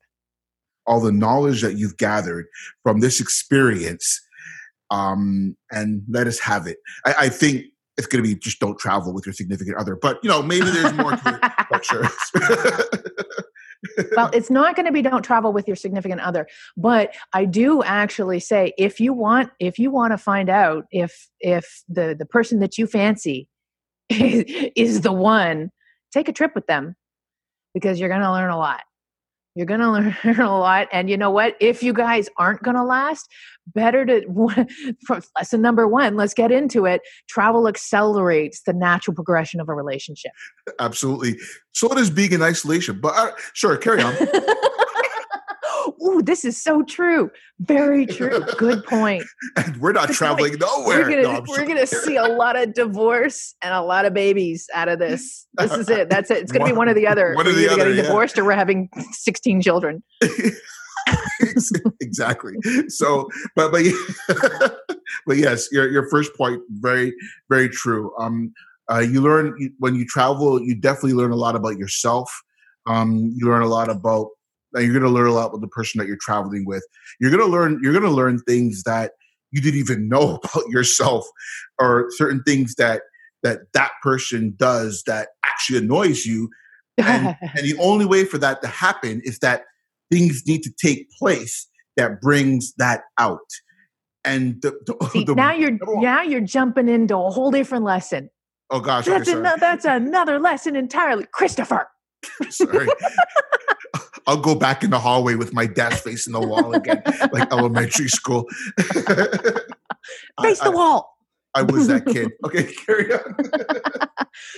All 0.87 1.01
the 1.01 1.13
knowledge 1.13 1.63
that 1.63 1.77
you've 1.77 1.97
gathered 1.97 2.47
from 2.83 3.01
this 3.01 3.21
experience, 3.21 4.21
um, 4.91 5.57
and 5.73 6.03
let 6.09 6.27
us 6.27 6.39
have 6.39 6.67
it. 6.67 6.77
I, 7.05 7.15
I 7.23 7.29
think 7.29 7.65
it's 7.97 8.07
going 8.07 8.23
to 8.23 8.29
be 8.29 8.37
just 8.37 8.61
don't 8.61 8.79
travel 8.79 9.13
with 9.13 9.27
your 9.27 9.33
significant 9.33 9.77
other, 9.77 9.97
but 9.97 10.19
you 10.23 10.29
know 10.29 10.43
maybe 10.43 10.71
there's 10.71 10.93
more 10.95 11.13
to 11.13 11.41
it. 11.43 11.53
But 11.71 11.85
sure. 11.85 12.09
well, 14.17 14.31
it's 14.33 14.51
not 14.51 14.77
going 14.77 14.87
to 14.87 14.93
be 14.93 15.03
don't 15.03 15.23
travel 15.23 15.53
with 15.53 15.67
your 15.67 15.77
significant 15.77 16.21
other, 16.21 16.47
but 16.77 17.15
I 17.33 17.45
do 17.45 17.83
actually 17.83 18.41
say 18.41 18.73
if 18.79 19.01
you 19.01 19.13
want 19.13 19.51
if 19.61 19.79
you 19.79 19.91
want 19.91 20.13
to 20.13 20.19
find 20.19 20.49
out 20.49 20.87
if 20.91 21.29
if 21.41 21.83
the 21.89 22.15
the 22.19 22.27
person 22.27 22.61
that 22.61 22.79
you 22.79 22.87
fancy 22.87 23.49
is, 24.09 24.45
is 24.77 25.01
the 25.03 25.13
one, 25.13 25.71
take 26.13 26.29
a 26.29 26.33
trip 26.33 26.53
with 26.55 26.67
them 26.67 26.97
because 27.73 27.99
you're 27.99 28.09
going 28.09 28.23
to 28.23 28.33
learn 28.33 28.51
a 28.51 28.59
lot. 28.59 28.83
You're 29.55 29.67
going 29.67 29.81
to 29.81 29.91
learn 29.91 30.41
a 30.41 30.59
lot. 30.59 30.89
And 30.93 31.09
you 31.09 31.17
know 31.17 31.31
what? 31.31 31.57
If 31.61 31.83
you 31.83 31.93
guys 31.93 32.29
aren't 32.37 32.63
going 32.63 32.77
to 32.77 32.85
last, 32.85 33.31
better 33.67 34.05
to, 34.05 34.23
lesson 35.37 35.63
number 35.63 35.89
one, 35.89 36.17
let's 36.17 36.35
get 36.35 36.53
into 36.53 36.87
it. 36.87 37.01
Travel 37.29 37.69
accelerates 37.69 38.63
the 38.63 38.73
natural 38.73 39.15
progression 39.15 39.61
of 39.61 39.69
a 39.69 39.75
relationship. 39.75 40.33
Absolutely. 40.79 41.37
So 41.73 41.89
does 41.89 42.11
being 42.11 42.33
in 42.33 42.43
isolation. 42.43 43.01
But 43.01 43.15
uh, 43.17 43.33
sure, 43.53 43.77
carry 43.77 44.03
on. 44.03 44.15
Ooh, 46.05 46.23
this 46.23 46.45
is 46.45 46.61
so 46.61 46.83
true. 46.83 47.31
Very 47.61 48.07
true. 48.07 48.45
Good 48.59 48.85
point. 48.85 49.25
and 49.57 49.77
we're 49.79 49.93
not 49.93 50.11
traveling 50.11 50.59
nowhere. 50.59 50.99
We're 50.99 51.11
gonna, 51.11 51.23
no, 51.23 51.45
we're 51.47 51.67
gonna 51.67 51.87
see 51.87 52.17
a 52.17 52.25
lot 52.25 52.57
of 52.57 52.75
divorce 52.75 53.55
and 53.63 53.73
a 53.73 53.81
lot 53.81 54.05
of 54.05 54.13
babies 54.13 54.69
out 54.75 54.89
of 54.89 54.99
this. 54.99 55.47
This 55.55 55.73
is 55.73 55.89
it. 55.89 56.11
That's 56.11 56.31
it. 56.31 56.39
It's 56.39 56.53
gonna 56.53 56.65
one, 56.65 56.73
be 56.73 56.77
one 56.77 56.89
or 56.89 56.95
the 56.95 57.07
other. 57.07 57.35
One 57.35 57.47
or 57.47 57.53
the 57.53 57.69
other. 57.69 57.77
Getting 57.85 57.97
yeah. 57.97 58.03
divorced 58.03 58.39
or 58.39 58.45
we're 58.45 58.53
having 58.53 58.91
16 59.13 59.63
children. 59.63 60.03
exactly. 62.01 62.55
So, 62.89 63.29
but 63.57 63.73
but 63.73 63.85
but 65.27 65.37
yes, 65.37 65.69
your 65.73 65.91
your 65.91 66.09
first 66.09 66.35
point 66.37 66.61
very 66.71 67.15
very 67.49 67.69
true. 67.69 68.13
Um, 68.19 68.53
uh, 68.91 68.99
you 68.99 69.23
learn 69.23 69.57
when 69.79 69.95
you 69.95 70.05
travel, 70.05 70.61
you 70.61 70.75
definitely 70.75 71.15
learn 71.15 71.31
a 71.31 71.37
lot 71.37 71.57
about 71.57 71.79
yourself. 71.79 72.31
Um, 72.87 73.33
you 73.35 73.47
learn 73.47 73.63
a 73.63 73.69
lot 73.69 73.89
about 73.89 74.29
you're 74.81 74.93
going 74.93 75.03
to 75.03 75.09
learn 75.09 75.27
a 75.27 75.33
lot 75.33 75.53
with 75.53 75.61
the 75.61 75.69
person 75.69 75.99
that 75.99 76.07
you're 76.07 76.19
traveling 76.21 76.65
with. 76.67 76.85
You're 77.21 77.31
going 77.31 77.43
to 77.43 77.51
learn 77.51 77.81
you're 77.83 77.93
going 77.93 78.05
to 78.05 78.11
learn 78.11 78.39
things 78.41 78.83
that 78.85 79.13
you 79.51 79.61
didn't 79.61 79.81
even 79.81 80.09
know 80.09 80.41
about 80.45 80.69
yourself, 80.69 81.27
or 81.79 82.07
certain 82.11 82.43
things 82.43 82.75
that 82.77 83.03
that 83.43 83.61
that 83.75 83.93
person 84.03 84.55
does 84.57 85.03
that 85.07 85.29
actually 85.45 85.79
annoys 85.79 86.27
you. 86.27 86.51
And, 86.99 87.37
and 87.41 87.65
the 87.65 87.77
only 87.79 88.07
way 88.07 88.25
for 88.25 88.39
that 88.39 88.63
to 88.63 88.69
happen 88.69 89.21
is 89.25 89.39
that 89.41 89.65
things 90.11 90.43
need 90.47 90.63
to 90.63 90.71
take 90.71 91.11
place 91.19 91.69
that 91.97 92.21
brings 92.21 92.73
that 92.79 93.03
out. 93.19 93.39
And 94.25 94.61
the, 94.63 94.73
the, 94.87 95.09
See, 95.13 95.25
the, 95.25 95.35
now 95.35 95.53
you're 95.53 95.79
now 96.01 96.23
you're 96.23 96.41
jumping 96.41 96.89
into 96.89 97.17
a 97.17 97.31
whole 97.31 97.51
different 97.51 97.85
lesson. 97.85 98.31
Oh 98.71 98.81
gosh, 98.81 99.05
that's 99.05 99.29
okay, 99.29 99.39
another 99.39 99.61
that's 99.61 99.85
another 99.85 100.39
lesson 100.41 100.75
entirely, 100.75 101.27
Christopher. 101.33 101.87
sorry. 102.51 102.89
I'll 104.27 104.41
go 104.41 104.55
back 104.55 104.83
in 104.83 104.91
the 104.91 104.99
hallway 104.99 105.35
with 105.35 105.53
my 105.53 105.67
desk 105.67 106.05
facing 106.05 106.33
the 106.33 106.41
wall 106.41 106.75
again, 106.75 107.03
like 107.33 107.53
elementary 107.53 108.09
school. 108.09 108.49
Face 110.43 110.61
I, 110.61 110.65
the 110.65 110.71
wall. 110.73 111.17
I, 111.55 111.63
was 111.63 111.87
that 111.89 112.07
kid. 112.07 112.33
Okay, 112.45 112.65
carry 112.65 113.13
on. 113.13 113.37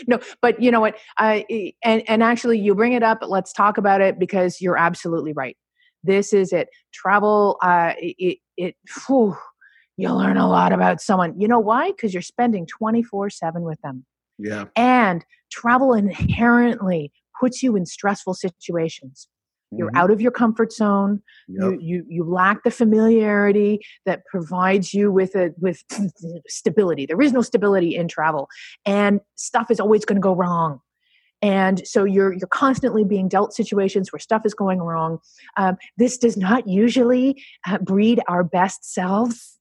no, 0.07 0.21
but 0.41 0.63
you 0.63 0.71
know 0.71 0.81
what? 0.81 0.97
I 1.19 1.73
and 1.83 2.03
and 2.09 2.23
actually, 2.23 2.59
you 2.59 2.75
bring 2.75 2.93
it 2.93 3.03
up. 3.03 3.19
Let's 3.23 3.53
talk 3.53 3.77
about 3.77 4.01
it 4.01 4.19
because 4.19 4.61
you're 4.61 4.79
absolutely 4.79 5.33
right. 5.33 5.57
This 6.03 6.33
is 6.33 6.53
it. 6.53 6.69
Travel. 6.93 7.59
Uh, 7.63 7.93
it 7.99 8.39
it. 8.57 8.77
Whew, 9.07 9.37
you 9.97 10.13
learn 10.13 10.37
a 10.37 10.49
lot 10.49 10.73
about 10.73 11.01
someone. 11.01 11.39
You 11.39 11.49
know 11.49 11.61
why? 11.61 11.91
Because 11.91 12.15
you're 12.15 12.23
spending 12.23 12.67
twenty 12.67 13.03
four 13.03 13.31
seven 13.31 13.63
with 13.63 13.81
them. 13.83 14.07
Yeah. 14.39 14.65
And 14.77 15.25
travel 15.51 15.95
inherently 15.95 17.13
puts 17.39 17.63
you 17.63 17.77
in 17.77 17.87
stressful 17.87 18.35
situations. 18.35 19.29
You're 19.73 19.89
Mm-hmm. 19.89 19.97
out 19.97 20.11
of 20.13 20.21
your 20.21 20.31
comfort 20.31 20.73
zone. 20.73 21.23
Yep. 21.49 21.59
You, 21.59 21.79
you 21.81 22.05
you 22.09 22.25
lack 22.25 22.63
the 22.63 22.71
familiarity 22.71 23.81
that 24.05 24.25
provides 24.27 24.95
you 24.95 25.11
with 25.11 25.35
a 25.35 25.53
with 25.59 25.83
stability. 26.49 27.05
There 27.05 27.21
is 27.21 27.33
no 27.33 27.43
stability 27.43 27.97
in 27.97 28.07
travel, 28.07 28.49
and 28.85 29.21
stuff 29.35 29.71
is 29.71 29.81
always 29.81 30.05
going 30.05 30.17
to 30.17 30.21
go 30.21 30.35
wrong. 30.37 30.81
And 31.43 31.87
so 31.87 32.05
you're 32.05 32.33
you're 32.33 32.47
constantly 32.47 33.03
being 33.05 33.29
dealt 33.29 33.55
situations 33.55 34.13
where 34.13 34.21
stuff 34.21 34.47
is 34.47 34.55
going 34.55 34.79
wrong. 34.79 35.19
Um, 35.57 35.77
this 35.97 36.17
does 36.17 36.37
not 36.37 36.69
usually 36.69 37.43
uh, 37.67 37.79
breed 37.79 38.21
our 38.29 38.45
best 38.45 38.85
selves. 38.95 39.56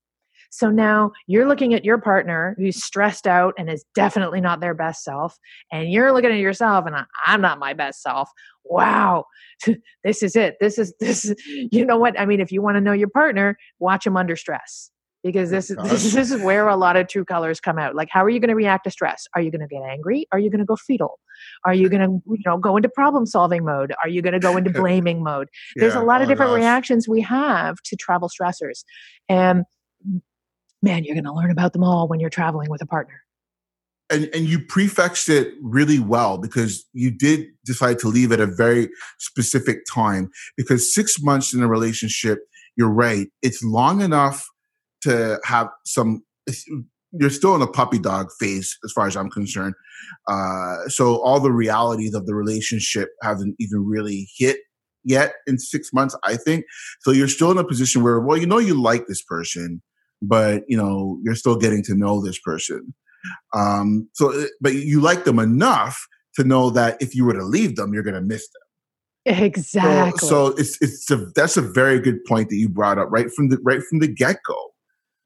So 0.55 0.69
now 0.71 1.11
you're 1.27 1.45
looking 1.45 1.73
at 1.73 1.83
your 1.83 1.97
partner 1.97 2.55
who's 2.57 2.81
stressed 2.81 3.27
out 3.27 3.53
and 3.57 3.69
is 3.69 3.83
definitely 3.93 4.39
not 4.39 4.61
their 4.61 4.73
best 4.73 5.03
self, 5.03 5.37
and 5.69 5.91
you're 5.91 6.13
looking 6.13 6.31
at 6.31 6.39
yourself 6.39 6.85
and 6.85 6.95
I'm 7.25 7.41
not 7.41 7.59
my 7.59 7.73
best 7.73 8.01
self. 8.01 8.29
Wow, 8.63 9.25
this 10.05 10.23
is 10.23 10.37
it. 10.37 10.55
This 10.61 10.77
is 10.77 10.93
this. 11.01 11.25
Is, 11.25 11.35
you 11.45 11.85
know 11.85 11.97
what 11.97 12.17
I 12.17 12.25
mean? 12.25 12.39
If 12.39 12.53
you 12.53 12.61
want 12.61 12.75
to 12.75 12.81
know 12.81 12.93
your 12.93 13.09
partner, 13.09 13.57
watch 13.79 14.05
them 14.05 14.15
under 14.15 14.37
stress 14.37 14.91
because 15.25 15.49
this 15.49 15.69
is 15.69 15.75
this, 15.83 16.13
this 16.13 16.31
is 16.31 16.41
where 16.41 16.69
a 16.69 16.77
lot 16.77 16.95
of 16.95 17.09
true 17.09 17.25
colors 17.25 17.59
come 17.59 17.77
out. 17.77 17.93
Like, 17.93 18.07
how 18.09 18.23
are 18.23 18.29
you 18.29 18.39
going 18.39 18.47
to 18.47 18.55
react 18.55 18.85
to 18.85 18.91
stress? 18.91 19.27
Are 19.35 19.41
you 19.41 19.51
going 19.51 19.59
to 19.59 19.67
get 19.67 19.83
angry? 19.83 20.25
Are 20.31 20.39
you 20.39 20.49
going 20.49 20.59
to 20.59 20.65
go 20.65 20.77
fetal? 20.77 21.19
Are 21.65 21.73
you 21.73 21.89
going 21.89 22.01
to 22.01 22.23
you 22.33 22.43
know 22.45 22.57
go 22.57 22.77
into 22.77 22.87
problem 22.87 23.25
solving 23.25 23.65
mode? 23.65 23.93
Are 24.01 24.07
you 24.07 24.21
going 24.21 24.31
to 24.31 24.39
go 24.39 24.55
into 24.55 24.69
blaming 24.69 25.21
mode? 25.21 25.49
There's 25.75 25.95
Yeah, 25.95 26.01
a 26.01 26.05
lot 26.05 26.21
of 26.21 26.27
oh 26.27 26.29
different 26.29 26.51
gosh. 26.51 26.59
reactions 26.59 27.09
we 27.09 27.19
have 27.19 27.75
to 27.83 27.97
travel 27.97 28.29
stressors, 28.29 28.85
and 29.27 29.65
man, 30.85 31.03
you're 31.03 31.15
going 31.15 31.25
to 31.25 31.33
learn 31.33 31.51
about 31.51 31.73
them 31.73 31.83
all 31.83 32.07
when 32.07 32.21
you're 32.21 32.29
traveling 32.29 32.69
with 32.69 32.81
a 32.81 32.85
partner. 32.85 33.21
and 34.09 34.29
and 34.33 34.45
you 34.45 34.59
prefixed 34.59 35.29
it 35.29 35.53
really 35.61 35.99
well 35.99 36.37
because 36.37 36.85
you 36.93 37.09
did 37.11 37.47
decide 37.65 37.97
to 37.99 38.07
leave 38.07 38.31
at 38.31 38.39
a 38.39 38.45
very 38.45 38.89
specific 39.17 39.79
time 39.91 40.29
because 40.55 40.93
six 40.93 41.21
months 41.21 41.53
in 41.53 41.63
a 41.63 41.67
relationship 41.67 42.39
you're 42.77 42.89
right 42.89 43.27
it's 43.41 43.63
long 43.63 44.01
enough 44.01 44.45
to 45.01 45.39
have 45.43 45.69
some 45.85 46.23
you're 47.11 47.29
still 47.29 47.55
in 47.55 47.61
a 47.61 47.67
puppy 47.67 47.97
dog 47.97 48.29
phase 48.39 48.77
as 48.85 48.91
far 48.91 49.07
as 49.07 49.15
i'm 49.15 49.29
concerned 49.29 49.73
uh, 50.27 50.87
so 50.87 51.21
all 51.23 51.39
the 51.39 51.51
realities 51.51 52.13
of 52.13 52.27
the 52.27 52.35
relationship 52.35 53.09
haven't 53.23 53.55
even 53.59 53.83
really 53.85 54.27
hit 54.37 54.57
yet 55.03 55.33
in 55.47 55.57
six 55.57 55.91
months 55.93 56.15
i 56.23 56.35
think 56.35 56.63
so 57.01 57.09
you're 57.11 57.27
still 57.27 57.51
in 57.51 57.57
a 57.57 57.63
position 57.63 58.03
where 58.03 58.19
well 58.19 58.37
you 58.37 58.45
know 58.45 58.59
you 58.59 58.79
like 58.79 59.07
this 59.07 59.23
person 59.23 59.81
but 60.21 60.63
you 60.67 60.77
know 60.77 61.19
you're 61.23 61.35
still 61.35 61.55
getting 61.55 61.83
to 61.83 61.95
know 61.95 62.21
this 62.21 62.39
person 62.39 62.93
um, 63.53 64.09
so, 64.13 64.31
uh, 64.31 64.45
but 64.61 64.73
you 64.73 65.01
like 65.01 65.23
them 65.23 65.39
enough 65.39 66.05
to 66.35 66.43
know 66.43 66.69
that 66.71 67.01
if 67.01 67.15
you 67.15 67.25
were 67.25 67.33
to 67.33 67.43
leave 67.43 67.75
them, 67.75 67.93
you're 67.93 68.03
going 68.03 68.15
to 68.15 68.21
miss 68.21 68.47
them. 68.47 68.61
Exactly. 69.37 70.19
So, 70.19 70.27
so, 70.27 70.55
it's 70.57 70.79
it's 70.81 71.09
a, 71.09 71.17
that's 71.35 71.57
a 71.57 71.61
very 71.61 71.99
good 71.99 72.23
point 72.25 72.49
that 72.49 72.57
you 72.57 72.69
brought 72.69 72.99
up 72.99 73.07
right 73.09 73.31
from 73.31 73.49
the 73.49 73.57
right 73.63 73.81
from 73.81 73.99
the 73.99 74.07
get 74.07 74.37
go. 74.47 74.55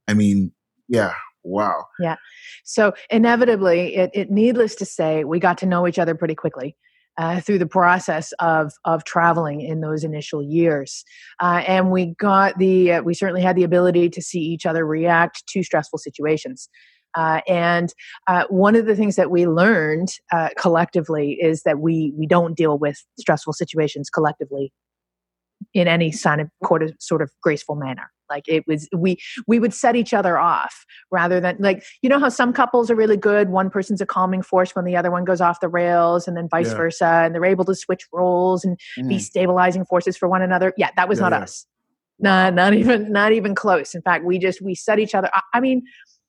I 0.07 0.13
mean, 0.13 0.53
yeah, 0.87 1.13
wow. 1.43 1.85
Yeah. 1.99 2.15
So 2.63 2.93
inevitably, 3.09 3.95
it, 3.95 4.11
it 4.13 4.31
needless 4.31 4.75
to 4.75 4.85
say, 4.85 5.25
we 5.25 5.39
got 5.39 5.57
to 5.59 5.65
know 5.65 5.85
each 5.85 5.99
other 5.99 6.15
pretty 6.15 6.35
quickly. 6.35 6.77
Uh, 7.19 7.41
through 7.41 7.59
the 7.59 7.67
process 7.67 8.31
of 8.39 8.71
of 8.85 9.03
traveling 9.03 9.59
in 9.59 9.81
those 9.81 10.05
initial 10.05 10.41
years, 10.41 11.03
uh, 11.41 11.61
and 11.67 11.91
we 11.91 12.15
got 12.17 12.57
the 12.57 12.93
uh, 12.93 13.01
we 13.01 13.13
certainly 13.13 13.41
had 13.41 13.57
the 13.57 13.63
ability 13.63 14.09
to 14.09 14.21
see 14.21 14.39
each 14.39 14.65
other 14.65 14.85
react 14.85 15.45
to 15.45 15.61
stressful 15.61 15.99
situations. 15.99 16.69
Uh, 17.17 17.41
and 17.45 17.93
uh, 18.27 18.45
one 18.49 18.73
of 18.73 18.85
the 18.85 18.95
things 18.95 19.17
that 19.17 19.31
we 19.31 19.45
learned 19.47 20.07
uh, 20.31 20.47
collectively 20.57 21.33
is 21.41 21.63
that 21.63 21.79
we 21.79 22.13
we 22.17 22.25
don't 22.25 22.55
deal 22.55 22.77
with 22.77 23.03
stressful 23.19 23.51
situations 23.51 24.09
collectively 24.09 24.71
in 25.73 25.89
any 25.89 26.13
kind 26.23 26.39
of 26.39 26.49
sort 26.99 27.21
of 27.21 27.29
graceful 27.43 27.75
manner. 27.75 28.11
Like 28.29 28.45
it 28.47 28.67
was, 28.67 28.87
we 28.95 29.17
we 29.47 29.59
would 29.59 29.73
set 29.73 29.95
each 29.95 30.13
other 30.13 30.37
off 30.37 30.85
rather 31.11 31.39
than 31.39 31.57
like 31.59 31.83
you 32.01 32.09
know 32.09 32.19
how 32.19 32.29
some 32.29 32.53
couples 32.53 32.91
are 32.91 32.95
really 32.95 33.17
good. 33.17 33.49
One 33.49 33.69
person's 33.69 34.01
a 34.01 34.05
calming 34.05 34.41
force 34.41 34.75
when 34.75 34.85
the 34.85 34.95
other 34.95 35.11
one 35.11 35.25
goes 35.25 35.41
off 35.41 35.59
the 35.59 35.69
rails, 35.69 36.27
and 36.27 36.35
then 36.37 36.47
vice 36.49 36.69
yeah. 36.69 36.77
versa, 36.77 37.21
and 37.25 37.33
they're 37.33 37.45
able 37.45 37.65
to 37.65 37.75
switch 37.75 38.05
roles 38.11 38.63
and 38.63 38.79
mm. 38.97 39.07
be 39.07 39.19
stabilizing 39.19 39.85
forces 39.85 40.17
for 40.17 40.27
one 40.27 40.41
another. 40.41 40.73
Yeah, 40.77 40.89
that 40.95 41.09
was 41.09 41.19
yeah, 41.19 41.29
not 41.29 41.31
yeah. 41.33 41.43
us. 41.43 41.65
Nah, 42.19 42.49
not 42.49 42.73
even 42.73 43.11
not 43.11 43.31
even 43.31 43.55
close. 43.55 43.95
In 43.95 44.01
fact, 44.01 44.25
we 44.25 44.39
just 44.39 44.61
we 44.61 44.75
set 44.75 44.99
each 44.99 45.15
other. 45.15 45.29
I, 45.33 45.41
I 45.53 45.59
mean, 45.59 45.83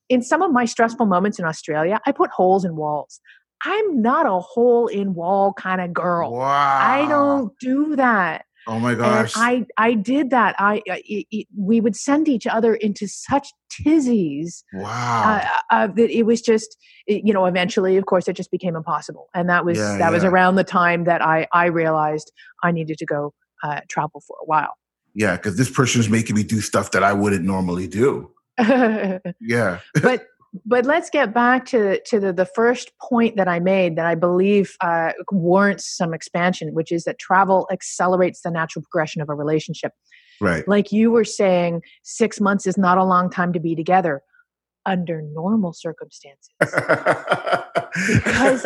in 0.09 0.23
some 0.23 0.43
of 0.43 0.53
my 0.53 0.65
stressful 0.65 1.07
moments 1.07 1.39
in 1.39 1.45
Australia, 1.45 2.01
I 2.07 2.13
put 2.13 2.31
holes 2.31 2.65
in 2.65 2.77
walls. 2.77 3.21
I'm 3.63 4.01
not 4.01 4.27
a 4.27 4.39
hole 4.39 4.87
in 4.87 5.15
wall 5.15 5.53
kind 5.53 5.81
of 5.81 5.93
girl. 5.93 6.33
Wow. 6.33 6.79
I 6.81 7.07
don't 7.09 7.53
do 7.59 7.97
that. 7.97 8.47
Oh 8.71 8.79
my 8.79 8.95
gosh. 8.95 9.37
And 9.37 9.67
I 9.77 9.89
I 9.89 9.95
did 9.95 10.31
that. 10.31 10.55
I 10.61 10.81
it, 10.87 11.27
it, 11.33 11.49
we 11.59 11.81
would 11.81 11.97
send 11.97 12.29
each 12.29 12.47
other 12.47 12.77
into 12.77 13.09
such 13.09 13.49
tizzies. 13.69 14.63
Wow. 14.73 15.43
Uh, 15.43 15.75
uh, 15.75 15.87
that 15.89 16.09
it 16.11 16.23
was 16.23 16.41
just 16.41 16.77
you 17.09 17.33
know 17.33 17.47
eventually 17.47 17.97
of 17.97 18.07
course 18.07 18.29
it 18.29 18.35
just 18.37 18.53
became 18.53 18.77
impossible. 18.77 19.29
And 19.35 19.49
that 19.49 19.65
was 19.65 19.77
yeah, 19.77 19.99
that 19.99 19.99
yeah. 19.99 20.11
was 20.11 20.23
around 20.23 20.55
the 20.55 20.63
time 20.63 21.03
that 21.05 21.21
I 21.21 21.49
I 21.53 21.67
realized 21.67 22.31
I 22.63 22.71
needed 22.71 22.99
to 22.99 23.07
go 23.07 23.35
uh, 23.65 23.81
travel 23.89 24.23
for 24.25 24.37
a 24.41 24.47
while. 24.47 24.75
Yeah, 25.15 25.37
cuz 25.37 25.57
this 25.57 25.69
person 25.69 26.01
is 26.01 26.09
making 26.09 26.37
me 26.37 26.45
do 26.45 26.61
stuff 26.61 26.93
that 26.93 27.03
I 27.03 27.13
wouldn't 27.13 27.45
normally 27.45 27.89
do. 27.89 28.31
yeah. 29.41 29.81
but 30.01 30.27
but 30.65 30.85
let's 30.85 31.11
get 31.11 31.33
back 31.33 31.67
to 31.67 32.01
to 32.07 32.19
the, 32.19 32.33
the 32.33 32.47
first 32.47 32.91
point 33.01 33.37
that 33.37 33.49
I 33.49 33.61
made 33.61 33.97
that 33.97 34.07
I 34.07 34.15
believe 34.15 34.77
uh, 34.81 35.13
warrants 35.31 35.97
some 35.97 36.13
expansion, 36.13 36.75
which 36.75 36.91
is 36.91 37.05
that 37.05 37.19
travel 37.19 37.69
accelerates 37.73 38.43
the 38.43 38.51
natural 38.51 38.83
progression 38.83 39.23
of 39.23 39.29
a 39.29 39.35
relationship. 39.35 39.93
Right. 40.41 40.67
Like 40.67 40.91
you 40.91 41.11
were 41.11 41.25
saying, 41.25 41.83
six 42.03 42.41
months 42.41 42.67
is 42.67 42.79
not 42.79 42.99
a 42.99 43.05
long 43.05 43.31
time 43.31 43.53
to 43.53 43.61
be 43.61 43.77
together 43.77 44.23
under 44.87 45.23
normal 45.23 45.73
circumstances. 45.73 46.49
because 46.59 48.63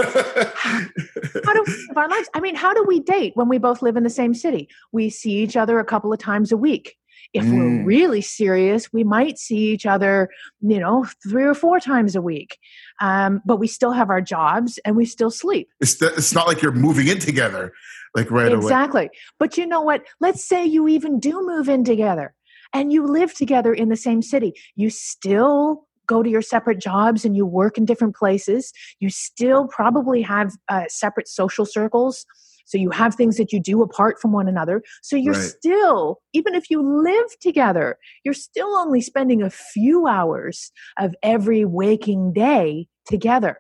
how 1.45 1.53
do 1.53 1.65
we 1.67 1.73
live 1.89 1.97
our 1.97 2.09
lives? 2.09 2.29
I 2.35 2.41
mean, 2.41 2.55
how 2.55 2.73
do 2.73 2.85
we 2.87 3.01
date 3.01 3.33
when 3.35 3.49
we 3.49 3.59
both 3.59 3.83
live 3.83 3.97
in 3.97 4.05
the 4.05 4.11
same 4.11 4.35
city? 4.35 4.69
We 4.93 5.11
see 5.11 5.33
each 5.33 5.57
other 5.57 5.79
a 5.79 5.85
couple 5.85 6.13
of 6.13 6.19
times 6.19 6.53
a 6.53 6.57
week. 6.57 6.97
If 7.35 7.45
mm. 7.45 7.53
we're 7.53 7.85
really 7.85 8.21
serious, 8.21 8.93
we 8.93 9.03
might 9.03 9.39
see 9.39 9.73
each 9.73 9.85
other, 9.85 10.31
you 10.61 10.79
know, 10.79 11.05
three 11.29 11.45
or 11.45 11.55
four 11.55 11.81
times 11.81 12.15
a 12.15 12.23
week. 12.23 12.59
Um, 13.01 13.43
but 13.45 13.57
we 13.57 13.67
still 13.67 13.93
have 13.93 14.09
our 14.09 14.21
jobs 14.21 14.79
and 14.85 14.97
we 14.97 15.05
still 15.05 15.31
sleep. 15.31 15.69
It's, 15.81 15.97
the, 15.97 16.15
it's 16.15 16.33
not 16.33 16.47
like 16.47 16.63
you're 16.63 16.73
moving 16.73 17.09
in 17.09 17.19
together, 17.19 17.73
like 18.15 18.31
right 18.31 18.53
exactly. 18.53 18.55
away. 18.55 18.67
Exactly. 18.67 19.11
But 19.41 19.59
you 19.59 19.67
know 19.67 19.83
what? 19.83 20.05
Let's 20.21 20.45
say 20.45 20.65
you 20.65 20.87
even 20.87 21.19
do 21.19 21.45
move 21.45 21.69
in 21.69 21.85
together 21.85 22.35
and 22.73 22.93
you 22.93 23.07
live 23.07 23.35
together 23.35 23.75
in 23.75 23.89
the 23.89 23.97
same 23.97 24.23
city. 24.23 24.55
You 24.77 24.89
still 24.89 25.87
go 26.07 26.23
to 26.23 26.31
your 26.31 26.43
separate 26.43 26.79
jobs 26.79 27.25
and 27.25 27.37
you 27.37 27.47
work 27.47 27.79
in 27.79 27.85
different 27.85 28.15
places. 28.15 28.73
You 29.01 29.11
still 29.11 29.67
probably 29.67 30.23
have 30.23 30.53
uh, 30.69 30.85
separate 30.89 31.29
social 31.29 31.67
circles 31.67 32.27
so 32.65 32.79
you 32.79 32.91
have 32.91 33.15
things 33.15 33.37
that 33.37 33.53
you 33.53 33.61
do 33.61 33.83
apart 33.83 34.21
from 34.21 34.33
one 34.33 34.49
another. 34.49 34.83
So 35.03 35.17
you're 35.17 35.35
right. 35.35 35.43
still, 35.43 36.21
even 36.33 36.55
if 36.55 36.71
you 36.71 36.83
live 36.83 37.39
together, 37.41 37.99
you're 38.25 38.35
still 38.35 38.77
only 38.77 39.01
spending 39.01 39.43
a 39.43 39.51
few 39.51 40.07
hours 40.07 40.73
of 40.99 41.15
every 41.23 41.65
waking 41.65 42.33
day 42.33 42.89
together. 43.07 43.59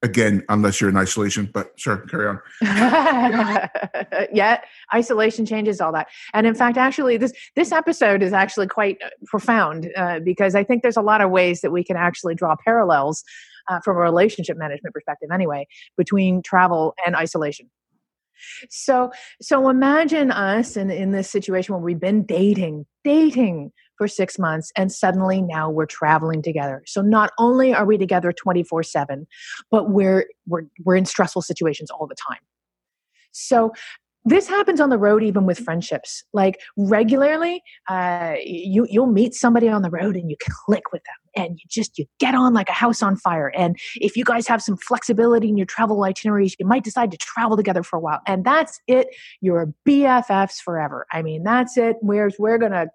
Again, 0.00 0.44
unless 0.48 0.80
you're 0.80 0.90
in 0.90 0.96
isolation, 0.96 1.50
but 1.52 1.72
sure, 1.76 1.96
carry 1.96 2.28
on. 2.28 2.38
yeah, 4.32 4.60
isolation 4.94 5.44
changes 5.44 5.80
all 5.80 5.90
that. 5.90 6.06
And 6.32 6.46
in 6.46 6.54
fact, 6.54 6.76
actually, 6.76 7.16
this 7.16 7.32
this 7.56 7.72
episode 7.72 8.22
is 8.22 8.32
actually 8.32 8.68
quite 8.68 8.98
uh, 9.04 9.08
profound 9.26 9.90
uh, 9.96 10.20
because 10.20 10.54
I 10.54 10.62
think 10.62 10.84
there's 10.84 10.96
a 10.96 11.02
lot 11.02 11.20
of 11.20 11.32
ways 11.32 11.62
that 11.62 11.72
we 11.72 11.82
can 11.82 11.96
actually 11.96 12.36
draw 12.36 12.54
parallels 12.64 13.24
uh, 13.68 13.80
from 13.80 13.96
a 13.96 14.00
relationship 14.00 14.56
management 14.56 14.94
perspective, 14.94 15.30
anyway, 15.32 15.66
between 15.96 16.42
travel 16.42 16.94
and 17.04 17.16
isolation. 17.16 17.68
So 18.70 19.10
so 19.40 19.68
imagine 19.68 20.30
us 20.30 20.76
in, 20.76 20.90
in 20.90 21.12
this 21.12 21.30
situation 21.30 21.74
where 21.74 21.82
we've 21.82 22.00
been 22.00 22.24
dating, 22.24 22.86
dating 23.04 23.72
for 23.96 24.08
six 24.08 24.38
months, 24.38 24.70
and 24.76 24.92
suddenly 24.92 25.42
now 25.42 25.70
we're 25.70 25.86
traveling 25.86 26.40
together. 26.42 26.82
So 26.86 27.02
not 27.02 27.32
only 27.38 27.74
are 27.74 27.84
we 27.84 27.98
together 27.98 28.32
24-7, 28.32 29.26
but 29.70 29.90
we're 29.90 30.26
we're 30.46 30.62
we're 30.84 30.96
in 30.96 31.04
stressful 31.04 31.42
situations 31.42 31.90
all 31.90 32.06
the 32.06 32.14
time. 32.14 32.40
So 33.32 33.72
this 34.24 34.48
happens 34.48 34.80
on 34.80 34.90
the 34.90 34.98
road 34.98 35.22
even 35.22 35.46
with 35.46 35.58
friendships. 35.58 36.24
Like 36.32 36.60
regularly 36.76 37.62
uh, 37.88 38.34
you 38.44 38.86
you'll 38.90 39.06
meet 39.06 39.34
somebody 39.34 39.68
on 39.68 39.82
the 39.82 39.90
road 39.90 40.16
and 40.16 40.30
you 40.30 40.36
click 40.66 40.84
with 40.92 41.02
them 41.04 41.44
and 41.44 41.58
you 41.58 41.64
just 41.68 41.98
you 41.98 42.06
get 42.18 42.34
on 42.34 42.54
like 42.54 42.68
a 42.68 42.72
house 42.72 43.02
on 43.02 43.16
fire. 43.16 43.48
And 43.48 43.76
if 43.96 44.16
you 44.16 44.24
guys 44.24 44.46
have 44.48 44.62
some 44.62 44.76
flexibility 44.76 45.48
in 45.48 45.56
your 45.56 45.66
travel 45.66 46.02
itineraries 46.04 46.56
you 46.58 46.66
might 46.66 46.84
decide 46.84 47.10
to 47.10 47.16
travel 47.16 47.56
together 47.56 47.82
for 47.82 47.96
a 47.96 48.00
while. 48.00 48.20
And 48.26 48.44
that's 48.44 48.80
it. 48.86 49.08
You're 49.40 49.72
bffs 49.86 50.56
forever. 50.62 51.06
I 51.12 51.22
mean 51.22 51.42
that's 51.44 51.76
it. 51.76 51.96
We're 52.02 52.30
we're 52.38 52.58
gonna 52.58 52.86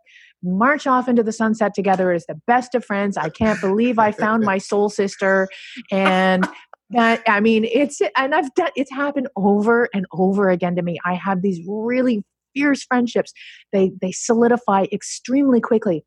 march 0.43 0.86
off 0.86 1.07
into 1.07 1.24
the 1.24 1.32
sunset 1.32 1.74
together 1.74 2.11
as 2.11 2.26
the 2.26 2.36
best 2.45 2.76
of 2.76 2.84
friends. 2.84 3.17
I 3.17 3.30
can't 3.30 3.59
believe 3.61 3.97
I 3.97 4.11
found 4.11 4.43
my 4.43 4.57
soul 4.57 4.89
sister. 4.89 5.47
And 5.89 6.47
that 6.90 7.22
i 7.28 7.40
mean 7.40 7.66
it's 7.66 8.02
and 8.18 8.36
i've 8.36 8.54
done 8.56 8.70
it's 8.76 8.92
happened 8.92 9.28
over 9.36 9.90
and 9.94 10.06
over 10.12 10.50
again 10.50 10.76
to 10.76 10.82
me. 10.82 11.00
I 11.06 11.14
have 11.16 11.42
these 11.42 11.60
really 11.68 12.24
fierce 12.54 12.84
friendships. 12.84 13.34
They 13.72 13.92
they 14.02 14.12
solidify 14.12 14.86
extremely 14.92 15.60
quickly 15.62 16.06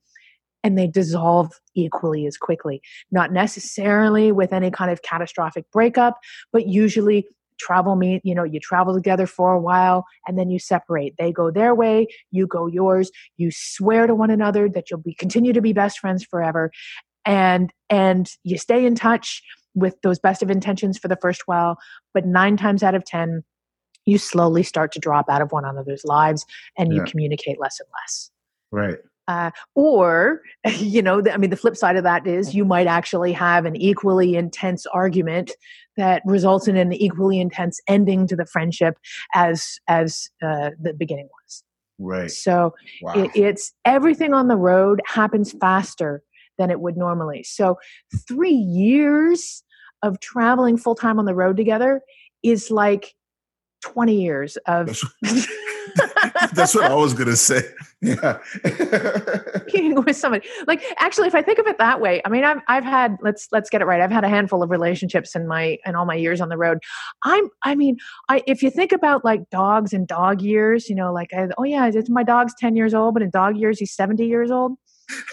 and 0.62 0.76
they 0.78 0.86
dissolve 0.86 1.52
equally 1.74 2.26
as 2.26 2.36
quickly. 2.36 2.80
Not 3.10 3.32
necessarily 3.32 4.32
with 4.32 4.52
any 4.52 4.70
kind 4.70 4.90
of 4.90 5.02
catastrophic 5.02 5.64
breakup 5.72 6.18
but 6.52 6.66
usually 6.66 7.26
travel 7.58 7.96
meet 7.96 8.20
you 8.22 8.34
know 8.34 8.44
you 8.44 8.60
travel 8.60 8.92
together 8.92 9.26
for 9.26 9.54
a 9.54 9.60
while 9.60 10.04
and 10.26 10.38
then 10.38 10.50
you 10.50 10.58
separate. 10.58 11.14
They 11.18 11.32
go 11.32 11.50
their 11.50 11.74
way 11.74 12.06
you 12.30 12.46
go 12.46 12.66
yours. 12.66 13.10
You 13.36 13.50
swear 13.52 14.06
to 14.06 14.14
one 14.14 14.30
another 14.30 14.68
that 14.70 14.90
you'll 14.90 15.00
be 15.00 15.14
continue 15.14 15.52
to 15.52 15.62
be 15.62 15.72
best 15.72 15.98
friends 15.98 16.24
forever. 16.24 16.70
And 17.24 17.72
and 17.90 18.30
you 18.44 18.58
stay 18.58 18.84
in 18.84 18.94
touch 18.94 19.42
with 19.76 19.94
those 20.02 20.18
best 20.18 20.42
of 20.42 20.50
intentions 20.50 20.98
for 20.98 21.06
the 21.06 21.16
first 21.16 21.42
while, 21.46 21.78
but 22.12 22.26
nine 22.26 22.56
times 22.56 22.82
out 22.82 22.96
of 22.96 23.04
10, 23.04 23.44
you 24.06 24.18
slowly 24.18 24.62
start 24.62 24.90
to 24.92 24.98
drop 24.98 25.26
out 25.28 25.42
of 25.42 25.52
one 25.52 25.64
another's 25.64 26.04
lives 26.04 26.44
and 26.76 26.92
you 26.92 27.00
yeah. 27.00 27.10
communicate 27.10 27.60
less 27.60 27.78
and 27.78 27.88
less. 28.02 28.30
Right. 28.72 28.98
Uh, 29.28 29.50
or, 29.74 30.40
you 30.78 31.02
know, 31.02 31.20
the, 31.20 31.32
I 31.32 31.36
mean, 31.36 31.50
the 31.50 31.56
flip 31.56 31.76
side 31.76 31.96
of 31.96 32.04
that 32.04 32.26
is 32.26 32.54
you 32.54 32.64
might 32.64 32.86
actually 32.86 33.32
have 33.32 33.66
an 33.66 33.76
equally 33.76 34.36
intense 34.36 34.86
argument 34.86 35.52
that 35.96 36.22
results 36.24 36.68
in 36.68 36.76
an 36.76 36.92
equally 36.92 37.40
intense 37.40 37.80
ending 37.88 38.26
to 38.28 38.36
the 38.36 38.46
friendship 38.46 38.96
as 39.34 39.78
as 39.88 40.28
uh, 40.42 40.70
the 40.80 40.92
beginning 40.92 41.28
was. 41.42 41.64
Right. 41.98 42.30
So 42.30 42.74
wow. 43.02 43.14
it, 43.14 43.30
it's 43.34 43.72
everything 43.84 44.34
on 44.34 44.48
the 44.48 44.56
road 44.56 45.00
happens 45.06 45.52
faster 45.52 46.22
than 46.58 46.70
it 46.70 46.80
would 46.80 46.96
normally. 46.96 47.42
So 47.42 47.78
three 48.28 48.50
years 48.50 49.62
of 50.06 50.20
traveling 50.20 50.76
full 50.76 50.94
time 50.94 51.18
on 51.18 51.24
the 51.24 51.34
road 51.34 51.56
together 51.56 52.00
is 52.42 52.70
like 52.70 53.14
20 53.82 54.20
years 54.20 54.56
of 54.66 54.86
That's, 55.22 55.46
that's 56.52 56.74
what 56.74 56.84
I 56.84 56.94
was 56.94 57.14
gonna 57.14 57.36
say. 57.36 57.62
Yeah. 58.00 58.38
with 60.06 60.16
somebody 60.16 60.46
like 60.66 60.82
actually 60.98 61.26
if 61.26 61.34
i 61.34 61.42
think 61.42 61.58
of 61.58 61.66
it 61.66 61.78
that 61.78 62.00
way 62.00 62.20
i 62.24 62.28
mean 62.28 62.44
i've 62.44 62.60
i've 62.68 62.84
had 62.84 63.16
let's 63.22 63.48
let's 63.52 63.70
get 63.70 63.80
it 63.80 63.84
right 63.84 64.00
i've 64.00 64.10
had 64.10 64.24
a 64.24 64.28
handful 64.28 64.62
of 64.62 64.70
relationships 64.70 65.34
in 65.34 65.46
my 65.46 65.78
in 65.84 65.94
all 65.94 66.04
my 66.04 66.14
years 66.14 66.40
on 66.40 66.48
the 66.48 66.56
road 66.56 66.78
i'm 67.24 67.48
i 67.62 67.74
mean 67.74 67.96
i 68.28 68.42
if 68.46 68.62
you 68.62 68.70
think 68.70 68.92
about 68.92 69.24
like 69.24 69.48
dogs 69.50 69.92
and 69.92 70.06
dog 70.06 70.42
years 70.42 70.88
you 70.88 70.94
know 70.94 71.12
like 71.12 71.32
I, 71.32 71.48
oh 71.58 71.64
yeah 71.64 71.86
it's 71.92 72.10
my 72.10 72.22
dog's 72.22 72.54
10 72.58 72.76
years 72.76 72.94
old 72.94 73.14
but 73.14 73.22
in 73.22 73.30
dog 73.30 73.56
years 73.56 73.78
he's 73.78 73.94
70 73.94 74.26
years 74.26 74.50
old 74.50 74.72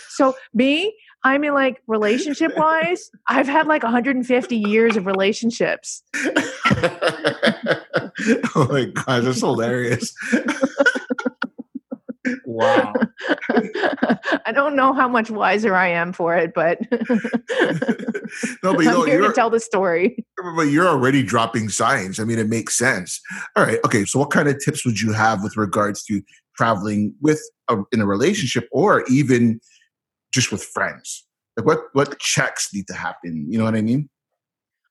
so 0.09 0.34
me 0.53 0.95
i 1.24 1.38
mean 1.38 1.53
like 1.53 1.82
relationship 1.88 2.51
wise 2.57 3.11
i've 3.28 3.47
had 3.47 3.67
like 3.67 3.84
150 3.84 4.57
years 4.57 4.95
of 4.97 5.05
relationships 5.05 6.03
oh 8.55 8.67
my 8.69 8.86
god, 8.86 9.24
that's 9.24 9.39
hilarious. 9.39 10.13
wow. 12.45 12.93
i 14.45 14.51
don't 14.53 14.76
know 14.76 14.93
how 14.93 15.07
much 15.07 15.30
wiser 15.30 15.76
i 15.76 15.88
am 15.88 16.13
for 16.13 16.36
it 16.36 16.53
but 16.53 16.80
No, 18.63 18.74
but 18.74 18.80
you 18.80 18.86
know, 18.91 19.03
i'm 19.03 19.07
here 19.07 19.21
to 19.21 19.34
tell 19.34 19.49
the 19.49 19.59
story 19.59 20.26
but 20.55 20.63
you're 20.63 20.88
already 20.88 21.24
dropping 21.24 21.69
signs. 21.69 22.19
I 22.19 22.26
mean, 22.26 22.39
it 22.39 22.49
makes 22.49 22.78
sense. 22.78 23.21
All 23.55 23.63
right. 23.63 23.80
Okay. 23.86 24.05
So, 24.05 24.19
what 24.19 24.30
kind 24.32 24.47
of 24.47 24.63
tips 24.63 24.86
would 24.86 24.99
you 24.99 25.13
have 25.13 25.41
with 25.43 25.57
regards 25.57 26.03
to 26.05 26.21
traveling 26.57 27.13
with 27.21 27.41
a, 27.69 27.78
in 27.91 28.01
a 28.01 28.05
relationship, 28.05 28.67
or 28.71 29.03
even 29.09 29.59
just 30.34 30.51
with 30.51 30.63
friends? 30.63 31.25
Like, 31.55 31.65
what 31.65 31.79
what 31.93 32.19
checks 32.19 32.73
need 32.73 32.88
to 32.88 32.93
happen? 32.93 33.45
You 33.49 33.57
know 33.57 33.65
what 33.65 33.75
I 33.75 33.81
mean? 33.81 34.09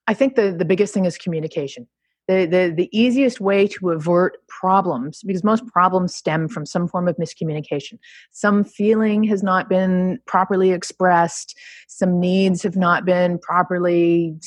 I 0.07 0.13
think 0.13 0.35
the, 0.35 0.51
the 0.51 0.65
biggest 0.65 0.93
thing 0.93 1.05
is 1.05 1.17
communication. 1.17 1.87
The, 2.27 2.45
the, 2.45 2.73
the 2.75 2.97
easiest 2.97 3.41
way 3.41 3.67
to 3.67 3.89
avert 3.89 4.37
problems, 4.47 5.23
because 5.23 5.43
most 5.43 5.67
problems 5.67 6.15
stem 6.15 6.47
from 6.47 6.65
some 6.65 6.87
form 6.87 7.09
of 7.09 7.17
miscommunication. 7.17 7.99
Some 8.31 8.63
feeling 8.63 9.25
has 9.25 9.43
not 9.43 9.67
been 9.67 10.19
properly 10.25 10.71
expressed, 10.71 11.57
some 11.89 12.21
needs 12.21 12.63
have 12.63 12.77
not 12.77 13.03
been 13.03 13.39
properly 13.39 14.37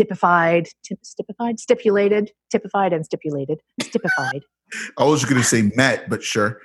stipified, 0.00 0.70
tip, 0.82 0.98
stipified, 1.04 1.60
stipulated, 1.60 2.32
typified 2.50 2.92
and 2.92 3.04
stipulated, 3.04 3.60
stipified. 3.80 4.40
I 4.98 5.04
was 5.04 5.24
going 5.24 5.40
to 5.40 5.46
say 5.46 5.70
met, 5.76 6.08
but 6.10 6.24
sure. 6.24 6.60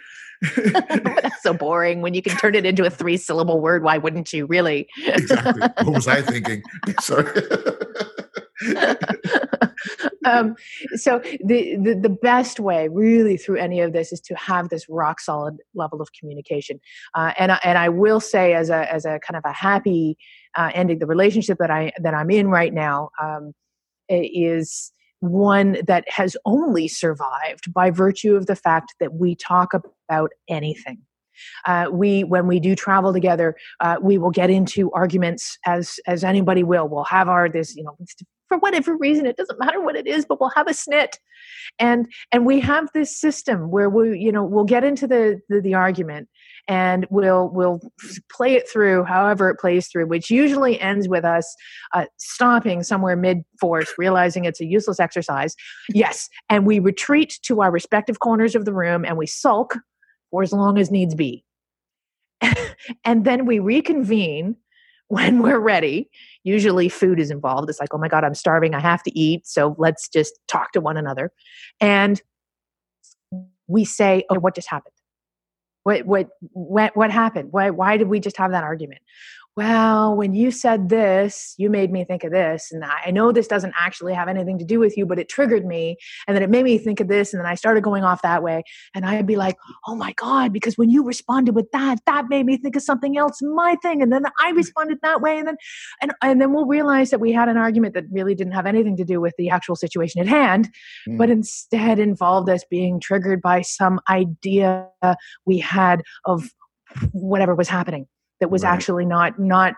That's 0.56 1.42
so 1.44 1.54
boring. 1.54 2.02
When 2.02 2.14
you 2.14 2.22
can 2.22 2.38
turn 2.38 2.56
it 2.56 2.66
into 2.66 2.86
a 2.86 2.90
three 2.90 3.18
syllable 3.18 3.62
word, 3.62 3.84
why 3.84 3.98
wouldn't 3.98 4.34
you 4.34 4.46
really? 4.46 4.88
exactly. 5.06 5.62
What 5.84 5.94
was 5.94 6.08
I 6.08 6.22
thinking? 6.22 6.64
Sorry. 7.00 7.42
um, 10.26 10.56
so 10.96 11.20
the, 11.44 11.76
the 11.78 12.00
the 12.02 12.10
best 12.10 12.60
way, 12.60 12.88
really, 12.88 13.38
through 13.38 13.58
any 13.58 13.82
of 13.82 13.94
this, 13.94 14.12
is 14.12 14.22
to 14.22 14.36
have 14.36 14.70
this 14.70 14.88
rock 14.90 15.20
solid 15.20 15.58
level 15.74 16.02
of 16.02 16.10
communication. 16.20 16.80
Uh, 17.14 17.34
and 17.38 17.52
I, 17.52 17.60
and 17.64 17.78
I 17.78 17.90
will 17.90 18.20
say, 18.20 18.54
as 18.54 18.70
a 18.70 18.92
as 18.92 19.06
a 19.06 19.20
kind 19.20 19.38
of 19.38 19.44
a 19.46 19.54
happy 19.54 20.18
uh, 20.56 20.72
ending, 20.74 21.00
the 21.00 21.06
relationship 21.06 21.58
that 21.60 21.72
I 21.72 21.92
that 22.02 22.14
I'm 22.14 22.32
in 22.32 22.48
right 22.48 22.74
now 22.74 23.10
um, 23.22 23.54
is 24.10 24.92
one 25.32 25.78
that 25.88 26.04
has 26.08 26.36
only 26.46 26.88
survived 26.88 27.74
by 27.74 27.90
virtue 27.92 28.36
of 28.36 28.46
the 28.46 28.56
fact 28.56 28.96
that 29.00 29.14
we 29.14 29.36
talk 29.36 29.74
about 29.74 30.32
anything. 30.48 31.00
Uh, 31.66 31.88
we 31.92 32.24
when 32.24 32.48
we 32.48 32.60
do 32.60 32.76
travel 32.76 33.12
together, 33.12 33.56
uh, 33.82 33.98
we 34.02 34.18
will 34.18 34.32
get 34.32 34.50
into 34.50 34.92
arguments 34.92 35.58
as 35.66 36.00
as 36.08 36.24
anybody 36.24 36.64
will. 36.64 36.88
We'll 36.88 37.04
have 37.06 37.28
our 37.28 37.50
this 37.50 37.76
you 37.76 37.84
know 37.84 37.98
for 38.48 38.58
whatever 38.60 38.96
reason 38.96 39.26
it 39.26 39.38
doesn't 39.38 39.60
matter 39.60 39.82
what 39.82 39.96
it 39.96 40.08
is, 40.08 40.26
but 40.26 40.40
we'll 40.40 40.52
have 40.52 40.68
a 40.68 40.72
snit, 40.72 41.18
and 41.80 42.08
and 42.32 42.46
we 42.46 42.60
have 42.62 42.88
this 42.94 43.20
system 43.20 43.70
where 43.70 43.90
we 43.90 44.18
you 44.18 44.32
know 44.32 44.44
we'll 44.44 44.64
get 44.64 44.84
into 44.84 45.08
the 45.08 45.42
the, 45.50 45.62
the 45.62 45.74
argument 45.74 46.30
and 46.68 47.06
we'll 47.10 47.50
we'll 47.50 47.80
play 48.32 48.56
it 48.56 48.68
through 48.68 49.04
however 49.04 49.50
it 49.50 49.60
plays 49.60 49.88
through 49.88 50.08
which 50.08 50.30
usually 50.30 50.80
ends 50.80 51.08
with 51.08 51.24
us 51.24 51.56
uh, 51.94 52.06
stopping 52.18 52.84
somewhere 52.84 53.16
mid 53.16 53.44
force 53.60 53.94
realizing 53.98 54.46
it's 54.46 54.62
a 54.62 54.66
useless 54.66 55.00
exercise. 55.00 55.56
Yes 55.90 56.30
and 56.50 56.66
we 56.66 56.80
retreat 56.80 57.40
to 57.44 57.62
our 57.62 57.72
respective 57.72 58.20
corners 58.20 58.56
of 58.56 58.66
the 58.66 58.74
room 58.74 59.06
and 59.06 59.18
we 59.18 59.28
sulk 59.28 59.78
for 60.32 60.44
as 60.44 60.52
long 60.52 60.78
as 60.78 60.92
needs 60.92 61.16
be. 61.16 61.44
And 63.04 63.26
then 63.26 63.46
we 63.46 63.58
reconvene 63.60 64.58
when 65.08 65.42
we're 65.42 65.60
ready. 65.60 66.10
Usually 66.44 66.90
food 66.90 67.20
is 67.20 67.32
involved. 67.32 67.70
It's 67.70 67.80
like 67.80 67.94
oh 67.94 67.98
my 67.98 68.08
god 68.08 68.24
i'm 68.24 68.36
starving. 68.36 68.74
I 68.74 68.80
have 68.80 69.04
to 69.04 69.18
eat. 69.18 69.48
So 69.48 69.76
let's 69.78 70.08
just 70.08 70.34
talk 70.48 70.72
to 70.74 70.82
one 70.82 70.98
another. 70.98 71.32
And 71.80 72.22
we 73.68 73.86
say 73.86 74.24
oh 74.30 74.40
what 74.40 74.56
just 74.56 74.70
happened 74.70 74.95
what 75.86 76.04
what 76.06 76.30
what 76.52 76.98
what 76.98 77.12
happened? 77.12 77.50
Why 77.52 77.70
why 77.70 77.98
did 77.98 78.10
we 78.10 78.20
just 78.20 78.38
have 78.38 78.52
that 78.52 78.64
argument? 78.64 79.02
Well, 79.58 80.18
when 80.18 80.34
you 80.34 80.52
said 80.52 80.90
this, 80.90 81.56
you 81.58 81.70
made 81.70 81.90
me 81.90 82.04
think 82.04 82.26
of 82.26 82.32
this. 82.32 82.74
And 82.74 82.84
I 82.84 83.12
know 83.12 83.32
this 83.32 83.48
doesn't 83.48 83.74
actually 83.80 84.14
have 84.14 84.28
anything 84.28 84.60
to 84.60 84.66
do 84.66 84.80
with 84.80 84.98
you, 84.98 85.06
but 85.06 85.18
it 85.18 85.30
triggered 85.30 85.66
me. 85.66 85.96
And 86.28 86.36
then 86.36 86.44
it 86.44 86.50
made 86.50 86.66
me 86.66 86.78
think 86.78 87.00
of 87.00 87.08
this. 87.08 87.34
And 87.34 87.40
then 87.40 87.48
I 87.48 87.56
started 87.56 87.82
going 87.82 88.04
off 88.04 88.22
that 88.22 88.44
way. 88.44 88.64
And 88.94 89.06
I'd 89.06 89.26
be 89.26 89.38
like, 89.38 89.56
oh 89.88 89.96
my 89.96 90.12
God, 90.14 90.52
because 90.52 90.78
when 90.78 90.90
you 90.90 91.06
responded 91.06 91.56
with 91.56 91.72
that, 91.72 92.00
that 92.06 92.26
made 92.28 92.46
me 92.46 92.58
think 92.58 92.76
of 92.76 92.82
something 92.82 93.18
else, 93.18 93.40
my 93.42 93.78
thing. 93.82 94.02
And 94.02 94.12
then 94.12 94.26
I 94.42 94.50
responded 94.52 94.98
that 95.04 95.22
way. 95.22 95.38
And 95.38 95.48
then 95.48 95.58
and, 96.02 96.12
and 96.22 96.42
then 96.42 96.52
we'll 96.52 96.66
realize 96.66 97.10
that 97.12 97.22
we 97.22 97.32
had 97.32 97.48
an 97.48 97.56
argument 97.56 97.94
that 97.94 98.06
really 98.12 98.36
didn't 98.36 98.54
have 98.54 98.66
anything 98.66 98.98
to 98.98 99.06
do 99.06 99.22
with 99.22 99.36
the 99.38 99.50
actual 99.50 99.78
situation 99.78 100.20
at 100.22 100.28
hand, 100.28 100.70
Mm. 101.08 101.18
but 101.18 101.30
instead 101.30 102.00
involved 102.00 102.50
us 102.50 102.64
being 102.70 103.00
triggered 103.00 103.42
by 103.42 103.62
some 103.62 104.00
idea 104.10 104.88
we 105.46 105.60
had 105.60 106.02
of 106.26 106.50
whatever 107.12 107.54
was 107.56 107.70
happening 107.70 108.08
that 108.40 108.50
was 108.50 108.64
Right. 108.64 108.74
actually 108.74 109.06
not 109.06 109.40
not 109.40 109.76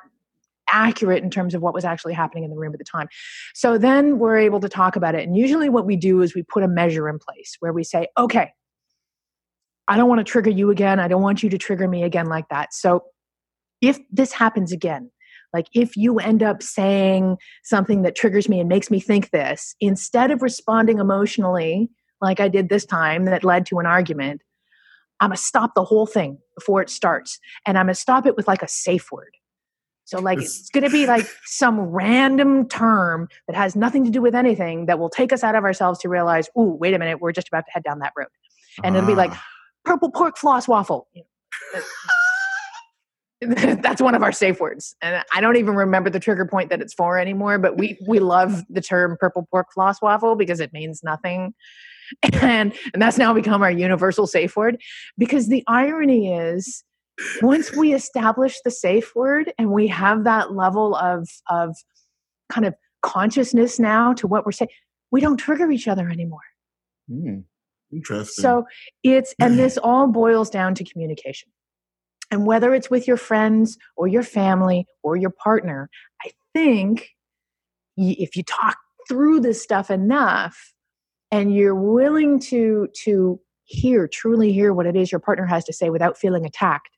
accurate 0.71 1.23
in 1.23 1.29
terms 1.29 1.55
of 1.55 1.61
what 1.61 1.73
was 1.73 1.85
actually 1.85 2.13
happening 2.13 2.43
in 2.43 2.49
the 2.49 2.57
room 2.57 2.73
at 2.73 2.77
the 2.79 2.83
time. 2.85 3.07
So 3.53 3.77
then 3.77 4.19
we're 4.19 4.37
able 4.37 4.59
to 4.59 4.69
talk 4.69 4.95
about 4.95 5.15
it. 5.15 5.25
And 5.25 5.37
usually 5.37 5.69
what 5.69 5.85
we 5.85 5.95
do 5.95 6.21
is 6.21 6.35
we 6.35 6.43
put 6.43 6.63
a 6.63 6.67
measure 6.67 7.07
in 7.07 7.19
place 7.19 7.55
where 7.59 7.71
we 7.71 7.83
say, 7.85 8.07
okay, 8.17 8.51
I 9.87 9.95
don't 9.95 10.09
want 10.09 10.19
to 10.19 10.29
trigger 10.29 10.49
you 10.49 10.69
again. 10.69 10.99
I 10.99 11.07
don't 11.07 11.21
want 11.21 11.41
you 11.41 11.49
to 11.49 11.57
trigger 11.57 11.87
me 11.87 12.03
again 12.03 12.25
like 12.25 12.49
that. 12.49 12.73
So 12.73 13.05
if 13.81 13.97
this 14.11 14.33
happens 14.33 14.71
again, 14.73 15.09
like 15.53 15.67
if 15.73 15.95
you 15.95 16.19
end 16.19 16.43
up 16.43 16.61
saying 16.61 17.37
something 17.63 18.01
that 18.01 18.15
triggers 18.15 18.49
me 18.49 18.59
and 18.59 18.67
makes 18.67 18.91
me 18.91 18.99
think 18.99 19.29
this, 19.29 19.75
instead 19.79 20.31
of 20.31 20.41
responding 20.41 20.99
emotionally 20.99 21.89
like 22.19 22.39
I 22.39 22.49
did 22.49 22.67
this 22.67 22.85
time 22.85 23.25
that 23.25 23.43
led 23.45 23.65
to 23.67 23.79
an 23.79 23.85
argument, 23.85 24.41
I'm 25.21 25.29
gonna 25.29 25.37
stop 25.37 25.73
the 25.73 25.85
whole 25.85 26.05
thing 26.05 26.39
before 26.57 26.81
it 26.81 26.89
starts. 26.89 27.39
And 27.65 27.77
I'm 27.77 27.85
gonna 27.85 27.93
stop 27.95 28.25
it 28.25 28.35
with 28.35 28.47
like 28.47 28.63
a 28.63 28.67
safe 28.67 29.11
word. 29.11 29.33
So 30.05 30.19
like 30.19 30.39
it's 30.39 30.69
gonna 30.69 30.89
be 30.89 31.05
like 31.05 31.27
some 31.45 31.79
random 31.81 32.67
term 32.69 33.27
that 33.47 33.55
has 33.55 33.75
nothing 33.75 34.05
to 34.05 34.09
do 34.11 34.21
with 34.21 34.33
anything 34.35 34.85
that 34.85 34.99
will 34.99 35.09
take 35.09 35.33
us 35.33 35.43
out 35.43 35.55
of 35.55 35.63
ourselves 35.65 35.99
to 35.99 36.09
realize, 36.09 36.49
ooh, 36.57 36.77
wait 36.79 36.93
a 36.93 36.99
minute, 36.99 37.19
we're 37.21 37.33
just 37.33 37.47
about 37.49 37.65
to 37.65 37.71
head 37.71 37.83
down 37.83 37.99
that 37.99 38.13
road. 38.17 38.27
And 38.83 38.95
it'll 38.95 39.07
be 39.07 39.15
like 39.15 39.31
Ah. 39.33 39.43
purple 39.85 40.09
pork 40.11 40.37
floss 40.37 40.67
waffle. 40.67 41.07
You 41.13 41.23
know, 41.73 41.79
that- 41.79 41.83
That's 43.83 44.01
one 44.01 44.15
of 44.15 44.23
our 44.23 44.31
safe 44.31 44.59
words. 44.59 44.95
And 45.01 45.23
I 45.33 45.41
don't 45.41 45.57
even 45.57 45.75
remember 45.75 46.09
the 46.09 46.19
trigger 46.19 46.45
point 46.45 46.69
that 46.71 46.81
it's 46.81 46.93
for 46.95 47.19
anymore, 47.19 47.59
but 47.59 47.77
we 47.77 47.95
we 48.07 48.19
love 48.19 48.63
the 48.69 48.81
term 48.81 49.15
purple 49.19 49.47
pork 49.51 49.67
floss 49.73 50.01
waffle 50.01 50.35
because 50.35 50.59
it 50.59 50.73
means 50.73 51.03
nothing. 51.03 51.53
And 52.41 52.73
and 52.93 53.01
that's 53.01 53.17
now 53.17 53.33
become 53.33 53.61
our 53.61 53.71
universal 53.71 54.27
safe 54.27 54.55
word 54.55 54.81
because 55.17 55.47
the 55.47 55.63
irony 55.67 56.33
is 56.33 56.83
once 57.41 57.73
we 57.73 57.93
establish 57.93 58.57
the 58.63 58.71
safe 58.71 59.15
word 59.15 59.51
and 59.57 59.71
we 59.71 59.87
have 59.87 60.23
that 60.23 60.53
level 60.53 60.95
of 60.95 61.27
of 61.49 61.75
kind 62.49 62.65
of 62.65 62.75
consciousness 63.01 63.79
now 63.79 64.13
to 64.13 64.27
what 64.27 64.45
we're 64.45 64.51
saying, 64.51 64.69
we 65.11 65.21
don't 65.21 65.37
trigger 65.37 65.71
each 65.71 65.87
other 65.87 66.09
anymore. 66.09 66.41
Hmm. 67.09 67.39
Interesting. 67.91 68.41
So 68.41 68.65
it's, 69.03 69.33
and 69.39 69.57
this 69.59 69.77
all 69.77 70.07
boils 70.07 70.49
down 70.49 70.75
to 70.75 70.83
communication. 70.83 71.49
And 72.29 72.45
whether 72.45 72.73
it's 72.73 72.89
with 72.89 73.07
your 73.07 73.17
friends 73.17 73.77
or 73.95 74.07
your 74.07 74.23
family 74.23 74.85
or 75.01 75.15
your 75.15 75.29
partner, 75.29 75.89
I 76.23 76.31
think 76.53 77.09
if 77.95 78.35
you 78.35 78.43
talk 78.43 78.77
through 79.07 79.39
this 79.39 79.61
stuff 79.63 79.89
enough 79.89 80.73
and 81.31 81.53
you're 81.55 81.75
willing 81.75 82.39
to, 82.39 82.87
to 83.03 83.39
hear, 83.65 84.07
truly 84.07 84.51
hear 84.53 84.73
what 84.73 84.85
it 84.85 84.95
is 84.95 85.11
your 85.11 85.19
partner 85.19 85.45
has 85.45 85.63
to 85.65 85.73
say 85.73 85.89
without 85.89 86.17
feeling 86.17 86.45
attacked, 86.45 86.89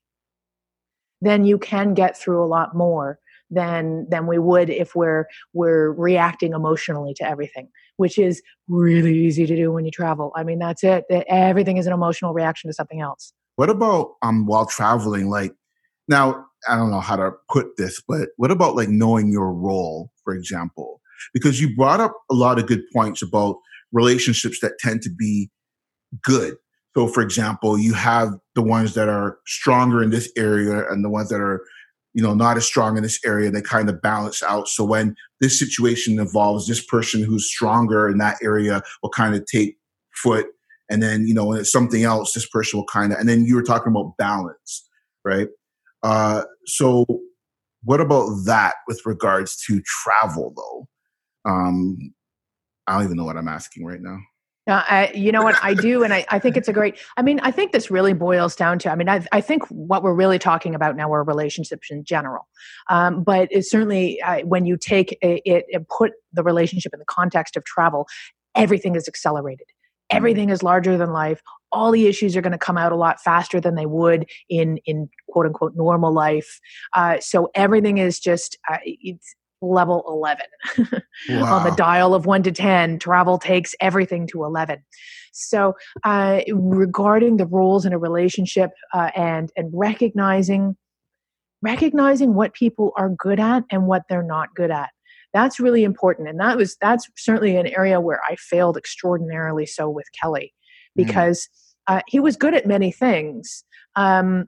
then 1.21 1.45
you 1.45 1.57
can 1.57 1.93
get 1.93 2.17
through 2.17 2.43
a 2.43 2.47
lot 2.47 2.75
more 2.75 3.19
than 3.51 4.07
than 4.09 4.27
we 4.27 4.37
would 4.37 4.69
if 4.69 4.95
we're 4.95 5.25
we're 5.53 5.91
reacting 5.93 6.53
emotionally 6.53 7.15
to 7.15 7.27
everything 7.27 7.67
which 7.99 8.17
is 8.17 8.41
really 8.69 9.17
easy 9.17 9.45
to 9.45 9.57
do 9.57 9.73
when 9.73 9.83
you 9.83 9.91
travel. 9.91 10.31
I 10.33 10.45
mean, 10.45 10.57
that's 10.57 10.85
it. 10.85 11.03
Everything 11.09 11.75
is 11.75 11.85
an 11.85 11.91
emotional 11.91 12.33
reaction 12.33 12.69
to 12.69 12.73
something 12.73 13.01
else. 13.01 13.33
What 13.57 13.69
about 13.69 14.13
um 14.21 14.45
while 14.45 14.65
traveling? 14.65 15.29
Like 15.29 15.53
now, 16.07 16.45
I 16.69 16.77
don't 16.77 16.91
know 16.91 17.01
how 17.01 17.17
to 17.17 17.31
put 17.49 17.75
this, 17.75 18.01
but 18.07 18.29
what 18.37 18.51
about 18.51 18.75
like 18.75 18.87
knowing 18.87 19.31
your 19.31 19.51
role, 19.51 20.11
for 20.23 20.33
example? 20.33 21.01
because 21.33 21.59
you 21.59 21.75
brought 21.75 21.99
up 21.99 22.13
a 22.29 22.33
lot 22.33 22.59
of 22.59 22.67
good 22.67 22.83
points 22.93 23.21
about 23.21 23.57
relationships 23.91 24.59
that 24.61 24.79
tend 24.79 25.01
to 25.03 25.09
be 25.09 25.49
good. 26.23 26.55
So, 26.95 27.07
for 27.07 27.21
example, 27.21 27.77
you 27.77 27.93
have 27.93 28.33
the 28.55 28.61
ones 28.61 28.93
that 28.95 29.09
are 29.09 29.37
stronger 29.45 30.01
in 30.01 30.09
this 30.09 30.31
area 30.35 30.89
and 30.89 31.03
the 31.03 31.09
ones 31.09 31.29
that 31.29 31.39
are, 31.39 31.61
you 32.13 32.23
know, 32.23 32.33
not 32.33 32.57
as 32.57 32.65
strong 32.65 32.97
in 32.97 33.03
this 33.03 33.19
area. 33.25 33.51
They 33.51 33.61
kind 33.61 33.89
of 33.89 34.01
balance 34.01 34.41
out. 34.41 34.67
So 34.67 34.83
when 34.83 35.15
this 35.39 35.59
situation 35.59 36.19
involves 36.19 36.67
this 36.67 36.83
person 36.83 37.23
who's 37.23 37.49
stronger 37.49 38.09
in 38.09 38.17
that 38.17 38.37
area, 38.43 38.81
will 39.01 39.11
kind 39.11 39.35
of 39.35 39.45
take 39.45 39.77
foot, 40.15 40.47
and 40.89 41.01
then 41.03 41.27
you 41.27 41.33
know 41.33 41.45
when 41.45 41.59
it's 41.59 41.71
something 41.71 42.03
else, 42.03 42.33
this 42.33 42.49
person 42.49 42.79
will 42.79 42.87
kind 42.87 43.13
of. 43.13 43.19
And 43.19 43.29
then 43.29 43.45
you 43.45 43.55
were 43.55 43.63
talking 43.63 43.91
about 43.91 44.17
balance, 44.17 44.89
right? 45.23 45.47
Uh, 46.01 46.43
so 46.65 47.05
what 47.83 48.01
about 48.01 48.29
that 48.45 48.75
with 48.87 49.01
regards 49.05 49.55
to 49.67 49.81
travel, 49.81 50.53
though? 50.55 51.49
Um, 51.49 52.13
I 52.89 52.93
don't 52.93 53.03
even 53.03 53.17
know 53.17 53.25
what 53.25 53.37
I'm 53.37 53.47
asking 53.47 53.85
right 53.85 54.01
now. 54.01 54.17
Uh, 54.67 54.83
I, 54.87 55.11
you 55.13 55.31
know 55.31 55.41
what 55.41 55.55
I 55.63 55.73
do, 55.73 56.03
and 56.03 56.13
I, 56.13 56.25
I 56.29 56.37
think 56.37 56.55
it's 56.57 56.67
a 56.67 56.73
great. 56.73 56.97
I 57.17 57.21
mean, 57.21 57.39
I 57.41 57.49
think 57.49 57.71
this 57.71 57.89
really 57.89 58.13
boils 58.13 58.55
down 58.55 58.77
to. 58.79 58.91
I 58.91 58.95
mean, 58.95 59.09
I, 59.09 59.25
I 59.31 59.41
think 59.41 59.63
what 59.67 60.03
we're 60.03 60.13
really 60.13 60.37
talking 60.37 60.75
about 60.75 60.95
now 60.95 61.11
are 61.13 61.23
relationships 61.23 61.87
in 61.89 62.03
general. 62.03 62.47
Um, 62.89 63.23
but 63.23 63.47
it's 63.51 63.69
certainly 63.69 64.21
uh, 64.21 64.41
when 64.41 64.65
you 64.65 64.77
take 64.77 65.17
it, 65.21 65.65
and 65.73 65.87
put 65.87 66.13
the 66.33 66.43
relationship 66.43 66.93
in 66.93 66.99
the 66.99 67.05
context 67.05 67.57
of 67.57 67.63
travel, 67.63 68.07
everything 68.55 68.95
is 68.95 69.07
accelerated. 69.07 69.67
Mm-hmm. 69.67 70.17
Everything 70.17 70.49
is 70.49 70.61
larger 70.61 70.97
than 70.97 71.13
life. 71.13 71.41
All 71.71 71.91
the 71.91 72.07
issues 72.07 72.35
are 72.35 72.41
going 72.41 72.51
to 72.51 72.57
come 72.57 72.77
out 72.77 72.91
a 72.91 72.95
lot 72.95 73.21
faster 73.21 73.59
than 73.59 73.75
they 73.75 73.85
would 73.85 74.27
in 74.49 74.77
in 74.85 75.09
quote 75.29 75.45
unquote 75.45 75.75
normal 75.75 76.11
life. 76.11 76.59
Uh, 76.95 77.19
so 77.19 77.49
everything 77.55 77.97
is 77.97 78.19
just 78.19 78.57
uh, 78.69 78.77
it's 78.83 79.35
level 79.61 80.03
11 80.07 80.45
wow. 81.29 81.53
on 81.57 81.63
the 81.63 81.75
dial 81.75 82.13
of 82.13 82.25
1 82.25 82.43
to 82.43 82.51
10 82.51 82.99
travel 82.99 83.37
takes 83.37 83.75
everything 83.81 84.25
to 84.27 84.43
11 84.43 84.79
so 85.31 85.73
uh, 86.03 86.41
regarding 86.51 87.37
the 87.37 87.45
roles 87.45 87.85
in 87.85 87.93
a 87.93 87.97
relationship 87.97 88.71
uh, 88.93 89.11
and 89.15 89.51
and 89.55 89.69
recognizing 89.73 90.75
recognizing 91.61 92.33
what 92.33 92.53
people 92.53 92.93
are 92.97 93.09
good 93.09 93.39
at 93.39 93.63
and 93.69 93.85
what 93.85 94.03
they're 94.07 94.23
not 94.23 94.53
good 94.55 94.71
at 94.71 94.89
that's 95.33 95.59
really 95.59 95.83
important 95.83 96.29
and 96.29 96.39
that 96.39 96.57
was 96.57 96.77
that's 96.79 97.09
certainly 97.17 97.57
an 97.57 97.67
area 97.67 97.99
where 97.99 98.21
i 98.29 98.35
failed 98.37 98.77
extraordinarily 98.77 99.65
so 99.65 99.89
with 99.89 100.07
kelly 100.19 100.53
mm. 100.97 101.05
because 101.05 101.49
mm. 101.89 101.97
uh, 101.97 102.01
he 102.07 102.19
was 102.19 102.37
good 102.37 102.53
at 102.53 102.65
many 102.65 102.91
things 102.91 103.63
um, 103.95 104.45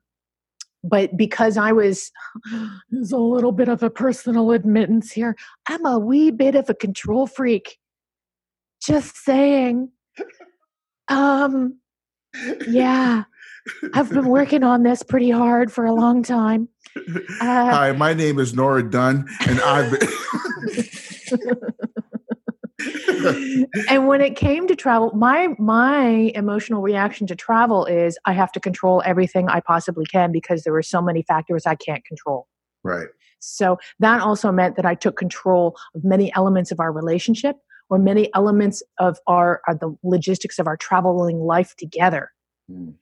but 0.83 1.15
because 1.15 1.57
I 1.57 1.71
was, 1.71 2.11
there's 2.89 3.11
a 3.11 3.17
little 3.17 3.51
bit 3.51 3.67
of 3.67 3.83
a 3.83 3.89
personal 3.89 4.51
admittance 4.51 5.11
here. 5.11 5.35
I'm 5.67 5.85
a 5.85 5.99
wee 5.99 6.31
bit 6.31 6.55
of 6.55 6.69
a 6.69 6.73
control 6.73 7.27
freak. 7.27 7.77
Just 8.81 9.15
saying. 9.17 9.89
Um, 11.07 11.77
yeah, 12.67 13.23
I've 13.93 14.09
been 14.09 14.27
working 14.27 14.63
on 14.63 14.83
this 14.83 15.03
pretty 15.03 15.29
hard 15.29 15.71
for 15.71 15.85
a 15.85 15.93
long 15.93 16.23
time. 16.23 16.69
Uh, 16.95 17.01
Hi, 17.41 17.91
my 17.91 18.13
name 18.13 18.39
is 18.39 18.53
Nora 18.53 18.89
Dunn, 18.89 19.27
and 19.47 19.61
I've 19.61 19.91
been. 19.91 20.09
and 23.89 24.07
when 24.07 24.21
it 24.21 24.35
came 24.35 24.67
to 24.67 24.75
travel, 24.75 25.11
my 25.15 25.49
my 25.57 26.31
emotional 26.35 26.81
reaction 26.81 27.27
to 27.27 27.35
travel 27.35 27.85
is 27.85 28.17
I 28.25 28.33
have 28.33 28.51
to 28.53 28.59
control 28.59 29.01
everything 29.05 29.49
I 29.49 29.59
possibly 29.59 30.05
can 30.05 30.31
because 30.31 30.63
there 30.63 30.75
are 30.75 30.83
so 30.83 31.01
many 31.01 31.21
factors 31.21 31.65
I 31.65 31.75
can't 31.75 32.03
control. 32.05 32.47
Right. 32.83 33.07
So 33.39 33.77
that 33.99 34.21
also 34.21 34.51
meant 34.51 34.75
that 34.75 34.85
I 34.85 34.95
took 34.95 35.17
control 35.17 35.77
of 35.95 36.03
many 36.03 36.33
elements 36.35 36.71
of 36.71 36.79
our 36.79 36.91
relationship 36.91 37.57
or 37.89 37.97
many 37.97 38.33
elements 38.33 38.81
of 38.99 39.19
our, 39.27 39.61
our 39.67 39.75
the 39.75 39.95
logistics 40.03 40.59
of 40.59 40.67
our 40.67 40.77
traveling 40.77 41.39
life 41.39 41.75
together 41.75 42.31
mm. 42.71 42.93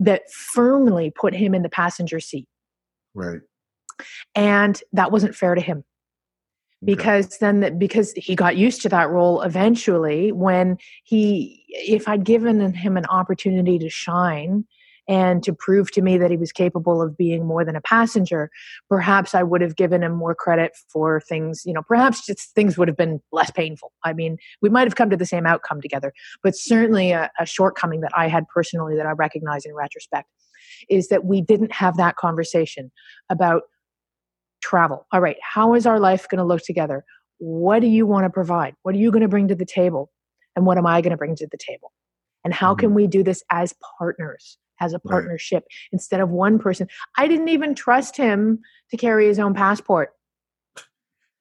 that 0.00 0.30
firmly 0.30 1.12
put 1.14 1.34
him 1.34 1.54
in 1.54 1.62
the 1.62 1.68
passenger 1.68 2.20
seat. 2.20 2.48
Right. 3.14 3.40
And 4.34 4.80
that 4.92 5.10
wasn't 5.10 5.34
fair 5.34 5.54
to 5.54 5.60
him 5.60 5.84
because 6.84 7.38
then 7.38 7.60
the, 7.60 7.70
because 7.70 8.12
he 8.12 8.34
got 8.34 8.56
used 8.56 8.82
to 8.82 8.88
that 8.88 9.10
role 9.10 9.42
eventually 9.42 10.30
when 10.32 10.76
he 11.04 11.64
if 11.68 12.08
i'd 12.08 12.24
given 12.24 12.72
him 12.72 12.96
an 12.96 13.06
opportunity 13.06 13.78
to 13.78 13.88
shine 13.88 14.64
and 15.08 15.42
to 15.42 15.54
prove 15.54 15.90
to 15.90 16.02
me 16.02 16.18
that 16.18 16.30
he 16.30 16.36
was 16.36 16.52
capable 16.52 17.00
of 17.00 17.16
being 17.16 17.46
more 17.46 17.64
than 17.64 17.74
a 17.74 17.80
passenger 17.80 18.48
perhaps 18.88 19.34
i 19.34 19.42
would 19.42 19.60
have 19.60 19.74
given 19.74 20.02
him 20.02 20.12
more 20.12 20.34
credit 20.34 20.76
for 20.88 21.20
things 21.20 21.62
you 21.64 21.72
know 21.72 21.82
perhaps 21.82 22.24
just 22.24 22.54
things 22.54 22.78
would 22.78 22.88
have 22.88 22.96
been 22.96 23.20
less 23.32 23.50
painful. 23.50 23.92
I 24.04 24.12
mean 24.12 24.36
we 24.62 24.68
might 24.68 24.86
have 24.86 24.96
come 24.96 25.10
to 25.10 25.16
the 25.16 25.26
same 25.26 25.46
outcome 25.46 25.80
together 25.80 26.12
but 26.44 26.54
certainly 26.54 27.10
a, 27.10 27.30
a 27.40 27.46
shortcoming 27.46 28.02
that 28.02 28.12
i 28.16 28.28
had 28.28 28.44
personally 28.54 28.96
that 28.96 29.06
i 29.06 29.12
recognize 29.12 29.64
in 29.64 29.74
retrospect 29.74 30.28
is 30.88 31.08
that 31.08 31.24
we 31.24 31.40
didn't 31.40 31.72
have 31.72 31.96
that 31.96 32.16
conversation 32.16 32.92
about 33.30 33.62
travel. 34.60 35.06
All 35.12 35.20
right, 35.20 35.36
how 35.42 35.74
is 35.74 35.86
our 35.86 36.00
life 36.00 36.28
going 36.28 36.38
to 36.38 36.44
look 36.44 36.62
together? 36.62 37.04
What 37.38 37.80
do 37.80 37.86
you 37.86 38.06
want 38.06 38.24
to 38.24 38.30
provide? 38.30 38.74
What 38.82 38.94
are 38.94 38.98
you 38.98 39.10
going 39.10 39.22
to 39.22 39.28
bring 39.28 39.48
to 39.48 39.54
the 39.54 39.64
table? 39.64 40.10
And 40.56 40.66
what 40.66 40.78
am 40.78 40.86
I 40.86 41.00
going 41.00 41.12
to 41.12 41.16
bring 41.16 41.36
to 41.36 41.46
the 41.46 41.58
table? 41.58 41.92
And 42.44 42.52
how 42.52 42.72
mm-hmm. 42.72 42.80
can 42.80 42.94
we 42.94 43.06
do 43.06 43.22
this 43.22 43.42
as 43.50 43.74
partners, 43.98 44.58
as 44.80 44.92
a 44.92 44.98
partnership, 44.98 45.64
right. 45.64 45.88
instead 45.92 46.20
of 46.20 46.30
one 46.30 46.58
person? 46.58 46.88
I 47.16 47.28
didn't 47.28 47.48
even 47.48 47.74
trust 47.74 48.16
him 48.16 48.60
to 48.90 48.96
carry 48.96 49.26
his 49.26 49.38
own 49.38 49.54
passport. 49.54 50.10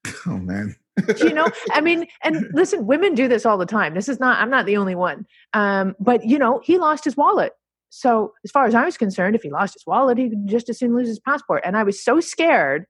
Oh, 0.26 0.38
man. 0.38 0.76
you 1.20 1.34
know 1.34 1.48
i 1.72 1.82
mean 1.82 2.08
and 2.24 2.48
listen 2.54 2.88
women 2.88 3.14
do 3.14 3.28
this 3.28 3.46
all 3.46 3.58
the 3.58 3.66
time 3.66 3.94
this 3.94 4.10
is 4.10 4.20
not 4.20 4.40
i'm 4.40 4.50
not 4.50 4.66
the 4.66 4.78
only 4.78 4.96
one 4.96 5.26
um, 5.54 5.96
but 6.00 6.26
you 6.26 6.40
know 6.40 6.60
he 6.64 6.78
lost 6.78 7.04
his 7.04 7.16
wallet 7.16 7.54
so 7.90 8.34
as 8.44 8.52
far 8.52 8.66
as 8.66 8.74
i 8.74 8.84
was 8.84 8.98
concerned 8.98 9.36
if 9.36 9.44
he 9.44 9.52
lost 9.52 9.76
his 9.76 9.86
wallet 9.86 10.18
he 10.18 10.30
could 10.30 10.48
just 10.48 10.70
as 10.70 10.80
soon 10.80 10.96
lose 10.96 11.08
his 11.08 11.20
passport 11.20 11.62
and 11.66 11.78
i 11.78 11.84
was 11.84 12.04
so 12.04 12.20
scared 12.20 12.86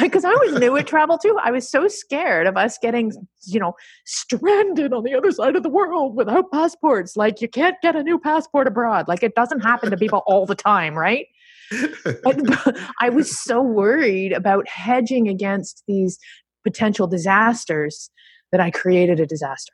because 0.00 0.24
I 0.24 0.32
was 0.32 0.54
new 0.60 0.76
at 0.76 0.86
travel 0.86 1.18
too. 1.18 1.36
I 1.42 1.50
was 1.50 1.68
so 1.68 1.88
scared 1.88 2.46
of 2.46 2.56
us 2.56 2.78
getting, 2.78 3.12
you 3.46 3.58
know, 3.58 3.74
stranded 4.04 4.92
on 4.92 5.02
the 5.02 5.14
other 5.14 5.32
side 5.32 5.56
of 5.56 5.62
the 5.62 5.68
world 5.68 6.14
without 6.16 6.52
passports. 6.52 7.16
Like 7.16 7.40
you 7.40 7.48
can't 7.48 7.76
get 7.82 7.96
a 7.96 8.02
new 8.02 8.18
passport 8.18 8.68
abroad. 8.68 9.08
Like 9.08 9.22
it 9.22 9.34
doesn't 9.34 9.60
happen 9.60 9.90
to 9.90 9.96
people 9.96 10.22
all 10.26 10.46
the 10.46 10.54
time, 10.54 10.94
right? 10.94 11.26
but, 12.22 12.36
I 13.00 13.08
was 13.08 13.36
so 13.40 13.60
worried 13.62 14.32
about 14.32 14.68
hedging 14.68 15.28
against 15.28 15.82
these 15.88 16.18
potential 16.62 17.06
disasters 17.06 18.10
that 18.52 18.60
I 18.60 18.70
created 18.70 19.18
a 19.18 19.26
disaster. 19.26 19.72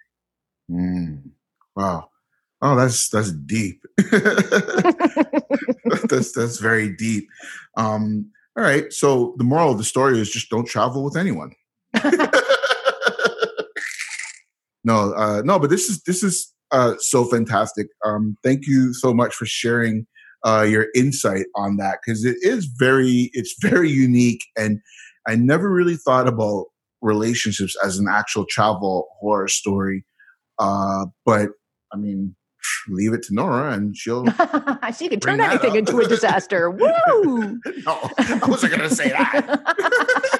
Mm. 0.70 1.30
Wow. 1.76 2.08
Oh, 2.62 2.76
that's 2.76 3.08
that's 3.08 3.32
deep. 3.32 3.82
that's 6.08 6.32
that's 6.32 6.58
very 6.58 6.94
deep. 6.94 7.26
Um, 7.76 8.30
all 8.60 8.66
right. 8.66 8.92
So 8.92 9.34
the 9.38 9.44
moral 9.44 9.72
of 9.72 9.78
the 9.78 9.84
story 9.84 10.20
is 10.20 10.30
just 10.30 10.50
don't 10.50 10.66
travel 10.66 11.02
with 11.02 11.16
anyone. 11.16 11.52
no, 14.84 15.14
uh, 15.14 15.40
no, 15.46 15.58
but 15.58 15.70
this 15.70 15.88
is 15.88 16.02
this 16.02 16.22
is 16.22 16.52
uh, 16.70 16.92
so 16.98 17.24
fantastic. 17.24 17.86
Um, 18.04 18.36
thank 18.44 18.66
you 18.66 18.92
so 18.92 19.14
much 19.14 19.34
for 19.34 19.46
sharing 19.46 20.06
uh, 20.44 20.66
your 20.68 20.88
insight 20.94 21.46
on 21.56 21.78
that 21.78 22.00
because 22.04 22.26
it 22.26 22.36
is 22.42 22.66
very 22.78 23.30
it's 23.32 23.54
very 23.62 23.88
unique, 23.90 24.42
and 24.58 24.78
I 25.26 25.36
never 25.36 25.72
really 25.72 25.96
thought 25.96 26.28
about 26.28 26.66
relationships 27.00 27.74
as 27.82 27.98
an 27.98 28.08
actual 28.10 28.44
travel 28.44 29.08
horror 29.20 29.48
story. 29.48 30.04
Uh, 30.58 31.06
but 31.24 31.48
I 31.94 31.96
mean, 31.96 32.36
leave 32.88 33.12
it 33.12 33.22
to 33.24 33.34
Nora 33.34 33.72
and 33.72 33.96
she'll. 33.96 34.24
she 34.98 35.08
can 35.08 35.20
turn 35.20 35.40
anything 35.40 35.76
into 35.76 35.98
a 35.98 36.06
disaster. 36.06 36.70
Woo! 36.70 37.60
no, 37.84 38.10
I 38.18 38.40
wasn't 38.46 38.76
going 38.76 38.88
to 38.88 38.94
say 38.94 39.10
that. 39.10 40.38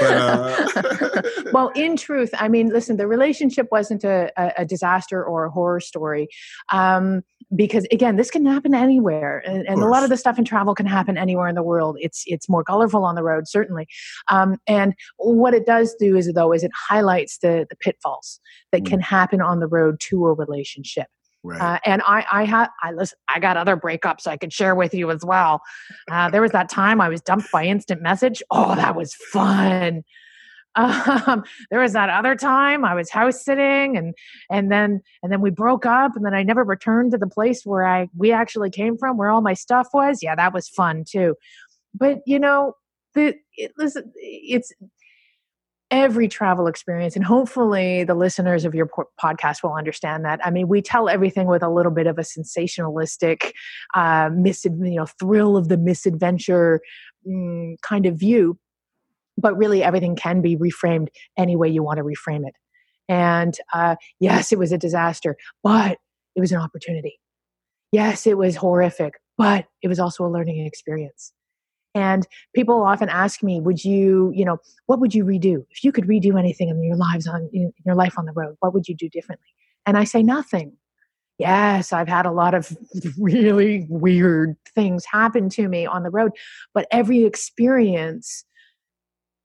but, 0.00 0.12
uh... 0.12 1.22
well, 1.52 1.68
in 1.74 1.96
truth, 1.96 2.30
I 2.38 2.48
mean, 2.48 2.68
listen, 2.68 2.96
the 2.96 3.06
relationship 3.06 3.68
wasn't 3.70 4.04
a, 4.04 4.32
a, 4.60 4.64
disaster 4.64 5.24
or 5.24 5.44
a 5.44 5.50
horror 5.50 5.80
story. 5.80 6.28
Um, 6.72 7.22
because 7.54 7.86
again, 7.90 8.16
this 8.16 8.30
can 8.30 8.44
happen 8.44 8.74
anywhere, 8.74 9.42
and, 9.46 9.66
and 9.66 9.82
a 9.82 9.86
lot 9.86 10.02
of 10.02 10.10
the 10.10 10.16
stuff 10.16 10.38
in 10.38 10.44
travel 10.44 10.74
can 10.74 10.84
happen 10.84 11.16
anywhere 11.16 11.48
in 11.48 11.54
the 11.54 11.62
world. 11.62 11.96
It's 11.98 12.24
it's 12.26 12.48
more 12.48 12.62
colorful 12.62 13.04
on 13.04 13.14
the 13.14 13.22
road, 13.22 13.48
certainly. 13.48 13.86
Um, 14.28 14.58
and 14.66 14.94
what 15.16 15.54
it 15.54 15.64
does 15.64 15.94
do 15.98 16.14
is 16.16 16.30
though 16.34 16.52
is 16.52 16.62
it 16.62 16.72
highlights 16.74 17.38
the 17.38 17.66
the 17.70 17.76
pitfalls 17.76 18.40
that 18.72 18.82
mm. 18.82 18.86
can 18.86 19.00
happen 19.00 19.40
on 19.40 19.60
the 19.60 19.66
road 19.66 19.98
to 20.10 20.26
a 20.26 20.34
relationship. 20.34 21.06
Right. 21.48 21.60
Uh, 21.60 21.78
and 21.84 22.02
I, 22.06 22.24
I 22.30 22.44
had, 22.44 22.68
I 22.82 22.92
listen, 22.92 23.18
I 23.28 23.38
got 23.40 23.56
other 23.56 23.76
breakups 23.76 24.26
I 24.26 24.36
could 24.36 24.52
share 24.52 24.74
with 24.74 24.92
you 24.92 25.10
as 25.10 25.24
well. 25.24 25.62
Uh, 26.10 26.28
there 26.30 26.42
was 26.42 26.52
that 26.52 26.68
time 26.68 27.00
I 27.00 27.08
was 27.08 27.20
dumped 27.20 27.50
by 27.50 27.64
instant 27.64 28.02
message. 28.02 28.42
Oh, 28.50 28.74
that 28.74 28.96
was 28.96 29.14
fun. 29.14 30.04
Um, 30.74 31.42
there 31.72 31.80
was 31.80 31.94
that 31.94 32.08
other 32.08 32.36
time 32.36 32.84
I 32.84 32.94
was 32.94 33.10
house 33.10 33.44
sitting 33.44 33.96
and 33.96 34.14
and 34.48 34.70
then 34.70 35.00
and 35.24 35.32
then 35.32 35.40
we 35.40 35.50
broke 35.50 35.84
up 35.84 36.12
and 36.14 36.24
then 36.24 36.34
I 36.34 36.44
never 36.44 36.62
returned 36.62 37.10
to 37.12 37.18
the 37.18 37.26
place 37.26 37.62
where 37.64 37.84
I 37.84 38.06
we 38.16 38.30
actually 38.30 38.70
came 38.70 38.96
from 38.96 39.16
where 39.16 39.28
all 39.28 39.40
my 39.40 39.54
stuff 39.54 39.88
was. 39.92 40.22
Yeah, 40.22 40.36
that 40.36 40.52
was 40.52 40.68
fun 40.68 41.04
too. 41.08 41.34
But 41.94 42.20
you 42.26 42.38
know, 42.38 42.74
the 43.14 43.34
it, 43.56 43.72
listen, 43.76 44.12
it's 44.14 44.72
every 45.90 46.28
travel 46.28 46.66
experience 46.66 47.16
and 47.16 47.24
hopefully 47.24 48.04
the 48.04 48.14
listeners 48.14 48.64
of 48.64 48.74
your 48.74 48.88
podcast 49.22 49.62
will 49.62 49.72
understand 49.72 50.24
that. 50.24 50.38
I 50.44 50.50
mean 50.50 50.68
we 50.68 50.82
tell 50.82 51.08
everything 51.08 51.46
with 51.46 51.62
a 51.62 51.70
little 51.70 51.92
bit 51.92 52.06
of 52.06 52.18
a 52.18 52.22
sensationalistic 52.22 53.52
uh, 53.94 54.30
mis- 54.32 54.64
you 54.64 54.96
know 54.96 55.06
thrill 55.06 55.56
of 55.56 55.68
the 55.68 55.78
misadventure 55.78 56.80
mm, 57.26 57.74
kind 57.82 58.06
of 58.06 58.18
view 58.18 58.58
but 59.38 59.56
really 59.56 59.82
everything 59.82 60.16
can 60.16 60.42
be 60.42 60.56
reframed 60.56 61.08
any 61.36 61.56
way 61.56 61.68
you 61.68 61.82
want 61.82 61.98
to 61.98 62.04
reframe 62.04 62.46
it. 62.46 62.54
And 63.08 63.56
uh, 63.72 63.96
yes 64.20 64.52
it 64.52 64.58
was 64.58 64.72
a 64.72 64.78
disaster 64.78 65.36
but 65.62 65.98
it 66.36 66.40
was 66.40 66.52
an 66.52 66.58
opportunity. 66.58 67.18
Yes 67.92 68.26
it 68.26 68.36
was 68.36 68.56
horrific 68.56 69.14
but 69.38 69.64
it 69.82 69.88
was 69.88 69.98
also 69.98 70.26
a 70.26 70.28
learning 70.28 70.66
experience 70.66 71.32
and 71.94 72.26
people 72.54 72.82
often 72.82 73.08
ask 73.08 73.42
me, 73.42 73.60
would 73.60 73.84
you, 73.84 74.32
you 74.34 74.44
know, 74.44 74.58
what 74.86 75.00
would 75.00 75.14
you 75.14 75.24
redo? 75.24 75.64
If 75.70 75.82
you 75.82 75.92
could 75.92 76.04
redo 76.04 76.38
anything 76.38 76.68
in 76.68 76.82
your 76.82 76.96
lives 76.96 77.26
on 77.26 77.48
in 77.52 77.72
your 77.84 77.94
life 77.94 78.18
on 78.18 78.26
the 78.26 78.32
road, 78.32 78.56
what 78.60 78.74
would 78.74 78.88
you 78.88 78.94
do 78.94 79.08
differently? 79.08 79.48
And 79.86 79.96
I 79.96 80.04
say 80.04 80.22
nothing. 80.22 80.72
Yes, 81.38 81.92
I've 81.92 82.08
had 82.08 82.26
a 82.26 82.32
lot 82.32 82.54
of 82.54 82.76
really 83.18 83.86
weird 83.88 84.56
things 84.74 85.04
happen 85.04 85.48
to 85.50 85.68
me 85.68 85.86
on 85.86 86.02
the 86.02 86.10
road, 86.10 86.32
but 86.74 86.86
every 86.90 87.24
experience 87.24 88.44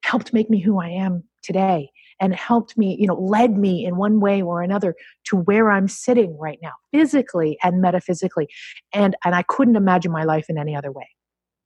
helped 0.03 0.33
make 0.33 0.49
me 0.49 0.59
who 0.59 0.81
I 0.81 0.89
am 0.89 1.23
today 1.43 1.91
and 2.19 2.33
helped 2.33 2.77
me, 2.77 2.95
you 2.99 3.07
know, 3.07 3.15
led 3.15 3.57
me 3.57 3.85
in 3.85 3.95
one 3.97 4.19
way 4.19 4.41
or 4.41 4.61
another 4.61 4.95
to 5.25 5.37
where 5.37 5.71
I'm 5.71 5.87
sitting 5.87 6.37
right 6.37 6.59
now, 6.61 6.73
physically 6.91 7.57
and 7.63 7.81
metaphysically. 7.81 8.47
And 8.93 9.15
and 9.23 9.35
I 9.35 9.43
couldn't 9.43 9.75
imagine 9.75 10.11
my 10.11 10.23
life 10.23 10.45
in 10.49 10.57
any 10.57 10.75
other 10.75 10.91
way. 10.91 11.07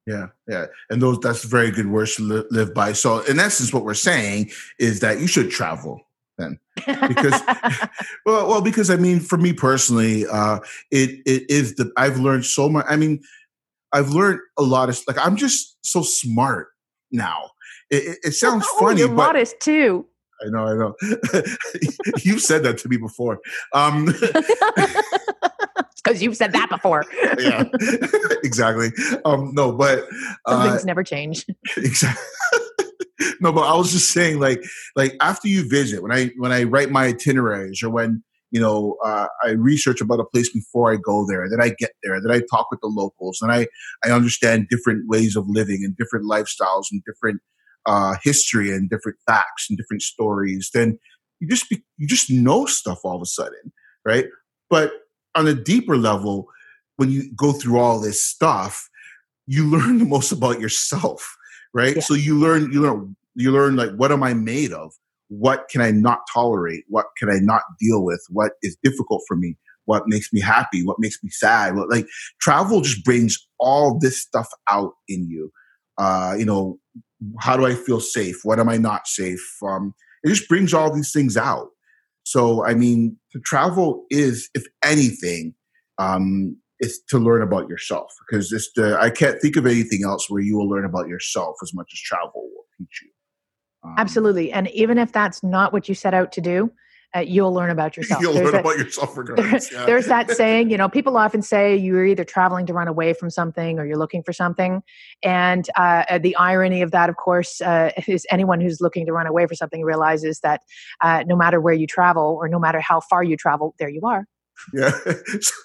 Yeah, 0.07 0.27
yeah, 0.47 0.67
and 0.89 1.01
those 1.01 1.19
that's 1.19 1.43
very 1.43 1.69
good 1.69 1.87
words 1.87 2.15
to 2.15 2.45
live 2.49 2.73
by. 2.73 2.93
So, 2.93 3.19
in 3.25 3.39
essence, 3.39 3.73
what 3.73 3.83
we're 3.83 3.93
saying 3.93 4.51
is 4.79 5.01
that 5.01 5.19
you 5.19 5.27
should 5.27 5.51
travel 5.51 5.99
then, 6.37 6.57
because 6.75 7.41
well, 8.25 8.47
well, 8.47 8.61
because 8.61 8.89
I 8.89 8.95
mean, 8.95 9.19
for 9.19 9.37
me 9.37 9.51
personally, 9.51 10.25
uh, 10.25 10.59
it 10.91 11.21
it 11.25 11.51
is 11.51 11.75
the 11.75 11.91
I've 11.97 12.19
learned 12.19 12.45
so 12.45 12.69
much. 12.69 12.85
I 12.87 12.95
mean, 12.95 13.21
I've 13.91 14.11
learned 14.11 14.39
a 14.57 14.63
lot 14.63 14.87
of 14.87 14.97
like 15.09 15.17
I'm 15.17 15.35
just 15.35 15.75
so 15.81 16.03
smart 16.03 16.69
now. 17.11 17.51
It, 17.89 18.03
it, 18.03 18.17
it 18.23 18.31
sounds 18.31 18.65
oh, 18.65 18.79
funny, 18.79 18.99
you're 18.99 19.09
but 19.09 19.15
modest 19.15 19.59
too. 19.59 20.05
I 20.39 20.49
know, 20.49 20.67
I 20.67 20.73
know. 20.75 20.95
You've 22.23 22.41
said 22.41 22.63
that 22.63 22.77
to 22.79 22.89
me 22.89 22.97
before. 22.97 23.39
Um, 23.73 24.13
because 26.07 26.23
you've 26.23 26.37
said 26.37 26.53
that 26.53 26.69
before. 26.69 27.05
yeah, 27.39 27.63
exactly. 28.43 28.91
Um, 29.25 29.51
no, 29.53 29.71
but 29.71 30.07
uh, 30.45 30.51
some 30.51 30.69
things 30.69 30.85
never 30.85 31.03
change. 31.03 31.45
Exactly. 31.77 32.23
no, 33.41 33.51
but 33.51 33.61
I 33.61 33.75
was 33.75 33.91
just 33.91 34.11
saying, 34.11 34.39
like, 34.39 34.63
like 34.95 35.15
after 35.21 35.47
you 35.47 35.67
visit, 35.67 36.01
when 36.01 36.11
I 36.11 36.31
when 36.37 36.51
I 36.51 36.63
write 36.63 36.91
my 36.91 37.05
itineraries, 37.05 37.81
or 37.83 37.89
when 37.89 38.23
you 38.51 38.61
know 38.61 38.95
uh, 39.03 39.27
I 39.43 39.51
research 39.51 40.01
about 40.01 40.19
a 40.19 40.25
place 40.25 40.51
before 40.51 40.91
I 40.91 40.97
go 40.97 41.25
there, 41.27 41.49
then 41.49 41.61
I 41.61 41.69
get 41.77 41.91
there, 42.03 42.21
then 42.21 42.31
I 42.31 42.41
talk 42.49 42.71
with 42.71 42.79
the 42.81 42.87
locals, 42.87 43.39
and 43.41 43.51
I 43.51 43.67
I 44.03 44.11
understand 44.11 44.67
different 44.69 45.07
ways 45.07 45.35
of 45.35 45.45
living 45.47 45.81
and 45.83 45.95
different 45.97 46.25
lifestyles 46.25 46.85
and 46.91 47.01
different 47.05 47.41
uh, 47.85 48.15
history 48.23 48.71
and 48.71 48.89
different 48.89 49.17
facts 49.25 49.67
and 49.69 49.77
different 49.77 50.01
stories. 50.01 50.69
Then 50.73 50.99
you 51.39 51.47
just 51.47 51.69
be, 51.69 51.83
you 51.97 52.07
just 52.07 52.29
know 52.29 52.65
stuff 52.65 52.99
all 53.03 53.15
of 53.15 53.21
a 53.21 53.25
sudden, 53.25 53.71
right? 54.05 54.25
But 54.69 54.91
on 55.37 55.47
a 55.47 55.53
deeper 55.53 55.97
level, 55.97 56.47
when 56.97 57.11
you 57.11 57.31
go 57.35 57.53
through 57.53 57.79
all 57.79 57.99
this 57.99 58.23
stuff, 58.25 58.89
you 59.45 59.65
learn 59.65 59.99
the 59.99 60.05
most 60.05 60.31
about 60.31 60.59
yourself, 60.59 61.37
right? 61.73 61.95
Yeah. 61.95 62.01
So 62.01 62.13
you 62.13 62.37
learn, 62.37 62.71
you 62.71 62.81
learn, 62.81 63.15
you 63.35 63.51
learn 63.51 63.75
like, 63.75 63.91
what 63.91 64.11
am 64.11 64.23
I 64.23 64.33
made 64.33 64.73
of? 64.73 64.91
What 65.29 65.67
can 65.69 65.81
I 65.81 65.91
not 65.91 66.19
tolerate? 66.33 66.85
What 66.87 67.05
can 67.17 67.29
I 67.29 67.37
not 67.39 67.61
deal 67.79 68.03
with? 68.03 68.23
What 68.29 68.53
is 68.61 68.77
difficult 68.83 69.21
for 69.27 69.35
me? 69.35 69.55
What 69.85 70.03
makes 70.07 70.33
me 70.33 70.41
happy? 70.41 70.83
What 70.83 70.97
makes 70.99 71.23
me 71.23 71.29
sad? 71.29 71.75
What, 71.75 71.89
like 71.89 72.07
travel 72.41 72.81
just 72.81 73.05
brings 73.05 73.37
all 73.59 73.97
this 73.99 74.21
stuff 74.21 74.49
out 74.69 74.93
in 75.07 75.29
you. 75.29 75.51
Uh, 75.97 76.35
you 76.37 76.45
know, 76.45 76.79
how 77.39 77.57
do 77.57 77.65
I 77.65 77.73
feel 77.73 77.99
safe? 77.99 78.39
What 78.43 78.59
am 78.59 78.69
I 78.69 78.77
not 78.77 79.07
safe? 79.07 79.57
Um, 79.63 79.93
it 80.23 80.29
just 80.29 80.49
brings 80.49 80.73
all 80.73 80.93
these 80.93 81.11
things 81.11 81.37
out. 81.37 81.69
So, 82.27 82.65
I 82.65 82.73
mean, 82.73 83.15
to 83.31 83.39
travel 83.39 84.05
is, 84.09 84.49
if 84.53 84.65
anything, 84.83 85.55
um, 85.97 86.57
is 86.81 86.99
to 87.07 87.19
learn 87.19 87.41
about 87.41 87.69
yourself 87.69 88.13
because 88.27 88.51
it's 88.51 88.69
the, 88.75 88.99
I 88.99 89.11
can't 89.11 89.41
think 89.41 89.55
of 89.55 89.65
anything 89.65 90.01
else 90.03 90.29
where 90.29 90.41
you 90.41 90.57
will 90.57 90.67
learn 90.67 90.83
about 90.83 91.07
yourself 91.07 91.55
as 91.63 91.73
much 91.73 91.89
as 91.93 91.99
travel 92.01 92.33
will 92.35 92.65
teach 92.77 93.01
you. 93.01 93.09
Um, 93.85 93.95
Absolutely. 93.97 94.51
And 94.51 94.67
even 94.71 94.97
if 94.97 95.13
that's 95.13 95.41
not 95.41 95.71
what 95.71 95.87
you 95.87 95.95
set 95.95 96.13
out 96.13 96.33
to 96.33 96.41
do, 96.41 96.69
uh, 97.17 97.21
you'll 97.21 97.53
learn 97.53 97.69
about 97.69 97.97
yourself. 97.97 98.21
You'll 98.21 98.33
there's 98.33 98.51
learn 98.51 98.61
about 98.61 98.77
yourself 98.77 99.17
regardless. 99.17 99.71
Yeah. 99.71 99.85
There's 99.85 100.05
that 100.07 100.31
saying, 100.31 100.69
you 100.69 100.77
know, 100.77 100.89
people 100.89 101.17
often 101.17 101.41
say 101.41 101.75
you're 101.75 102.05
either 102.05 102.23
traveling 102.23 102.65
to 102.67 102.73
run 102.73 102.87
away 102.87 103.13
from 103.13 103.29
something 103.29 103.79
or 103.79 103.85
you're 103.85 103.97
looking 103.97 104.23
for 104.23 104.33
something. 104.33 104.83
And 105.23 105.67
uh, 105.77 106.03
uh 106.09 106.17
the 106.19 106.35
irony 106.35 106.81
of 106.81 106.91
that, 106.91 107.09
of 107.09 107.17
course, 107.17 107.61
uh, 107.61 107.91
is 108.07 108.25
anyone 108.29 108.61
who's 108.61 108.81
looking 108.81 109.05
to 109.05 109.13
run 109.13 109.27
away 109.27 109.47
for 109.47 109.55
something 109.55 109.83
realizes 109.83 110.39
that 110.41 110.61
uh, 111.01 111.23
no 111.25 111.35
matter 111.35 111.59
where 111.59 111.73
you 111.73 111.87
travel 111.87 112.37
or 112.39 112.47
no 112.47 112.59
matter 112.59 112.79
how 112.79 112.99
far 112.99 113.23
you 113.23 113.35
travel, 113.37 113.73
there 113.79 113.89
you 113.89 114.01
are. 114.03 114.25
Yeah, 114.73 114.91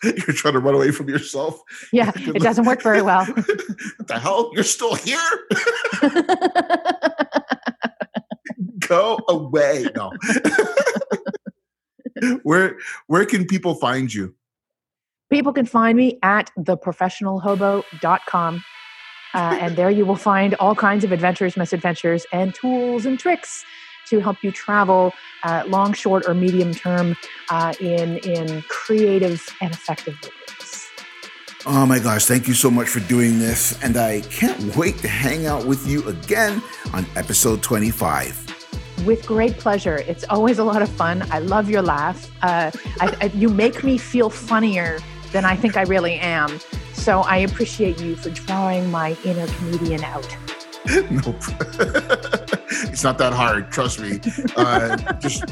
you're 0.04 0.34
trying 0.34 0.52
to 0.52 0.60
run 0.60 0.74
away 0.74 0.90
from 0.90 1.08
yourself. 1.08 1.58
Yeah, 1.94 2.12
it 2.14 2.42
doesn't 2.42 2.66
work 2.66 2.82
very 2.82 3.00
well. 3.00 3.24
what 3.24 4.06
the 4.06 4.18
hell? 4.18 4.50
You're 4.52 4.64
still 4.64 4.94
here? 4.94 5.18
Go 8.86 9.18
away. 9.28 9.86
No 9.96 10.12
where 12.42 12.78
where 13.06 13.24
can 13.24 13.46
people 13.46 13.74
find 13.74 14.12
you? 14.12 14.34
People 15.30 15.52
can 15.52 15.66
find 15.66 15.96
me 15.96 16.18
at 16.22 16.50
theprofessionalhobo.com. 16.58 18.64
Uh, 19.34 19.38
and 19.60 19.76
there 19.76 19.90
you 19.90 20.04
will 20.04 20.16
find 20.16 20.54
all 20.56 20.74
kinds 20.74 21.04
of 21.04 21.12
adventures, 21.12 21.56
misadventures, 21.56 22.26
and 22.32 22.54
tools 22.54 23.06
and 23.06 23.18
tricks 23.18 23.64
to 24.10 24.20
help 24.20 24.36
you 24.42 24.52
travel 24.52 25.12
uh, 25.44 25.62
long, 25.66 25.94
short, 25.94 26.28
or 26.28 26.34
medium 26.34 26.74
term 26.74 27.16
uh, 27.50 27.72
in, 27.80 28.18
in 28.18 28.62
creative 28.68 29.48
and 29.62 29.72
effective 29.72 30.18
ways. 30.22 30.88
Oh 31.64 31.86
my 31.86 31.98
gosh, 31.98 32.26
thank 32.26 32.48
you 32.48 32.54
so 32.54 32.70
much 32.70 32.88
for 32.88 33.00
doing 33.00 33.38
this. 33.38 33.80
And 33.82 33.96
I 33.96 34.20
can't 34.22 34.76
wait 34.76 34.98
to 34.98 35.08
hang 35.08 35.46
out 35.46 35.64
with 35.64 35.86
you 35.86 36.06
again 36.08 36.60
on 36.92 37.06
episode 37.16 37.62
25 37.62 38.41
with 39.04 39.26
great 39.26 39.58
pleasure. 39.58 39.96
It's 39.96 40.24
always 40.30 40.58
a 40.58 40.64
lot 40.64 40.82
of 40.82 40.88
fun. 40.88 41.24
I 41.30 41.38
love 41.38 41.68
your 41.68 41.82
laugh. 41.82 42.30
Uh, 42.42 42.70
I, 43.00 43.16
I, 43.20 43.24
you 43.34 43.48
make 43.48 43.82
me 43.84 43.98
feel 43.98 44.30
funnier 44.30 44.98
than 45.32 45.44
I 45.44 45.56
think 45.56 45.76
I 45.76 45.82
really 45.82 46.14
am. 46.14 46.60
So 46.92 47.20
I 47.20 47.38
appreciate 47.38 48.00
you 48.00 48.16
for 48.16 48.30
drawing 48.30 48.90
my 48.90 49.16
inner 49.24 49.46
comedian 49.46 50.04
out. 50.04 50.36
nope. 51.10 51.36
it's 52.90 53.02
not 53.02 53.18
that 53.18 53.32
hard. 53.32 53.70
Trust 53.70 54.00
me. 54.00 54.20
Uh, 54.56 54.96
just 55.14 55.44